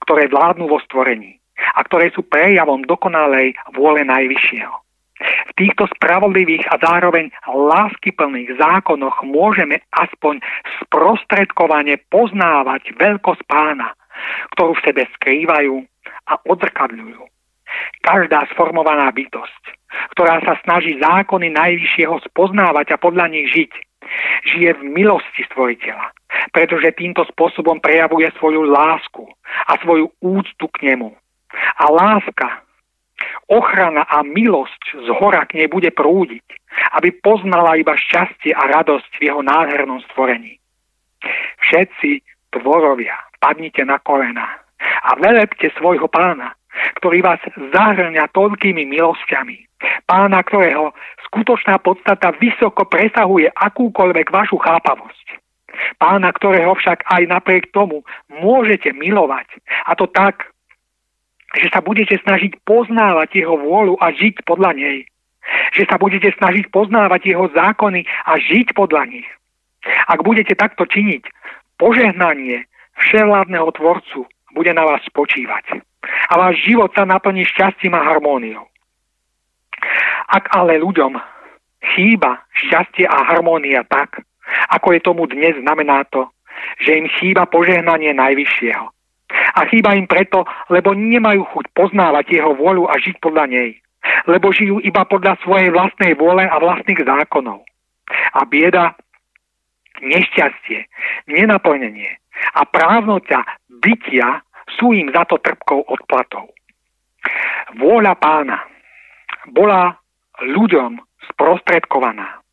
[0.07, 1.39] ktoré vládnu vo stvorení
[1.75, 4.84] a ktoré sú prejavom dokonalej vôle Najvyššieho.
[5.16, 10.44] V týchto spravodlivých a zároveň láskyplných zákonoch môžeme aspoň
[10.84, 13.95] sprostredkovane poznávať veľkosť pána,
[14.56, 15.76] ktorú v sebe skrývajú
[16.27, 17.24] a odzrkadľujú.
[18.03, 19.64] Každá sformovaná bytosť,
[20.16, 23.72] ktorá sa snaží zákony Najvyššieho spoznávať a podľa nich žiť,
[24.53, 26.14] žije v milosti stvoriteľa,
[26.53, 29.26] pretože týmto spôsobom prejavuje svoju lásku
[29.66, 31.16] a svoju úctu k nemu.
[31.80, 32.61] A láska,
[33.48, 36.45] ochrana a milosť z hora k nej bude prúdiť,
[37.00, 40.60] aby poznala iba šťastie a radosť v jeho nádhernom stvorení.
[41.64, 42.22] Všetci
[42.52, 44.45] tvorovia, padnite na kolena
[44.80, 46.53] a velepte svojho pána,
[47.00, 49.58] ktorý vás zahrňa toľkými milosťami.
[50.08, 50.92] Pána, ktorého
[51.30, 55.27] skutočná podstata vysoko presahuje akúkoľvek vašu chápavosť.
[56.00, 59.48] Pána, ktorého však aj napriek tomu môžete milovať.
[59.85, 60.55] A to tak,
[61.56, 64.98] že sa budete snažiť poznávať jeho vôľu a žiť podľa nej.
[65.77, 69.27] Že sa budete snažiť poznávať jeho zákony a žiť podľa nich.
[70.09, 71.30] Ak budete takto činiť,
[71.77, 72.66] požehnanie
[72.98, 74.25] vševládneho Tvorcu
[74.58, 78.66] bude na vás spočívať a váš život sa naplní šťastím a harmóniou.
[80.32, 81.19] Ak ale ľuďom
[81.93, 84.25] chýba šťastie a harmónia tak,
[84.74, 86.25] ako je tomu dnes, znamená to,
[86.82, 88.94] že im chýba požehnanie Najvyššieho.
[89.56, 93.69] A chýba im preto, lebo nemajú chuť poznávať jeho vôľu a žiť podľa nej.
[94.27, 97.64] Lebo žijú iba podľa svojej vlastnej vôle a vlastných zákonov.
[98.35, 98.93] A bieda,
[100.03, 100.85] nešťastie,
[101.32, 102.19] nenaplnenie
[102.56, 103.42] a právnoťa
[103.82, 104.43] bytia
[104.75, 106.51] sú im za to trpkou odplatou.
[107.80, 108.59] Vôľa pána
[109.50, 109.95] bola
[110.42, 111.00] ľuďom
[111.34, 112.43] sprostredkovaná.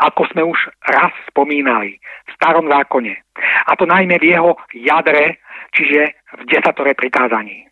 [0.00, 3.16] Ako sme už raz spomínali v starom zákone.
[3.64, 5.40] A to najmä v jeho jadre,
[5.74, 7.66] čiže v desatore prikázaní.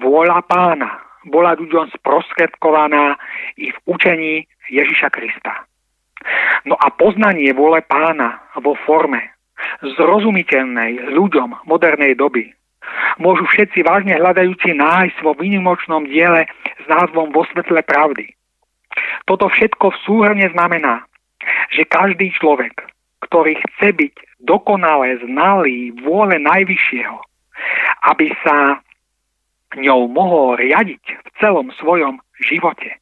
[0.00, 3.16] Vôľa pána bola ľuďom sprostredkovaná
[3.56, 5.64] i v učení Ježiša Krista.
[6.64, 9.20] No a poznanie vôle pána vo forme
[9.80, 12.52] zrozumiteľnej ľuďom modernej doby
[13.18, 16.48] môžu všetci vážne hľadajúci nájsť vo výnimočnom diele
[16.80, 18.32] s názvom Vo svetle pravdy.
[19.26, 21.02] Toto všetko v súhrne znamená,
[21.74, 22.72] že každý človek,
[23.26, 27.18] ktorý chce byť dokonale znalý vôle Najvyššieho,
[28.12, 28.78] aby sa
[29.74, 32.94] ňou mohol riadiť v celom svojom živote.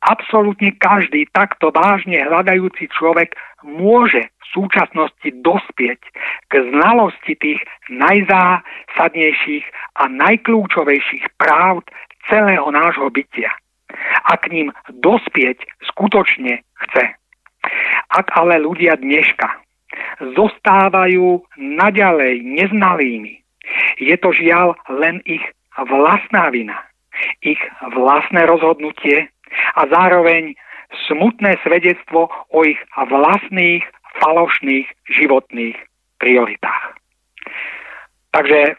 [0.00, 6.00] Absolútne každý takto vážne hľadajúci človek môže v súčasnosti dospieť
[6.48, 7.60] k znalosti tých
[7.92, 9.66] najzásadnejších
[10.00, 11.84] a najkľúčovejších práv
[12.32, 13.52] celého nášho bytia
[14.24, 15.60] a k ním dospieť
[15.92, 17.04] skutočne chce.
[18.08, 19.67] Ak ale ľudia dneška
[20.36, 23.40] zostávajú naďalej neznalými,
[23.98, 25.42] je to žiaľ len ich
[25.78, 26.78] vlastná vina,
[27.42, 27.60] ich
[27.94, 29.28] vlastné rozhodnutie
[29.74, 30.54] a zároveň
[31.08, 33.84] smutné svedectvo o ich vlastných
[34.18, 35.76] falošných životných
[36.18, 36.98] prioritách.
[38.28, 38.72] Takže e,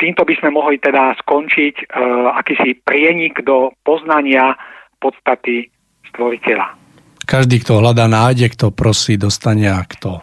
[0.00, 1.86] týmto by sme mohli teda skončiť e,
[2.32, 4.56] akýsi prienik do poznania
[5.04, 5.68] podstaty
[6.08, 6.83] stvoriteľa.
[7.24, 10.20] Každý, kto hľadá, nájde, kto prosí, dostane a kto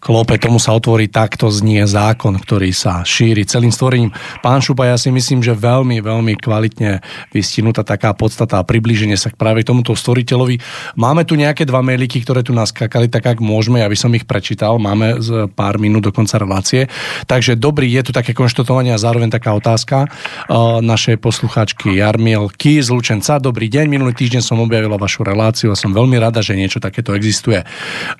[0.00, 4.10] klope, tomu sa otvorí, takto znie zákon, ktorý sa šíri celým stvorením.
[4.40, 7.04] Pán Šupa, ja si myslím, že veľmi, veľmi kvalitne
[7.36, 10.56] vystihnutá taká podstata a priblíženie sa k práve tomuto stvoriteľovi.
[10.96, 14.24] Máme tu nejaké dva mailiky, ktoré tu nás skakali, tak ak môžeme, aby som ich
[14.24, 14.80] prečítal.
[14.80, 16.88] Máme z pár minút do konca relácie.
[17.28, 22.80] Takže dobrý, je tu také konštatovanie a zároveň taká otázka uh, našej poslucháčky Jarmiel Ký
[22.80, 23.36] z Lučenca.
[23.36, 27.12] Dobrý deň, minulý týždeň som objavila vašu reláciu a som veľmi rada, že niečo takéto
[27.12, 27.60] existuje.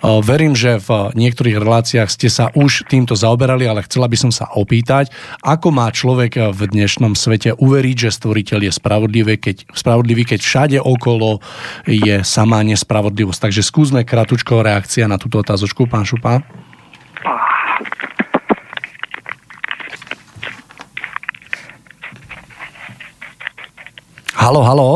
[0.05, 1.70] Uh, verím, že v niektorých reláciách
[2.11, 5.15] ste sa už týmto zaoberali, ale chcela by som sa opýtať,
[5.47, 10.79] ako má človek v dnešnom svete uveriť, že stvoriteľ je spravodlivý, keď, spravodlivý, keď všade
[10.83, 11.39] okolo
[11.87, 13.47] je samá nespravodlivosť.
[13.47, 16.43] Takže skúsme kratučko reakcia na túto otázočku, pán Šupa.
[24.35, 24.91] Halo, halo.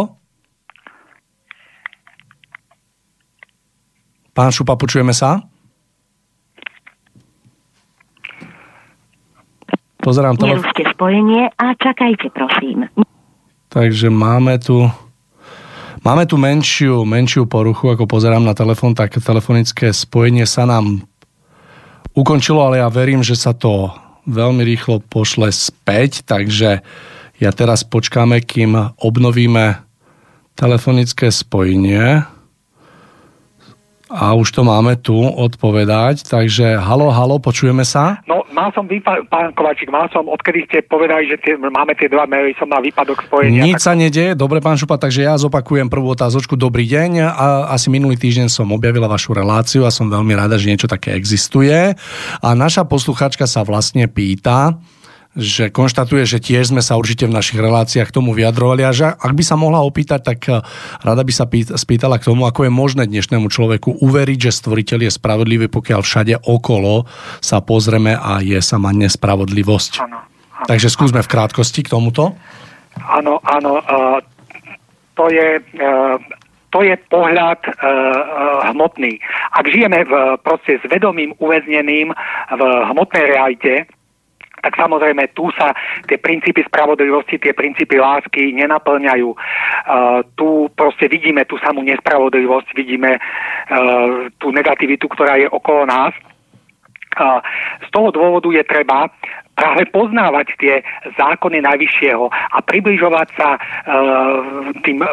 [4.34, 5.53] Pán Šupa, počujeme sa?
[10.04, 10.44] Pozerám to.
[10.44, 12.84] Nerušte spojenie a čakajte, prosím.
[13.72, 14.86] Takže máme tu
[16.04, 21.00] Máme tu menšiu, menšiu poruchu, ako pozerám na telefón, tak telefonické spojenie sa nám
[22.12, 23.88] ukončilo, ale ja verím, že sa to
[24.28, 26.84] veľmi rýchlo pošle späť, takže
[27.40, 29.80] ja teraz počkáme, kým obnovíme
[30.52, 32.28] telefonické spojenie.
[34.14, 38.22] A už to máme tu odpovedať, takže halo, halo, počujeme sa?
[38.30, 42.06] No, mal som výpadok, pán Kovačík, mal som, odkedy ste povedali, že tie, máme tie
[42.06, 43.66] dva maily, som mal výpadok spojenia.
[43.66, 43.86] Nič tak...
[43.90, 46.54] sa nedieje, dobre, pán Šupa, takže ja zopakujem prvú otázočku.
[46.54, 50.70] Dobrý deň, a asi minulý týždeň som objavila vašu reláciu a som veľmi rada, že
[50.70, 51.98] niečo také existuje.
[52.38, 54.78] A naša posluchačka sa vlastne pýta,
[55.34, 59.10] že konštatuje, že tiež sme sa určite v našich reláciách k tomu vyjadrovali a že
[59.10, 60.62] ak by sa mohla opýtať, tak eh,
[61.02, 65.12] rada by sa spýtala k tomu, ako je možné dnešnému človeku uveriť, že stvoriteľ je
[65.12, 67.10] spravodlivý, pokiaľ všade okolo
[67.42, 69.92] sa pozrieme a je sama nespravodlivosť.
[70.06, 72.38] Ano, ano, Takže skúsme v krátkosti k tomuto.
[73.02, 73.82] Áno, áno.
[75.18, 75.58] To je...
[75.74, 76.18] Uh,
[76.74, 79.22] to je pohľad uh, uh, hmotný.
[79.54, 82.10] Ak žijeme v, proste s vedomým uväzneným
[82.50, 83.86] v hmotnej realite,
[84.64, 85.76] tak samozrejme tu sa
[86.08, 89.28] tie princípy spravodlivosti, tie princípy lásky nenaplňajú.
[89.28, 96.16] Uh, tu proste vidíme tú samú nespravodlivosť, vidíme uh, tú negativitu, ktorá je okolo nás.
[97.14, 97.44] Uh,
[97.84, 99.12] z toho dôvodu je treba
[99.54, 100.74] práve poznávať tie
[101.14, 103.58] zákony Najvyššieho a približovať sa e,
[104.82, 105.08] tým e,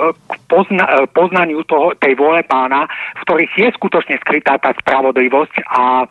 [0.50, 6.04] pozna, e, poznaniu toho, tej vôle pána, v ktorých je skutočne skrytá tá spravodlivosť a
[6.04, 6.06] e,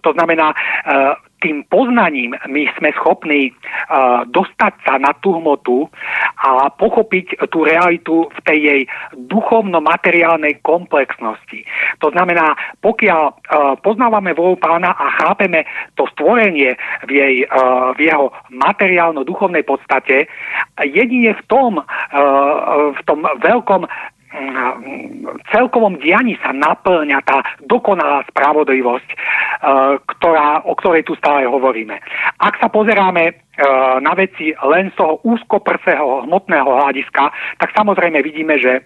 [0.00, 0.54] to znamená,
[1.44, 3.52] tým poznaním my sme schopní
[4.32, 5.84] dostať sa na tú hmotu
[6.40, 8.82] a pochopiť tú realitu v tej jej
[9.28, 11.60] duchovno-materiálnej komplexnosti.
[12.00, 13.22] To znamená, pokiaľ
[13.84, 15.68] poznávame vôľu pána a chápeme
[16.00, 16.72] to stvorenie
[17.04, 17.34] v, jej,
[17.94, 20.26] v jeho materiálno-duchovnej podstate,
[20.88, 21.84] jedine v tom,
[22.96, 23.84] v tom veľkom
[25.52, 29.16] celkovom dianí sa naplňa tá dokonalá spravodlivosť, e,
[30.02, 31.96] ktorá, o ktorej tu stále hovoríme.
[32.42, 33.34] Ak sa pozeráme e,
[34.02, 37.24] na veci len z toho úzkoprsého hmotného hľadiska,
[37.62, 38.82] tak samozrejme vidíme, že e,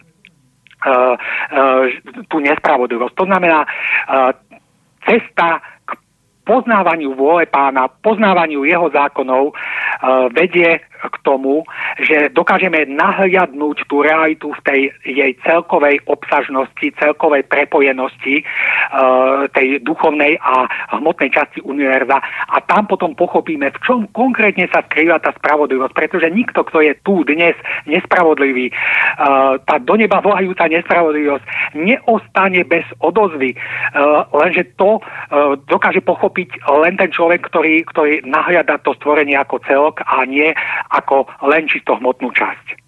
[2.29, 3.15] tú nespravodlivosť.
[3.17, 3.65] To znamená,
[5.05, 5.91] cesta k
[6.45, 9.53] poznávaniu vôle pána, poznávaniu jeho zákonov
[10.33, 11.65] vedie k tomu,
[12.01, 18.45] že dokážeme nahliadnúť tú realitu v tej jej celkovej obsažnosti, celkovej prepojenosti e,
[19.57, 22.21] tej duchovnej a hmotnej časti univerza.
[22.53, 26.93] A tam potom pochopíme, v čom konkrétne sa skrýva tá spravodlivosť, pretože nikto, kto je
[27.01, 27.57] tu dnes
[27.89, 28.75] nespravodlivý, e,
[29.65, 33.57] tá do neba volajúca nespravodlivosť neostane bez odozvy, e,
[34.35, 35.01] lenže to e,
[35.69, 40.53] dokáže pochopiť len ten človek, ktorý, ktorý nahliada to stvorenie ako celok a nie
[40.91, 42.80] ako len čisto hmotnú časť.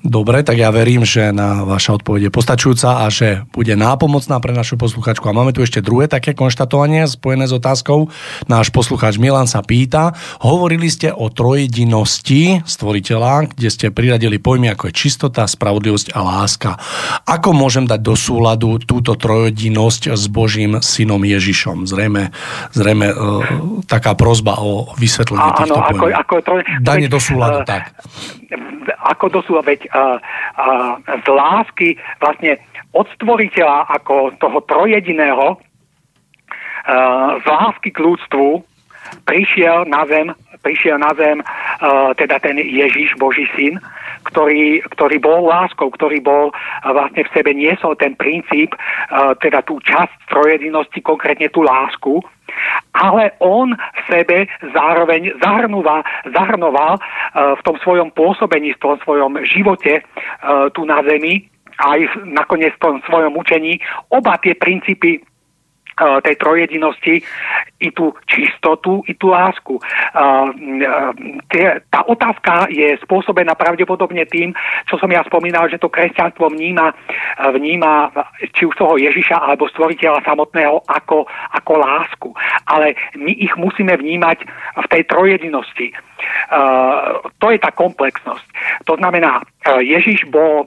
[0.00, 4.56] Dobre, tak ja verím, že na vaša odpoveď je postačujúca a že bude nápomocná pre
[4.56, 5.26] našu posluchačku.
[5.28, 8.08] A máme tu ešte druhé také konštatovanie spojené s otázkou.
[8.48, 14.88] Náš posluchač Milan sa pýta, hovorili ste o trojedinosti stvoriteľa, kde ste priradili pojmy ako
[14.88, 16.80] je čistota, spravodlivosť a láska.
[17.28, 21.84] Ako môžem dať do súladu túto trojedinosť s Božím synom Ježišom?
[21.84, 22.32] Zrejme,
[22.72, 23.44] zrejme uh,
[23.84, 26.60] taká prozba o vysvetlenie týchto Áno, ako, ako troj...
[26.80, 27.92] Danie do súladu, uh, tak.
[29.06, 30.18] Ako do súladu, veď uh,
[30.58, 31.88] uh, z lásky
[32.18, 32.58] vlastne
[32.92, 38.66] od stvoriteľa ako toho trojediného uh, z lásky k ľudstvu
[39.26, 43.78] prišiel na zem, prišiel na zem uh, teda ten Ježiš, Boží syn,
[44.26, 46.56] ktorý, ktorý bol láskou, ktorý bol uh,
[46.92, 52.20] vlastne v sebe niesol ten princíp, uh, teda tú časť trojedinosti, konkrétne tú lásku,
[52.92, 56.02] ale on v sebe zároveň zahrnoval,
[56.34, 60.02] zahrnoval uh, v tom svojom pôsobení, v tom svojom živote
[60.74, 61.46] tu na zemi,
[61.80, 63.80] aj nakoniec v tom svojom učení,
[64.12, 65.24] oba tie princípy
[66.00, 67.20] tej trojedinosti
[67.80, 69.76] i tú čistotu, i tú lásku.
[71.88, 74.56] Tá otázka je spôsobená pravdepodobne tým,
[74.88, 76.92] čo som ja spomínal, že to kresťanstvo vníma,
[77.52, 78.12] vníma
[78.52, 82.28] či už toho Ježiša alebo stvoriteľa samotného ako, ako lásku.
[82.68, 84.44] Ale my ich musíme vnímať
[84.76, 85.92] v tej trojedinosti.
[87.40, 88.44] To je tá komplexnosť.
[88.84, 90.64] To znamená, Ježiš bol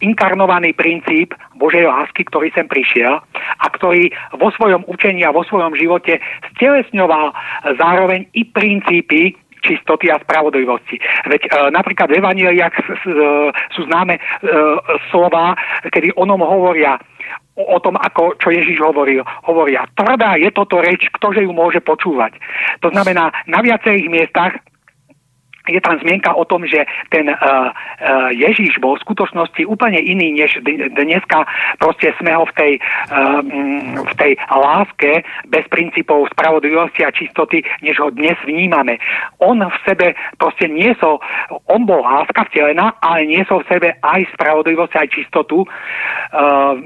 [0.00, 3.20] inkarnovaný princíp Božej lásky, ktorý sem prišiel
[3.60, 4.08] a ktorý
[4.40, 6.16] vo svojom učení a vo svojom živote
[6.56, 7.36] stelesňoval
[7.76, 11.00] zároveň i princípy čistoty a spravodlivosti.
[11.24, 13.04] Veď e, napríklad v Evangeliach s,
[13.72, 14.22] sú známe e,
[15.08, 15.56] slova,
[15.88, 17.00] kedy onom hovoria
[17.56, 19.24] o, o tom, ako čo Ježiš hovoril.
[19.48, 22.36] Hovoria, tvrdá je toto reč, ktože ju môže počúvať.
[22.84, 24.60] To znamená, na viacerých miestach
[25.68, 30.36] je tam zmienka o tom, že ten uh, uh, Ježíš bol v skutočnosti úplne iný,
[30.36, 30.60] než
[30.92, 31.48] dneska
[31.80, 32.72] proste sme ho v tej,
[33.08, 33.40] uh,
[34.04, 39.00] v tej láske bez princípov spravodlivosti a čistoty, než ho dnes vnímame.
[39.40, 41.20] On v sebe proste niesol,
[41.72, 46.76] on bol láska vtelená, ale niesol v sebe aj spravodlivosť, aj čistotu uh,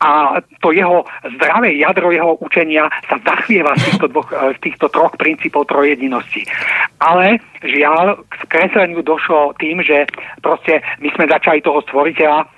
[0.00, 1.04] a to jeho
[1.36, 6.42] zdravé jadro jeho učenia sa zachvieva z týchto, dvoch, z týchto troch princípov trojedinosti.
[6.98, 10.06] Ale žiaľ, k skresleniu došlo tým, že
[10.42, 12.48] proste my sme začali toho stvoriteľa uh,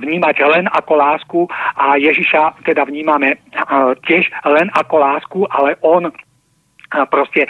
[0.00, 1.40] vnímať len ako lásku
[1.76, 6.12] a Ježiša teda vnímame uh, tiež len ako lásku, ale on uh,
[7.08, 7.46] proste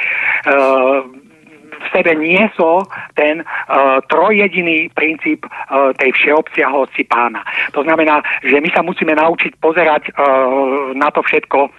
[1.79, 2.83] v sebe niesol
[3.15, 3.47] ten
[4.11, 7.47] trojjediný princíp uh, tej všeobsiahlosti pána.
[7.71, 10.11] To znamená, že my sa musíme naučiť pozerať
[10.99, 11.71] na to všetko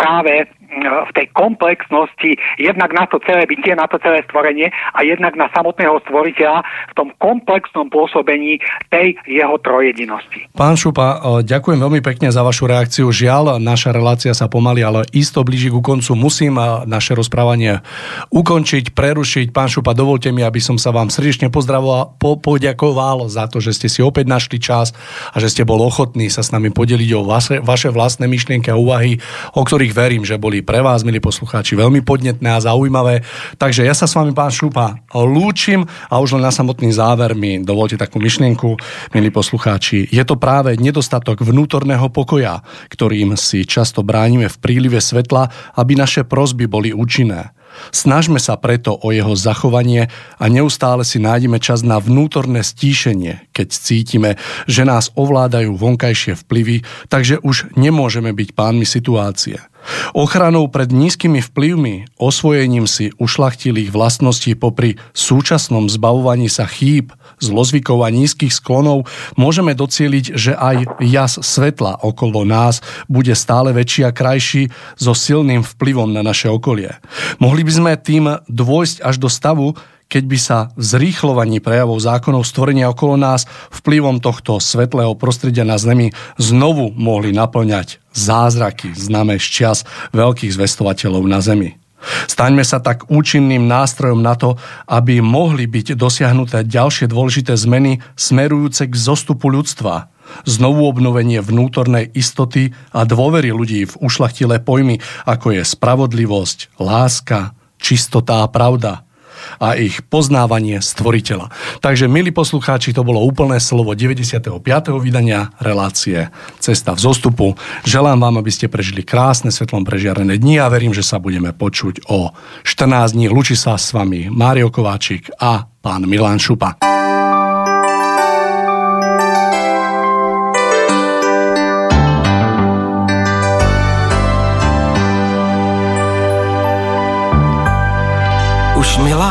[0.00, 5.34] práve v tej komplexnosti jednak na to celé bytie, na to celé stvorenie a jednak
[5.34, 10.46] na samotného stvoriteľa v tom komplexnom pôsobení tej jeho trojedinosti.
[10.54, 13.10] Pán Šupa, ďakujem veľmi pekne za vašu reakciu.
[13.10, 16.14] Žiaľ, naša relácia sa pomaly, ale isto blíži ku koncu.
[16.14, 17.82] Musím naše rozprávanie
[18.30, 19.50] ukončiť, prerušiť.
[19.50, 23.74] Pán Šupa, dovolte mi, aby som sa vám srdečne pozdravoval, po, poďakoval za to, že
[23.76, 24.94] ste si opäť našli čas
[25.34, 28.78] a že ste bol ochotní sa s nami podeliť o vaše, vaše vlastné myšlienky a
[28.78, 29.18] úvahy,
[29.56, 33.24] o ktorých verím, že boli boli pre vás, milí poslucháči, veľmi podnetné a zaujímavé.
[33.56, 37.64] Takže ja sa s vami, pán Šupa, lúčim a už len na samotný záver mi
[37.64, 38.76] dovolte takú myšlienku,
[39.16, 40.12] milí poslucháči.
[40.12, 42.60] Je to práve nedostatok vnútorného pokoja,
[42.92, 45.48] ktorým si často bránime v prílive svetla,
[45.80, 47.56] aby naše prosby boli účinné.
[47.88, 53.68] Snažme sa preto o jeho zachovanie a neustále si nájdeme čas na vnútorné stíšenie, keď
[53.72, 54.30] cítime,
[54.68, 59.62] že nás ovládajú vonkajšie vplyvy, takže už nemôžeme byť pánmi situácie.
[60.12, 68.12] Ochranou pred nízkymi vplyvmi, osvojením si ušlachtilých vlastností popri súčasnom zbavovaní sa chýb, zlozvykov a
[68.12, 74.68] nízkych sklonov môžeme docieliť, že aj jas svetla okolo nás bude stále väčší a krajší
[75.00, 77.00] so silným vplyvom na naše okolie.
[77.40, 79.72] Mohli by sme tým dôjsť až do stavu,
[80.10, 85.78] keď by sa v zrýchlovaní prejavov zákonov stvorenia okolo nás vplyvom tohto svetlého prostredia na
[85.78, 89.78] Zemi znovu mohli naplňať zázraky známe z čas
[90.14, 91.76] veľkých zvestovateľov na Zemi.
[92.00, 94.56] Staňme sa tak účinným nástrojom na to,
[94.88, 100.08] aby mohli byť dosiahnuté ďalšie dôležité zmeny smerujúce k zostupu ľudstva,
[100.48, 104.96] znovu obnovenie vnútornej istoty a dôvery ľudí v ušlachtilé pojmy,
[105.28, 109.04] ako je spravodlivosť, láska, čistota a pravda–
[109.58, 111.50] a ich poznávanie stvoriteľa.
[111.80, 114.60] Takže, milí poslucháči, to bolo úplné slovo 95.
[115.00, 116.28] vydania relácie
[116.60, 117.46] Cesta v zostupu.
[117.82, 122.06] Želám vám, aby ste prežili krásne svetlom prežiarené dni a verím, že sa budeme počuť
[122.12, 122.30] o
[122.62, 123.26] 14 dní.
[123.32, 126.78] Lučí sa s vami Mário Kováčik a pán Milan Šupa.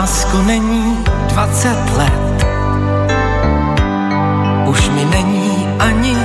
[0.09, 0.97] Mi lásko není
[1.29, 2.45] 20 let.
[4.67, 6.17] Už mi není ani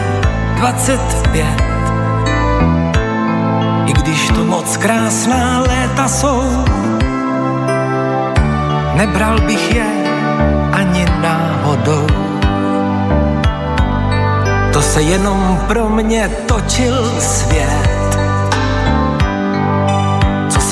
[0.57, 1.47] 25.
[3.87, 6.65] I když to moc krásná léta jsou,
[8.95, 9.87] nebral bych je
[10.73, 12.07] ani náhodou.
[14.73, 17.95] To se jenom pro mě točil svět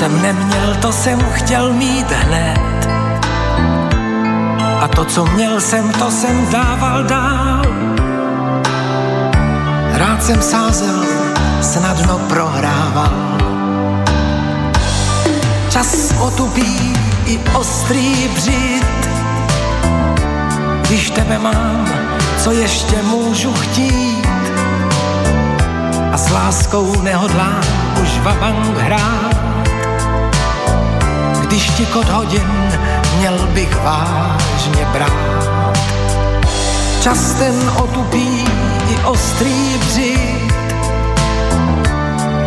[0.03, 2.92] jsem neměl, to jsem chtěl mít hned.
[4.83, 7.65] A to, co měl jsem, to jsem dával dál.
[9.93, 11.03] Rád jsem sázel,
[11.61, 13.37] snadno prohrával.
[15.69, 16.93] Čas otupí
[17.25, 19.09] i ostrý břit.
[20.81, 21.87] Když tebe mám,
[22.37, 24.27] co ještě můžu chtít?
[26.11, 27.61] A s láskou nehodlám
[28.01, 29.43] už vabank hrát
[31.53, 32.72] když ti kod hodin
[33.17, 35.43] měl bych vážně brát.
[37.01, 38.45] Čas ten otupí
[38.89, 40.53] i ostrý břit,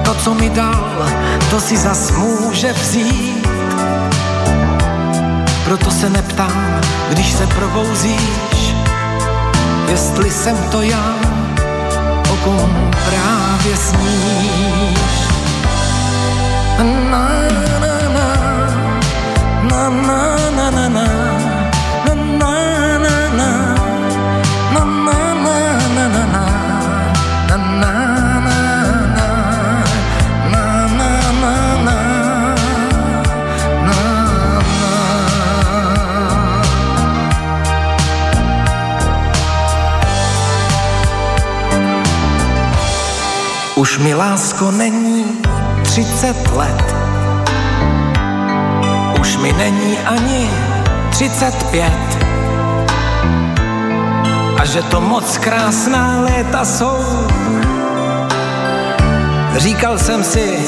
[0.05, 1.09] to, co mi dal,
[1.51, 3.49] to si zas může vzít.
[5.65, 6.81] Proto se neptám,
[7.11, 8.75] když se probouzíš,
[9.89, 11.15] jestli jsem to já,
[12.33, 15.17] o kom právě sníš.
[17.11, 17.29] Na,
[43.77, 45.25] Už mi lásko není
[45.83, 46.96] třicet let.
[46.96, 46.96] už
[49.47, 50.51] mi není ani
[51.11, 51.93] 35
[54.59, 57.29] a že to moc krásná léta jsou.
[59.57, 60.59] Říkal jsem si,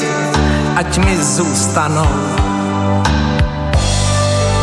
[0.75, 2.07] ať mi zůstanou.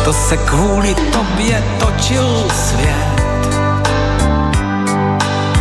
[0.05, 3.27] To se kvůli tobě točil svět.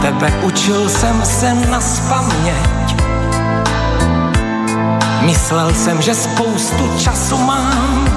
[0.01, 2.97] Tebe učil jsem se na spaměť.
[5.21, 8.16] Myslel jsem, že spoustu času mám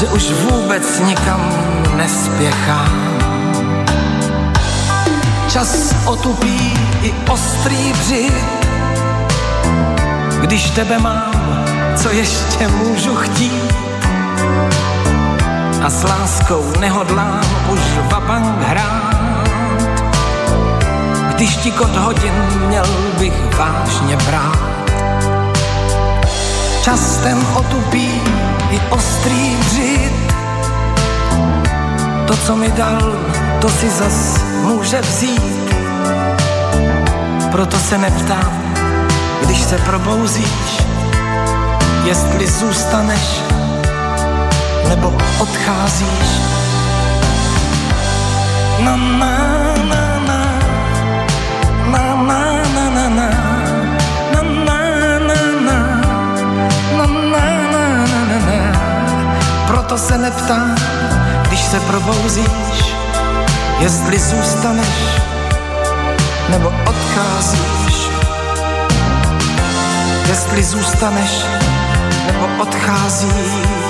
[0.00, 1.40] že už vůbec nikam
[1.96, 3.14] nespěchám.
[5.48, 8.44] Čas otupí i ostrý břit,
[10.40, 11.32] když tebe mám,
[11.96, 13.74] co ještě můžu chtít.
[15.84, 17.40] A s láskou nehodlám
[17.72, 17.80] už
[18.12, 19.14] vabank hrát,
[21.34, 22.34] když ti kod hodin
[22.68, 22.86] měl
[23.18, 24.73] bych vážně brát.
[26.84, 28.20] Čas ten otupí
[28.70, 30.34] i ostrý břit.
[32.26, 33.16] To, co mi dal,
[33.60, 35.74] to si zas může vzít.
[37.52, 38.74] Proto se neptám,
[39.42, 40.82] když se probouzíš,
[42.04, 43.40] jestli zůstaneš
[44.88, 46.28] nebo odcházíš.
[48.80, 50.03] Na na na na na
[59.94, 60.74] Proto se neptám,
[61.48, 62.94] když se probouzíš,
[63.80, 64.88] jestli zůstaneš
[66.50, 68.08] nebo odcházíš.
[70.28, 71.44] Jestli zůstaneš
[72.26, 73.83] nebo odcházíš.